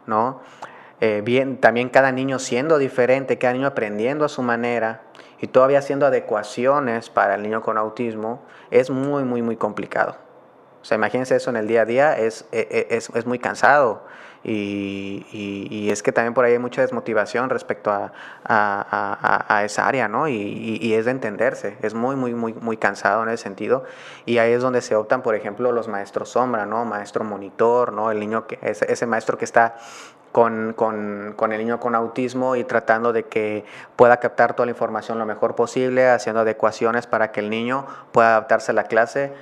¿no? 0.06 0.42
Eh, 1.00 1.22
bien, 1.26 1.58
también 1.58 1.90
cada 1.90 2.12
niño 2.12 2.38
siendo 2.38 2.78
diferente, 2.78 3.40
cada 3.40 3.54
niño 3.54 3.68
aprendiendo 3.68 4.24
a 4.24 4.30
su 4.30 4.44
manera 4.44 5.02
y 5.40 5.48
todavía 5.48 5.80
haciendo 5.80 6.06
adecuaciones 6.06 7.10
para 7.10 7.34
el 7.34 7.42
niño 7.42 7.64
con 7.64 7.80
autismo, 7.80 8.44
es 8.70 8.92
muy, 8.92 9.24
muy, 9.24 9.42
muy 9.42 9.58
complicado. 9.58 10.16
O 10.82 10.86
sea, 10.86 10.98
imagínense 10.98 11.36
eso 11.36 11.50
en 11.50 11.58
el 11.58 11.68
día 11.68 11.82
a 11.82 11.86
día, 11.86 12.18
es, 12.18 12.46
e, 12.52 12.88
e, 12.90 12.96
es, 12.96 13.10
es 13.10 13.26
muy 13.26 13.40
cansado. 13.40 14.04
Y, 14.44 15.28
y, 15.32 15.92
es 15.92 16.02
que 16.02 16.12
también 16.12 16.34
por 16.34 16.46
ahí 16.46 16.54
hay 16.54 16.60
mucha 16.60 16.82
desmotivación 16.82 17.52
respecto 17.52 17.92
a, 17.92 18.12
a, 18.44 19.46
a, 19.48 19.58
a 19.58 19.64
esa 19.66 19.88
área, 19.88 20.08
¿no? 20.08 20.28
Y, 20.28 20.80
y, 20.82 20.94
es 20.96 21.06
de 21.06 21.12
entenderse, 21.12 21.78
es 21.84 21.94
muy, 21.94 22.16
muy, 22.16 22.34
muy, 22.34 22.54
muy 22.54 22.78
cansado 22.78 23.22
en 23.22 23.30
ese 23.30 23.44
sentido. 23.44 23.84
Y 24.26 24.40
ahí 24.40 24.52
es 24.54 24.62
donde 24.62 24.82
se 24.82 24.96
optan, 24.96 25.22
por 25.22 25.36
ejemplo, 25.36 25.72
los 25.72 25.88
maestros 25.88 26.30
sombra, 26.30 26.66
¿no? 26.66 26.86
Maestro 26.86 27.24
monitor, 27.24 27.94
¿no? 27.94 28.10
El 28.10 28.20
niño 28.20 28.48
que, 28.48 28.58
ese, 28.64 28.92
ese 28.92 29.06
maestro 29.06 29.38
que 29.38 29.46
está 29.46 29.76
con, 30.32 30.74
con, 30.74 31.34
con, 31.36 31.52
el 31.52 31.60
niño 31.60 31.80
con 31.80 31.94
autismo 31.94 32.56
y 32.56 32.64
tratando 32.64 33.14
de 33.14 33.24
que 33.24 33.64
pueda 33.96 34.18
captar 34.18 34.56
toda 34.56 34.66
la 34.66 34.72
información 34.72 35.20
lo 35.20 35.26
mejor 35.28 35.56
posible, 35.56 36.10
haciendo 36.10 36.42
adecuaciones 36.42 37.06
para 37.06 37.32
que 37.32 37.42
el 37.42 37.50
niño 37.52 37.86
pueda 38.12 38.30
adaptarse 38.30 38.72
a 38.72 38.74
la 38.74 38.86
clase 38.86 39.34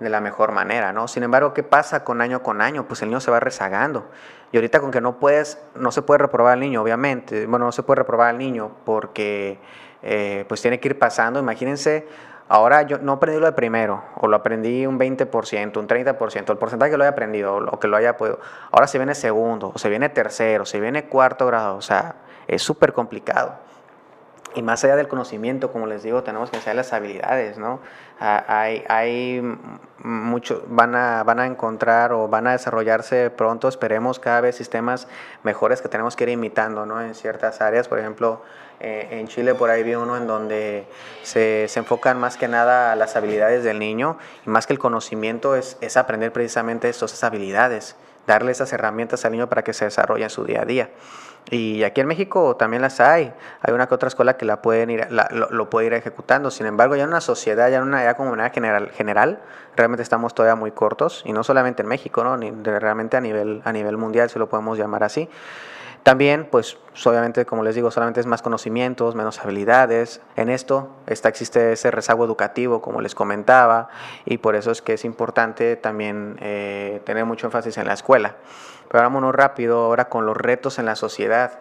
de 0.00 0.08
la 0.08 0.20
mejor 0.20 0.52
manera, 0.52 0.92
¿no? 0.92 1.08
Sin 1.08 1.22
embargo, 1.22 1.52
¿qué 1.54 1.62
pasa 1.62 2.04
con 2.04 2.20
año 2.20 2.42
con 2.42 2.60
año? 2.60 2.86
Pues 2.86 3.02
el 3.02 3.08
niño 3.08 3.20
se 3.20 3.30
va 3.30 3.40
rezagando. 3.40 4.08
Y 4.50 4.56
ahorita 4.56 4.80
con 4.80 4.90
que 4.90 5.00
no 5.00 5.18
puedes, 5.18 5.58
no 5.74 5.92
se 5.92 6.02
puede 6.02 6.18
reprobar 6.18 6.54
al 6.54 6.60
niño, 6.60 6.82
obviamente. 6.82 7.46
Bueno, 7.46 7.66
no 7.66 7.72
se 7.72 7.82
puede 7.82 7.98
reprobar 7.98 8.30
al 8.30 8.38
niño 8.38 8.70
porque 8.84 9.58
eh, 10.02 10.44
pues 10.48 10.62
tiene 10.62 10.80
que 10.80 10.88
ir 10.88 10.98
pasando. 10.98 11.38
Imagínense, 11.38 12.06
ahora 12.48 12.82
yo 12.82 12.98
no 12.98 13.12
aprendí 13.12 13.40
lo 13.40 13.46
de 13.46 13.52
primero, 13.52 14.02
o 14.16 14.26
lo 14.26 14.36
aprendí 14.36 14.86
un 14.86 14.98
20%, 14.98 15.76
un 15.76 15.86
30%, 15.86 16.50
el 16.50 16.56
porcentaje 16.56 16.90
que 16.90 16.96
lo 16.96 17.04
haya 17.04 17.10
aprendido, 17.10 17.56
o 17.56 17.78
que 17.78 17.88
lo 17.88 17.96
haya 17.96 18.16
podido. 18.16 18.40
Ahora 18.70 18.86
se 18.86 18.98
viene 18.98 19.14
segundo, 19.14 19.72
o 19.74 19.78
se 19.78 19.88
viene 19.88 20.08
tercero, 20.08 20.64
se 20.64 20.80
viene 20.80 21.04
cuarto 21.04 21.46
grado, 21.46 21.76
o 21.76 21.82
sea, 21.82 22.16
es 22.46 22.62
súper 22.62 22.92
complicado. 22.92 23.56
Y 24.58 24.62
más 24.62 24.82
allá 24.82 24.96
del 24.96 25.06
conocimiento, 25.06 25.70
como 25.70 25.86
les 25.86 26.02
digo, 26.02 26.24
tenemos 26.24 26.50
que 26.50 26.56
enseñar 26.56 26.74
las 26.74 26.92
habilidades, 26.92 27.58
¿no? 27.58 27.78
Hay, 28.18 28.84
hay 28.88 29.40
mucho, 29.98 30.64
van 30.66 30.96
a, 30.96 31.22
van 31.22 31.38
a 31.38 31.46
encontrar 31.46 32.12
o 32.12 32.26
van 32.26 32.48
a 32.48 32.52
desarrollarse 32.52 33.30
pronto, 33.30 33.68
esperemos, 33.68 34.18
cada 34.18 34.40
vez 34.40 34.56
sistemas 34.56 35.06
mejores 35.44 35.80
que 35.80 35.88
tenemos 35.88 36.16
que 36.16 36.24
ir 36.24 36.30
imitando, 36.30 36.86
¿no? 36.86 37.00
En 37.00 37.14
ciertas 37.14 37.60
áreas, 37.60 37.86
por 37.86 38.00
ejemplo, 38.00 38.42
eh, 38.80 39.06
en 39.12 39.28
Chile 39.28 39.54
por 39.54 39.70
ahí 39.70 39.84
vi 39.84 39.94
uno 39.94 40.16
en 40.16 40.26
donde 40.26 40.88
se, 41.22 41.68
se, 41.68 41.78
enfocan 41.78 42.18
más 42.18 42.36
que 42.36 42.48
nada 42.48 42.96
las 42.96 43.14
habilidades 43.14 43.62
del 43.62 43.78
niño 43.78 44.18
y 44.44 44.50
más 44.50 44.66
que 44.66 44.72
el 44.72 44.80
conocimiento 44.80 45.54
es, 45.54 45.78
es 45.80 45.96
aprender 45.96 46.32
precisamente 46.32 46.88
esas 46.88 47.22
habilidades, 47.22 47.94
darle 48.26 48.50
esas 48.50 48.72
herramientas 48.72 49.24
al 49.24 49.30
niño 49.30 49.48
para 49.48 49.62
que 49.62 49.72
se 49.72 49.84
desarrolle 49.84 50.24
en 50.24 50.30
su 50.30 50.44
día 50.44 50.62
a 50.62 50.64
día. 50.64 50.90
Y 51.50 51.82
aquí 51.82 52.00
en 52.00 52.06
México 52.06 52.56
también 52.56 52.82
las 52.82 53.00
hay. 53.00 53.32
Hay 53.62 53.74
una 53.74 53.86
que 53.88 53.94
otra 53.94 54.08
escuela 54.08 54.36
que 54.36 54.44
la 54.44 54.60
pueden 54.60 54.90
ir, 54.90 55.08
lo, 55.10 55.70
puede 55.70 55.86
ir 55.86 55.94
ejecutando. 55.94 56.50
Sin 56.50 56.66
embargo, 56.66 56.96
ya 56.96 57.04
en 57.04 57.08
una 57.08 57.20
sociedad, 57.20 57.70
ya 57.70 57.78
en 57.78 57.84
una 57.84 58.14
comunidad 58.14 58.52
general, 58.52 58.90
general, 58.90 59.40
realmente 59.76 60.02
estamos 60.02 60.34
todavía 60.34 60.56
muy 60.56 60.72
cortos. 60.72 61.22
Y 61.24 61.32
no 61.32 61.42
solamente 61.44 61.82
en 61.82 61.88
México, 61.88 62.22
¿no? 62.22 62.36
Ni, 62.36 62.50
realmente 62.50 63.16
a 63.16 63.20
nivel, 63.20 63.62
a 63.64 63.72
nivel 63.72 63.96
mundial, 63.96 64.28
si 64.28 64.38
lo 64.38 64.48
podemos 64.48 64.76
llamar 64.76 65.04
así. 65.04 65.28
También, 66.02 66.48
pues 66.50 66.78
obviamente, 67.04 67.44
como 67.44 67.62
les 67.62 67.74
digo, 67.74 67.90
solamente 67.90 68.20
es 68.20 68.26
más 68.26 68.40
conocimientos, 68.40 69.14
menos 69.14 69.40
habilidades. 69.40 70.20
En 70.36 70.48
esto 70.48 70.88
está, 71.06 71.28
existe 71.28 71.72
ese 71.72 71.90
rezago 71.90 72.24
educativo, 72.24 72.80
como 72.80 73.00
les 73.00 73.14
comentaba, 73.14 73.88
y 74.24 74.38
por 74.38 74.54
eso 74.54 74.70
es 74.70 74.80
que 74.80 74.94
es 74.94 75.04
importante 75.04 75.76
también 75.76 76.38
eh, 76.40 77.02
tener 77.04 77.24
mucho 77.26 77.46
énfasis 77.46 77.76
en 77.78 77.86
la 77.86 77.92
escuela. 77.92 78.36
Pero 78.90 79.02
vámonos 79.02 79.34
rápido 79.34 79.78
ahora 79.84 80.08
con 80.08 80.26
los 80.26 80.36
retos 80.36 80.78
en 80.78 80.86
la 80.86 80.96
sociedad. 80.96 81.60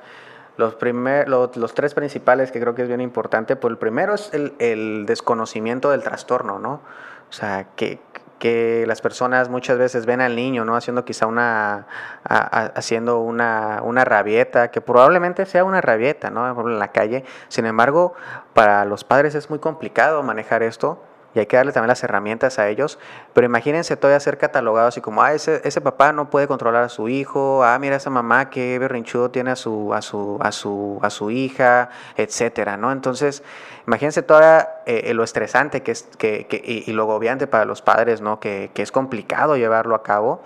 Los, 0.57 0.75
primer, 0.75 1.29
los, 1.29 1.73
tres 1.75 1.93
principales 1.93 2.51
que 2.51 2.59
creo 2.59 2.73
que 2.73 2.81
es 2.81 2.87
bien 2.87 3.01
importante, 3.01 3.55
pues 3.55 3.71
el 3.71 3.77
primero 3.77 4.15
es 4.15 4.33
el, 4.33 4.53
el 4.59 5.05
desconocimiento 5.05 5.91
del 5.91 6.01
trastorno, 6.01 6.57
¿no? 6.57 6.81
O 7.29 7.33
sea, 7.33 7.67
que, 7.75 7.99
que 8.39 8.85
las 8.87 9.01
personas 9.01 9.49
muchas 9.49 9.77
veces 9.77 10.05
ven 10.05 10.21
al 10.21 10.35
niño, 10.35 10.65
¿no? 10.65 10.75
Haciendo 10.75 11.05
quizá 11.05 11.27
una, 11.27 11.87
haciendo 12.23 13.19
una, 13.19 13.81
una, 13.83 14.05
rabieta, 14.05 14.71
que 14.71 14.81
probablemente 14.81 15.45
sea 15.45 15.63
una 15.63 15.81
rabieta, 15.81 16.29
¿no? 16.29 16.49
En 16.67 16.79
la 16.79 16.91
calle. 16.91 17.23
Sin 17.49 17.65
embargo, 17.65 18.13
para 18.53 18.85
los 18.85 19.03
padres 19.03 19.35
es 19.35 19.49
muy 19.49 19.59
complicado 19.59 20.23
manejar 20.23 20.63
esto 20.63 21.03
y 21.37 21.39
hay 21.39 21.45
que 21.45 21.55
darle 21.55 21.71
también 21.71 21.89
las 21.89 22.03
herramientas 22.03 22.57
a 22.57 22.67
ellos. 22.67 22.97
Pero 23.33 23.45
imagínense 23.45 23.95
todavía 23.95 24.19
ser 24.19 24.39
catalogados 24.39 24.97
y 24.97 25.01
como, 25.01 25.21
ah, 25.21 25.33
ese, 25.33 25.61
ese 25.63 25.81
papá 25.81 26.11
no 26.11 26.31
puede 26.31 26.47
controlar 26.47 26.83
a 26.83 26.89
su 26.89 27.09
hijo, 27.09 27.63
ah, 27.63 27.77
mira 27.77 27.95
esa 27.95 28.09
mamá 28.09 28.49
qué 28.49 28.79
berrinchudo 28.79 29.29
tiene 29.29 29.51
a 29.51 29.55
su, 29.55 29.93
a 29.93 30.01
su, 30.01 30.39
a 30.41 30.51
su, 30.51 30.99
a 31.03 31.11
su 31.11 31.29
hija, 31.29 31.89
etcétera, 32.15 32.75
¿no? 32.75 32.91
Entonces, 32.91 33.43
imagínense 33.85 34.23
todavía 34.23 34.67
eh, 34.87 35.13
lo 35.13 35.23
estresante 35.23 35.83
que 35.83 35.91
es, 35.91 36.09
que, 36.17 36.47
que, 36.47 36.59
y, 36.65 36.91
lo 36.91 37.03
agobiante 37.03 37.45
para 37.45 37.65
los 37.65 37.83
padres, 37.83 38.19
¿no? 38.19 38.39
Que, 38.39 38.71
que 38.73 38.81
es 38.81 38.91
complicado 38.91 39.57
llevarlo 39.57 39.93
a 39.93 40.01
cabo. 40.01 40.41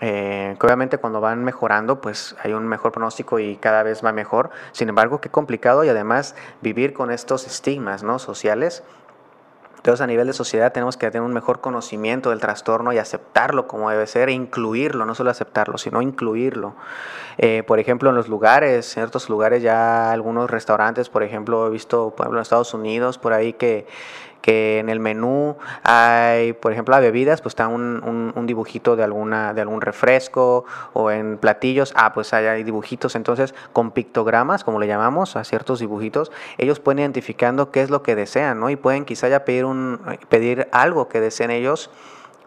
Eh, 0.00 0.56
que 0.58 0.66
obviamente 0.66 0.98
cuando 0.98 1.20
van 1.20 1.44
mejorando, 1.44 2.00
pues 2.00 2.34
hay 2.42 2.54
un 2.54 2.66
mejor 2.66 2.90
pronóstico 2.90 3.38
y 3.38 3.56
cada 3.56 3.82
vez 3.84 4.04
va 4.04 4.12
mejor. 4.12 4.50
Sin 4.72 4.88
embargo, 4.88 5.20
qué 5.20 5.28
complicado 5.28 5.84
y 5.84 5.90
además 5.90 6.34
vivir 6.60 6.92
con 6.92 7.12
estos 7.12 7.46
estigmas 7.46 8.02
¿no? 8.02 8.18
sociales 8.18 8.82
entonces, 9.82 10.00
a 10.00 10.06
nivel 10.06 10.28
de 10.28 10.32
sociedad 10.32 10.70
tenemos 10.70 10.96
que 10.96 11.10
tener 11.10 11.26
un 11.26 11.32
mejor 11.32 11.60
conocimiento 11.60 12.30
del 12.30 12.38
trastorno 12.38 12.92
y 12.92 12.98
aceptarlo 12.98 13.66
como 13.66 13.90
debe 13.90 14.06
ser 14.06 14.28
e 14.28 14.32
incluirlo, 14.32 15.04
no 15.06 15.16
solo 15.16 15.30
aceptarlo, 15.32 15.76
sino 15.76 16.00
incluirlo. 16.00 16.76
Eh, 17.36 17.64
por 17.66 17.80
ejemplo, 17.80 18.10
en 18.10 18.14
los 18.14 18.28
lugares, 18.28 18.86
en 18.86 19.02
ciertos 19.02 19.28
lugares 19.28 19.60
ya 19.60 20.12
algunos 20.12 20.48
restaurantes, 20.48 21.08
por 21.08 21.24
ejemplo, 21.24 21.66
he 21.66 21.70
visto, 21.70 22.10
por 22.10 22.26
ejemplo, 22.26 22.38
en 22.38 22.42
Estados 22.42 22.74
Unidos, 22.74 23.18
por 23.18 23.32
ahí 23.32 23.54
que 23.54 23.88
que 24.42 24.80
en 24.80 24.90
el 24.90 25.00
menú 25.00 25.56
hay, 25.84 26.52
por 26.52 26.72
ejemplo, 26.72 26.94
a 26.94 27.00
bebidas, 27.00 27.40
pues 27.40 27.52
está 27.52 27.68
un, 27.68 28.32
un, 28.36 28.46
dibujito 28.46 28.96
de, 28.96 29.04
alguna, 29.04 29.54
de 29.54 29.62
algún 29.62 29.80
refresco 29.80 30.64
o 30.92 31.10
en 31.10 31.38
platillos, 31.38 31.92
ah, 31.96 32.12
pues 32.12 32.34
hay 32.34 32.64
dibujitos, 32.64 33.14
entonces 33.14 33.54
con 33.72 33.92
pictogramas, 33.92 34.64
como 34.64 34.80
le 34.80 34.86
llamamos, 34.86 35.36
a 35.36 35.44
ciertos 35.44 35.78
dibujitos, 35.78 36.32
ellos 36.58 36.80
pueden 36.80 36.98
identificando 36.98 37.70
qué 37.70 37.82
es 37.82 37.90
lo 37.90 38.02
que 38.02 38.14
desean, 38.14 38.60
¿no? 38.60 38.68
Y 38.68 38.76
pueden 38.76 39.04
quizá 39.04 39.28
ya 39.28 39.44
pedir, 39.44 39.64
un, 39.64 40.00
pedir 40.28 40.68
algo 40.72 41.08
que 41.08 41.20
deseen 41.20 41.52
ellos 41.52 41.90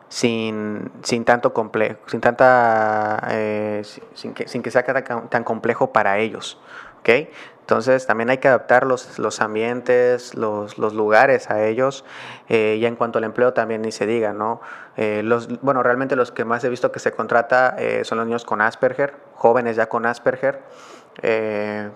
sin, 0.10 0.92
sin 1.02 1.26
tanto 1.26 1.54
complejo, 1.54 1.98
sin 2.08 2.22
tanta, 2.22 3.26
eh, 3.32 3.84
sin, 4.14 4.34
que, 4.34 4.48
sin 4.48 4.62
que 4.62 4.72
sea 4.72 4.84
tan 4.84 5.44
complejo 5.44 5.92
para 5.92 6.20
ellos, 6.20 6.60
¿ok? 7.06 7.30
Entonces 7.62 8.06
también 8.06 8.30
hay 8.30 8.38
que 8.38 8.48
adaptar 8.48 8.86
los, 8.86 9.18
los 9.18 9.42
ambientes, 9.42 10.36
los, 10.36 10.78
los, 10.78 10.94
lugares 10.94 11.50
a 11.50 11.66
ellos. 11.66 12.06
Eh, 12.48 12.78
y 12.80 12.86
en 12.86 12.96
cuanto 12.96 13.18
al 13.18 13.24
empleo 13.24 13.54
también 13.54 13.82
ni 13.82 13.92
se 13.92 14.06
diga, 14.06 14.34
¿no? 14.34 14.62
Eh, 14.98 15.22
los, 15.24 15.62
bueno, 15.62 15.82
realmente 15.82 16.16
los 16.16 16.32
que 16.32 16.46
más 16.46 16.64
he 16.64 16.70
visto 16.70 16.92
que 16.92 17.00
se 17.00 17.12
contrata 17.12 17.76
eh, 17.80 18.04
son 18.04 18.20
los 18.20 18.28
niños 18.28 18.46
con 18.46 18.62
Asperger, 18.62 19.16
jóvenes 19.34 19.76
ya 19.76 19.90
con 19.90 20.06
Asperger. 20.06 20.62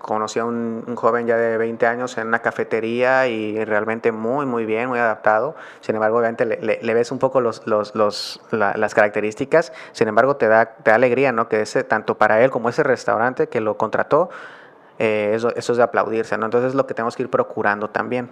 conocí 0.01 0.39
a 0.39 0.45
un, 0.45 0.95
joven 0.95 1.28
ya 1.28 1.38
de 1.38 1.57
20 1.57 1.86
años 1.86 2.18
en 2.18 2.30
una 2.30 2.39
cafetería 2.39 3.28
y 3.28 3.64
realmente 3.64 4.12
muy, 4.12 4.47
muy 4.47 4.66
bien, 4.66 4.89
muy 4.89 4.97
adaptado. 4.97 5.55
Sin 5.82 5.93
embargo, 5.93 6.18
obviamente 6.18 6.45
le, 6.45 6.80
le, 6.82 6.93
ves 6.95 7.12
un 7.12 7.20
poco 7.20 7.41
los, 7.41 7.62
los, 7.68 7.93
los 7.93 8.41
las 8.51 8.95
características. 8.95 9.72
Sin 9.91 10.07
embargo, 10.07 10.36
te 10.36 10.47
da, 10.47 10.66
te 10.66 10.89
da 10.89 10.95
alegría, 10.95 11.32
¿no? 11.32 11.47
Que 11.47 11.62
ese, 11.62 11.84
tanto 11.84 12.18
para 12.18 12.41
él 12.41 12.49
como 12.49 12.70
ese 12.70 12.82
restaurante 12.82 13.49
que 13.49 13.62
lo 13.62 13.78
contrató, 13.78 14.32
eh, 15.00 15.32
eso, 15.34 15.56
es 15.56 15.78
de 15.78 15.84
aplaudirse. 15.84 16.36
Entonces 16.36 16.70
es 16.70 16.76
lo 16.76 16.86
que 16.86 16.93
tenemos 16.93 17.16
que 17.16 17.24
ir 17.24 17.30
procurando 17.30 17.89
también. 17.89 18.30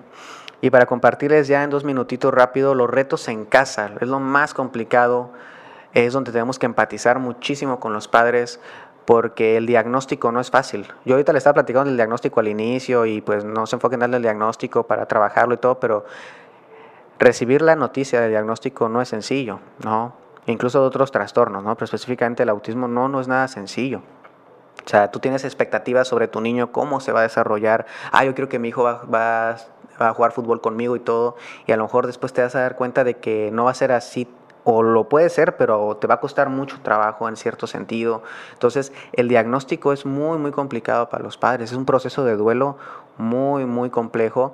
Y 0.62 0.70
para 0.70 0.86
compartirles 0.86 1.48
ya 1.48 1.64
en 1.64 1.70
dos 1.70 1.84
minutitos 1.84 2.34
rápido, 2.34 2.76
los 2.76 2.90
retos 2.90 3.28
en 3.28 3.46
casa, 3.46 3.92
es 4.00 4.08
lo 4.08 4.20
más 4.20 4.54
complicado, 4.54 5.32
es 5.94 6.14
donde 6.14 6.32
tenemos 6.32 6.60
que 6.60 6.66
empatizar 6.66 7.20
muchísimo 7.20 7.80
con 7.80 7.94
los 7.94 8.08
padres, 8.08 8.60
porque 9.06 9.56
el 9.56 9.66
diagnóstico 9.66 10.34
no 10.34 10.42
es 10.42 10.52
fácil. 10.52 10.86
Yo 11.06 11.14
ahorita 11.14 11.32
le 11.32 11.38
estaba 11.38 11.54
platicando 11.54 11.88
del 11.88 11.96
diagnóstico 11.96 12.42
al 12.42 12.50
inicio 12.50 13.06
y 13.06 13.22
pues 13.22 13.46
no 13.46 13.66
se 13.66 13.78
enfoquen 13.78 14.02
en 14.02 14.14
el 14.14 14.22
diagnóstico 14.22 14.84
para 14.84 15.06
trabajarlo 15.06 15.54
y 15.54 15.58
todo, 15.58 15.80
pero 15.80 16.06
recibir 17.18 17.62
la 17.62 17.78
noticia 17.78 18.20
del 18.20 18.32
diagnóstico 18.32 18.90
no 18.90 19.02
es 19.02 19.08
sencillo, 19.08 19.60
¿no? 19.86 20.14
Incluso 20.46 20.82
de 20.82 20.88
otros 20.88 21.12
trastornos, 21.12 21.64
¿no? 21.64 21.76
Pero 21.76 21.86
específicamente 21.86 22.44
el 22.44 22.50
autismo 22.50 22.90
no, 22.90 23.08
no 23.08 23.22
es 23.22 23.30
nada 23.30 23.48
sencillo. 23.48 24.02
O 24.88 24.90
sea, 24.90 25.12
tú 25.12 25.20
tienes 25.20 25.44
expectativas 25.44 26.08
sobre 26.08 26.30
tu 26.30 26.40
niño, 26.40 26.72
cómo 26.72 27.02
se 27.02 27.12
va 27.12 27.20
a 27.20 27.24
desarrollar. 27.24 27.86
Ah, 28.14 28.24
yo 28.24 28.34
quiero 28.34 28.48
que 28.48 28.58
mi 28.58 28.70
hijo 28.70 28.84
va, 28.84 29.58
a 30.00 30.14
jugar 30.14 30.32
fútbol 30.32 30.62
conmigo 30.62 30.96
y 30.96 31.02
todo. 31.02 31.36
Y 31.66 31.74
a 31.74 31.78
lo 31.78 31.84
mejor 31.84 32.08
después 32.08 32.32
te 32.32 32.42
vas 32.42 32.56
a 32.56 32.62
dar 32.62 32.78
cuenta 32.78 33.04
de 33.04 33.16
que 33.16 33.50
no 33.52 33.66
va 33.66 33.72
a 33.72 33.74
ser 33.74 33.92
así 33.92 34.30
o 34.64 34.84
lo 34.84 35.10
puede 35.10 35.30
ser, 35.30 35.58
pero 35.58 35.98
te 35.98 36.08
va 36.08 36.16
a 36.16 36.20
costar 36.22 36.48
mucho 36.48 36.80
trabajo 36.84 37.28
en 37.28 37.36
cierto 37.36 37.68
sentido. 37.68 38.24
Entonces, 38.54 38.94
el 39.12 39.28
diagnóstico 39.28 39.92
es 39.92 40.06
muy, 40.06 40.38
muy 40.38 40.52
complicado 40.52 41.10
para 41.10 41.22
los 41.22 41.38
padres. 41.38 41.72
Es 41.72 41.78
un 41.78 41.86
proceso 41.86 42.24
de 42.24 42.38
duelo 42.38 42.78
muy, 43.18 43.66
muy 43.66 43.90
complejo 43.90 44.54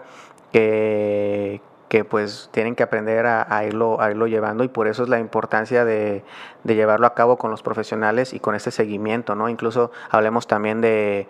que, 0.52 1.62
que 1.94 2.04
pues 2.04 2.50
tienen 2.52 2.74
que 2.74 2.82
aprender 2.82 3.28
a, 3.28 3.66
irlo, 3.66 4.00
irlo 4.10 4.26
llevando 4.26 4.64
y 4.64 4.68
por 4.68 4.88
eso 4.88 5.04
es 5.04 5.10
la 5.10 5.20
importancia 5.20 5.86
de, 5.86 6.24
llevarlo 6.64 7.06
a 7.06 7.14
cabo 7.14 7.38
con 7.38 7.52
los 7.52 7.62
profesionales 7.62 8.34
y 8.34 8.40
con 8.40 8.56
este 8.56 8.72
seguimiento, 8.72 9.36
¿no? 9.36 9.48
Incluso 9.48 9.92
hablemos 10.10 10.48
también 10.48 10.82
de, 10.82 11.28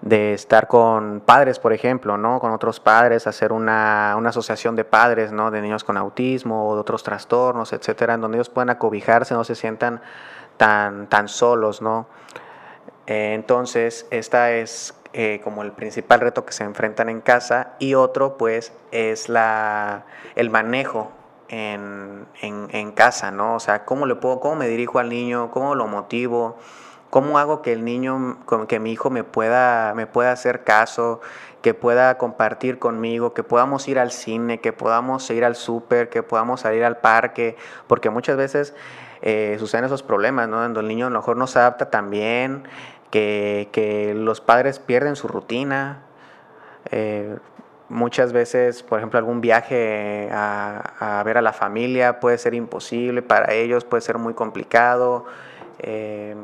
de 0.00 0.32
estar 0.32 0.68
con 0.68 1.18
padres, 1.26 1.58
por 1.58 1.72
ejemplo, 1.72 2.16
¿no? 2.16 2.38
Con 2.38 2.52
otros 2.52 2.78
padres, 2.78 3.26
hacer 3.26 3.52
una, 3.52 4.12
asociación 4.12 4.76
de 4.76 4.84
padres, 4.84 5.32
¿no? 5.32 5.50
De 5.50 5.60
niños 5.60 5.82
con 5.82 5.96
autismo 5.96 6.68
o 6.68 6.74
de 6.76 6.80
otros 6.82 7.02
trastornos, 7.02 7.72
etcétera, 7.72 8.14
en 8.14 8.20
donde 8.20 8.38
ellos 8.38 8.50
puedan 8.50 8.70
acobijarse, 8.70 9.34
no 9.34 9.42
se 9.42 9.56
sientan 9.56 10.00
tan, 10.56 11.08
tan 11.08 11.26
solos, 11.26 11.82
¿no? 11.82 12.06
Entonces, 13.06 14.06
esta 14.12 14.52
es 14.52 14.94
eh, 15.12 15.40
como 15.42 15.62
el 15.62 15.72
principal 15.72 16.20
reto 16.20 16.44
que 16.44 16.52
se 16.52 16.64
enfrentan 16.64 17.08
en 17.08 17.20
casa 17.20 17.74
y 17.78 17.94
otro 17.94 18.36
pues 18.36 18.72
es 18.90 19.28
la, 19.28 20.04
el 20.34 20.50
manejo 20.50 21.10
en, 21.48 22.26
en, 22.42 22.92
casa, 22.92 23.30
¿no? 23.30 23.54
O 23.54 23.60
sea, 23.60 23.84
¿cómo, 23.84 24.06
le 24.06 24.14
puedo, 24.16 24.40
¿cómo 24.40 24.56
me 24.56 24.68
dirijo 24.68 24.98
al 24.98 25.08
niño? 25.08 25.50
¿Cómo 25.50 25.74
lo 25.74 25.86
motivo? 25.86 26.56
¿Cómo 27.10 27.38
hago 27.38 27.62
que 27.62 27.72
el 27.72 27.84
niño, 27.84 28.38
que 28.68 28.80
mi 28.80 28.92
hijo 28.92 29.08
me 29.08 29.24
pueda, 29.24 29.94
me 29.94 30.06
pueda 30.06 30.30
hacer 30.30 30.62
caso, 30.62 31.22
que 31.62 31.72
pueda 31.72 32.18
compartir 32.18 32.78
conmigo, 32.78 33.32
que 33.32 33.42
podamos 33.42 33.88
ir 33.88 33.98
al 33.98 34.12
cine, 34.12 34.60
que 34.60 34.74
podamos 34.74 35.30
ir 35.30 35.44
al 35.44 35.56
súper, 35.56 36.10
que 36.10 36.22
podamos 36.22 36.60
salir 36.60 36.84
al 36.84 36.98
parque? 36.98 37.56
Porque 37.86 38.10
muchas 38.10 38.36
veces 38.36 38.74
eh, 39.22 39.56
suceden 39.58 39.86
esos 39.86 40.02
problemas, 40.02 40.48
¿no? 40.48 40.60
Donde 40.60 40.80
el 40.80 40.88
niño 40.88 41.06
a 41.06 41.10
lo 41.10 41.18
mejor 41.18 41.38
no 41.38 41.46
se 41.46 41.58
adapta 41.58 41.88
tan 41.88 42.10
que, 43.10 44.12
los 44.16 44.40
padres 44.40 44.78
pierden 44.78 45.16
su 45.16 45.28
rutina. 45.28 46.02
Eh, 46.90 47.36
muchas 47.88 48.32
veces, 48.32 48.82
por 48.82 48.98
ejemplo, 48.98 49.18
algún 49.18 49.40
viaje 49.40 50.28
a, 50.32 51.22
ver 51.24 51.38
a 51.38 51.42
la 51.42 51.52
familia 51.52 52.20
puede 52.20 52.38
ser 52.38 52.54
imposible 52.54 53.22
para 53.22 53.52
ellos, 53.52 53.84
puede 53.84 54.00
ser 54.00 54.18
muy 54.18 54.34
complicado. 54.34 55.24
Eh, 55.80 56.34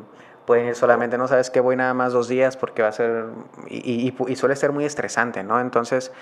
pues 0.47 0.77
solamente 0.77 1.17
no 1.17 1.27
sabes 1.27 1.51
que 1.51 1.61
voy 1.61 1.77
nada 1.77 1.95
más 1.95 2.13
dos 2.13 2.29
días 2.29 2.57
porque 2.57 2.83
va 2.83 2.89
a 2.89 2.93
ser, 2.93 3.27
y, 3.67 4.15
y, 4.29 4.37
suele 4.37 4.57
ser 4.57 4.73
muy 4.73 4.85
estresante, 4.85 5.43
¿no? 5.43 5.59
Entonces, 5.59 6.13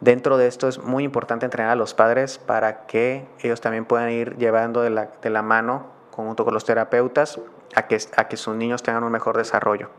dentro 0.00 0.38
de 0.38 0.46
esto 0.46 0.66
es 0.68 0.78
muy 0.78 1.04
importante 1.04 1.44
entrenar 1.44 1.72
a 1.72 1.76
los 1.76 1.92
padres 1.92 2.38
para 2.38 2.86
que 2.86 3.26
ellos 3.40 3.60
también 3.60 3.84
puedan 3.84 4.10
ir 4.10 4.36
llevando 4.36 4.80
de 4.80 4.90
la, 4.90 5.10
de 5.20 5.30
la 5.30 5.42
mano, 5.42 5.86
junto 6.10 6.44
con 6.44 6.54
los 6.54 6.64
terapeutas, 6.64 7.38
a 7.74 7.86
que, 7.86 7.98
a 8.16 8.28
que 8.28 8.36
sus 8.36 8.54
niños 8.56 8.82
tengan 8.82 9.04
un 9.04 9.12
mejor 9.12 9.36
desarrollo, 9.36 9.90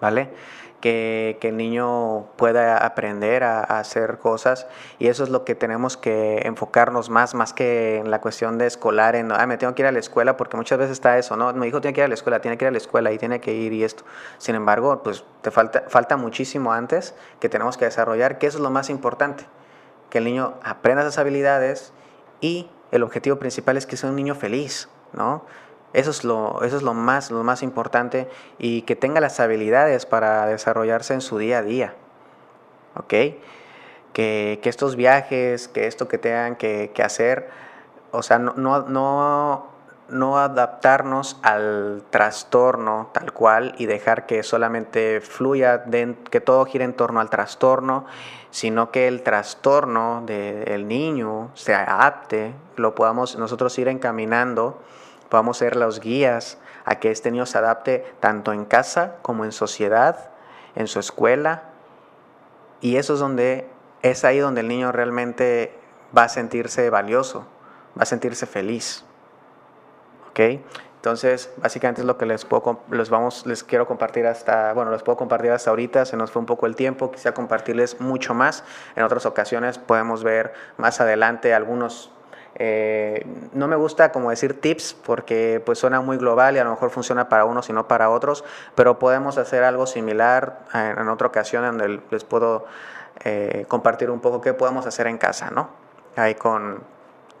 ¿vale? 0.00 0.30
que, 0.82 1.38
el 1.40 1.56
niño 1.56 2.26
pueda 2.36 2.84
aprender 2.84 3.44
a, 3.44 3.62
hacer 3.62 4.18
cosas 4.18 4.66
y 4.98 5.08
eso 5.08 5.24
es 5.24 5.30
lo 5.30 5.44
que 5.44 5.54
tenemos 5.54 5.96
que 5.96 6.42
enfocarnos 6.44 7.08
más, 7.08 7.34
más 7.34 7.54
que 7.54 7.98
en 7.98 8.10
la 8.10 8.20
cuestión 8.20 8.58
de 8.58 8.66
escolar, 8.66 9.16
en, 9.16 9.32
ah, 9.32 9.46
me 9.46 9.56
tengo 9.56 9.74
que 9.74 9.82
ir 9.82 9.86
a 9.86 9.92
la 9.92 10.00
escuela, 10.00 10.36
porque 10.36 10.56
muchas 10.56 10.78
veces 10.78 10.92
está 10.92 11.16
eso, 11.18 11.36
¿no? 11.36 11.52
Mi 11.54 11.68
hijo 11.68 11.80
tiene 11.80 11.94
que 11.94 12.00
ir 12.00 12.04
a 12.04 12.08
la 12.08 12.14
escuela, 12.14 12.40
tiene 12.40 12.58
que 12.58 12.64
ir 12.64 12.68
a 12.68 12.72
la 12.72 12.78
escuela 12.78 13.12
y 13.12 13.18
tiene 13.18 13.40
que 13.40 13.54
ir 13.54 13.72
y 13.72 13.84
esto. 13.84 14.04
Sin 14.38 14.54
embargo, 14.54 15.02
pues 15.02 15.24
te 15.40 15.50
falta, 15.50 15.84
falta 15.88 16.16
muchísimo 16.16 16.72
antes 16.72 17.14
que 17.40 17.48
tenemos 17.48 17.78
que 17.78 17.86
desarrollar, 17.86 18.38
que 18.38 18.48
eso 18.48 18.58
es 18.58 18.62
lo 18.62 18.70
más 18.70 18.90
importante, 18.90 19.46
que 20.10 20.18
el 20.18 20.24
niño 20.24 20.54
aprenda 20.62 21.02
esas 21.02 21.18
habilidades 21.18 21.92
y 22.40 22.68
el 22.90 23.04
objetivo 23.04 23.36
principal 23.36 23.76
es 23.76 23.86
que 23.86 23.96
sea 23.96 24.10
un 24.10 24.16
niño 24.16 24.34
feliz, 24.34 24.88
¿no? 25.12 25.44
Eso 25.92 26.10
es 26.10 26.24
lo, 26.24 26.62
eso 26.62 26.76
es 26.76 26.82
lo, 26.82 26.94
más, 26.94 27.30
lo 27.30 27.44
más 27.44 27.62
importante 27.62 28.28
y 28.58 28.82
que 28.82 28.96
tenga 28.96 29.20
las 29.20 29.40
habilidades 29.40 30.06
para 30.06 30.46
desarrollarse 30.46 31.14
en 31.14 31.20
su 31.20 31.38
día 31.38 31.58
a 31.58 31.62
día. 31.62 31.94
¿Ok? 32.94 33.14
Que, 34.12 34.60
que 34.62 34.68
estos 34.68 34.96
viajes, 34.96 35.68
que 35.68 35.86
esto 35.86 36.08
que 36.08 36.18
tengan 36.18 36.56
que, 36.56 36.90
que 36.94 37.02
hacer, 37.02 37.50
o 38.10 38.22
sea, 38.22 38.38
no, 38.38 38.54
no, 38.56 38.82
no, 38.88 39.66
no, 40.08 40.38
adaptarnos 40.38 41.38
al 41.42 42.02
trastorno 42.10 43.10
tal 43.12 43.32
cual 43.32 43.74
y 43.78 43.86
dejar 43.86 44.26
que 44.26 44.42
solamente 44.42 45.22
fluya, 45.22 45.84
que 46.30 46.40
todo 46.40 46.66
gire 46.66 46.84
en 46.84 46.92
torno 46.92 47.20
al 47.20 47.30
trastorno, 47.30 48.04
sino 48.50 48.90
que 48.90 49.08
el 49.08 49.22
trastorno 49.22 50.22
del 50.26 50.86
niño 50.86 51.50
se 51.54 51.74
adapte, 51.74 52.54
lo 52.76 52.94
podamos 52.94 53.36
nosotros 53.36 53.78
ir 53.78 53.88
encaminando 53.88 54.78
podamos 55.32 55.56
ser 55.56 55.76
los 55.76 55.98
guías 55.98 56.58
a 56.84 56.96
que 56.96 57.10
este 57.10 57.30
niño 57.30 57.46
se 57.46 57.56
adapte 57.56 58.04
tanto 58.20 58.52
en 58.52 58.66
casa 58.66 59.16
como 59.22 59.46
en 59.46 59.52
sociedad, 59.52 60.28
en 60.74 60.86
su 60.86 61.00
escuela. 61.00 61.62
Y 62.82 62.96
eso 62.96 63.14
es 63.14 63.20
donde 63.20 63.66
es 64.02 64.26
ahí 64.26 64.40
donde 64.40 64.60
el 64.60 64.68
niño 64.68 64.92
realmente 64.92 65.74
va 66.14 66.24
a 66.24 66.28
sentirse 66.28 66.90
valioso, 66.90 67.46
va 67.98 68.02
a 68.02 68.04
sentirse 68.04 68.44
feliz. 68.44 69.06
¿Ok? 70.28 70.60
Entonces, 70.96 71.50
básicamente 71.56 72.02
es 72.02 72.06
lo 72.06 72.18
que 72.18 72.26
les 72.26 72.44
puedo 72.44 72.80
les 72.90 73.08
vamos 73.08 73.46
les 73.46 73.64
quiero 73.64 73.86
compartir 73.86 74.26
hasta, 74.26 74.74
bueno, 74.74 74.90
les 74.90 75.02
puedo 75.02 75.16
compartir 75.16 75.50
hasta 75.50 75.70
ahorita, 75.70 76.04
se 76.04 76.18
nos 76.18 76.30
fue 76.30 76.40
un 76.40 76.46
poco 76.46 76.66
el 76.66 76.76
tiempo, 76.76 77.10
quisiera 77.10 77.32
compartirles 77.32 78.02
mucho 78.02 78.34
más. 78.34 78.64
En 78.96 79.02
otras 79.02 79.24
ocasiones 79.24 79.78
podemos 79.78 80.24
ver 80.24 80.52
más 80.76 81.00
adelante 81.00 81.54
algunos 81.54 82.12
eh, 82.54 83.26
no 83.52 83.66
me 83.66 83.76
gusta 83.76 84.12
como 84.12 84.30
decir 84.30 84.60
tips 84.60 84.94
porque 84.94 85.62
pues 85.64 85.78
suena 85.78 86.00
muy 86.00 86.18
global 86.18 86.56
y 86.56 86.58
a 86.58 86.64
lo 86.64 86.70
mejor 86.70 86.90
funciona 86.90 87.28
para 87.28 87.44
unos 87.44 87.68
y 87.70 87.72
no 87.72 87.88
para 87.88 88.10
otros, 88.10 88.44
pero 88.74 88.98
podemos 88.98 89.38
hacer 89.38 89.64
algo 89.64 89.86
similar 89.86 90.60
en, 90.74 91.08
otra 91.08 91.28
ocasión 91.28 91.64
donde 91.64 92.00
les 92.10 92.24
puedo 92.24 92.66
eh, 93.24 93.64
compartir 93.68 94.10
un 94.10 94.20
poco 94.20 94.40
qué 94.40 94.52
podemos 94.52 94.86
hacer 94.86 95.06
en 95.06 95.18
casa, 95.18 95.50
¿no? 95.50 95.70
Ahí 96.16 96.34
con, 96.34 96.82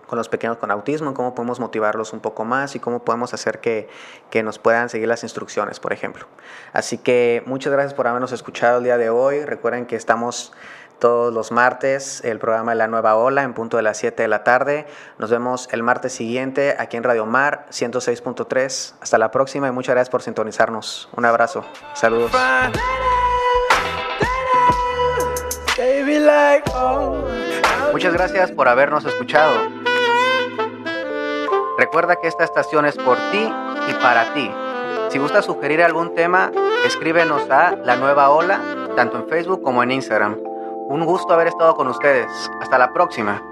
con 0.06 0.16
los 0.18 0.28
pequeños 0.28 0.56
con 0.56 0.70
autismo, 0.70 1.14
cómo 1.14 1.34
podemos 1.34 1.60
motivarlos 1.60 2.12
un 2.12 2.20
poco 2.20 2.44
más 2.44 2.74
y 2.74 2.78
cómo 2.78 3.04
podemos 3.04 3.34
hacer 3.34 3.60
que, 3.60 3.88
que, 4.30 4.42
nos 4.42 4.58
puedan 4.58 4.88
seguir 4.88 5.08
las 5.08 5.22
instrucciones, 5.22 5.80
por 5.80 5.92
ejemplo. 5.92 6.26
Así 6.72 6.98
que 6.98 7.42
muchas 7.46 7.72
gracias 7.72 7.94
por 7.94 8.06
habernos 8.06 8.32
escuchado 8.32 8.78
el 8.78 8.84
día 8.84 8.98
de 8.98 9.08
hoy. 9.08 9.44
Recuerden 9.44 9.86
que 9.86 9.96
estamos 9.96 10.52
todos 11.02 11.34
los 11.34 11.50
martes 11.50 12.22
el 12.22 12.38
programa 12.38 12.70
de 12.70 12.76
La 12.76 12.86
Nueva 12.86 13.16
Ola 13.16 13.42
en 13.42 13.54
punto 13.54 13.76
de 13.76 13.82
las 13.82 13.98
7 13.98 14.22
de 14.22 14.28
la 14.28 14.44
tarde. 14.44 14.86
Nos 15.18 15.32
vemos 15.32 15.68
el 15.72 15.82
martes 15.82 16.12
siguiente 16.12 16.76
aquí 16.78 16.96
en 16.96 17.02
Radio 17.02 17.26
Mar 17.26 17.66
106.3. 17.72 18.94
Hasta 19.00 19.18
la 19.18 19.32
próxima 19.32 19.66
y 19.66 19.72
muchas 19.72 19.96
gracias 19.96 20.10
por 20.10 20.22
sintonizarnos. 20.22 21.08
Un 21.16 21.24
abrazo. 21.24 21.64
Saludos. 21.94 22.30
Muchas 27.90 28.12
gracias 28.12 28.52
por 28.52 28.68
habernos 28.68 29.04
escuchado. 29.04 29.54
Recuerda 31.78 32.14
que 32.14 32.28
esta 32.28 32.44
estación 32.44 32.86
es 32.86 32.96
por 32.96 33.16
ti 33.32 33.52
y 33.88 33.94
para 33.94 34.32
ti. 34.34 34.48
Si 35.08 35.18
gusta 35.18 35.42
sugerir 35.42 35.82
algún 35.82 36.14
tema, 36.14 36.52
escríbenos 36.86 37.50
a 37.50 37.74
La 37.74 37.96
Nueva 37.96 38.30
Ola, 38.30 38.60
tanto 38.94 39.16
en 39.16 39.28
Facebook 39.28 39.62
como 39.62 39.82
en 39.82 39.90
Instagram. 39.90 40.51
Un 40.92 41.06
gusto 41.06 41.32
haber 41.32 41.46
estado 41.46 41.74
con 41.74 41.88
ustedes. 41.88 42.50
Hasta 42.60 42.76
la 42.76 42.92
próxima. 42.92 43.42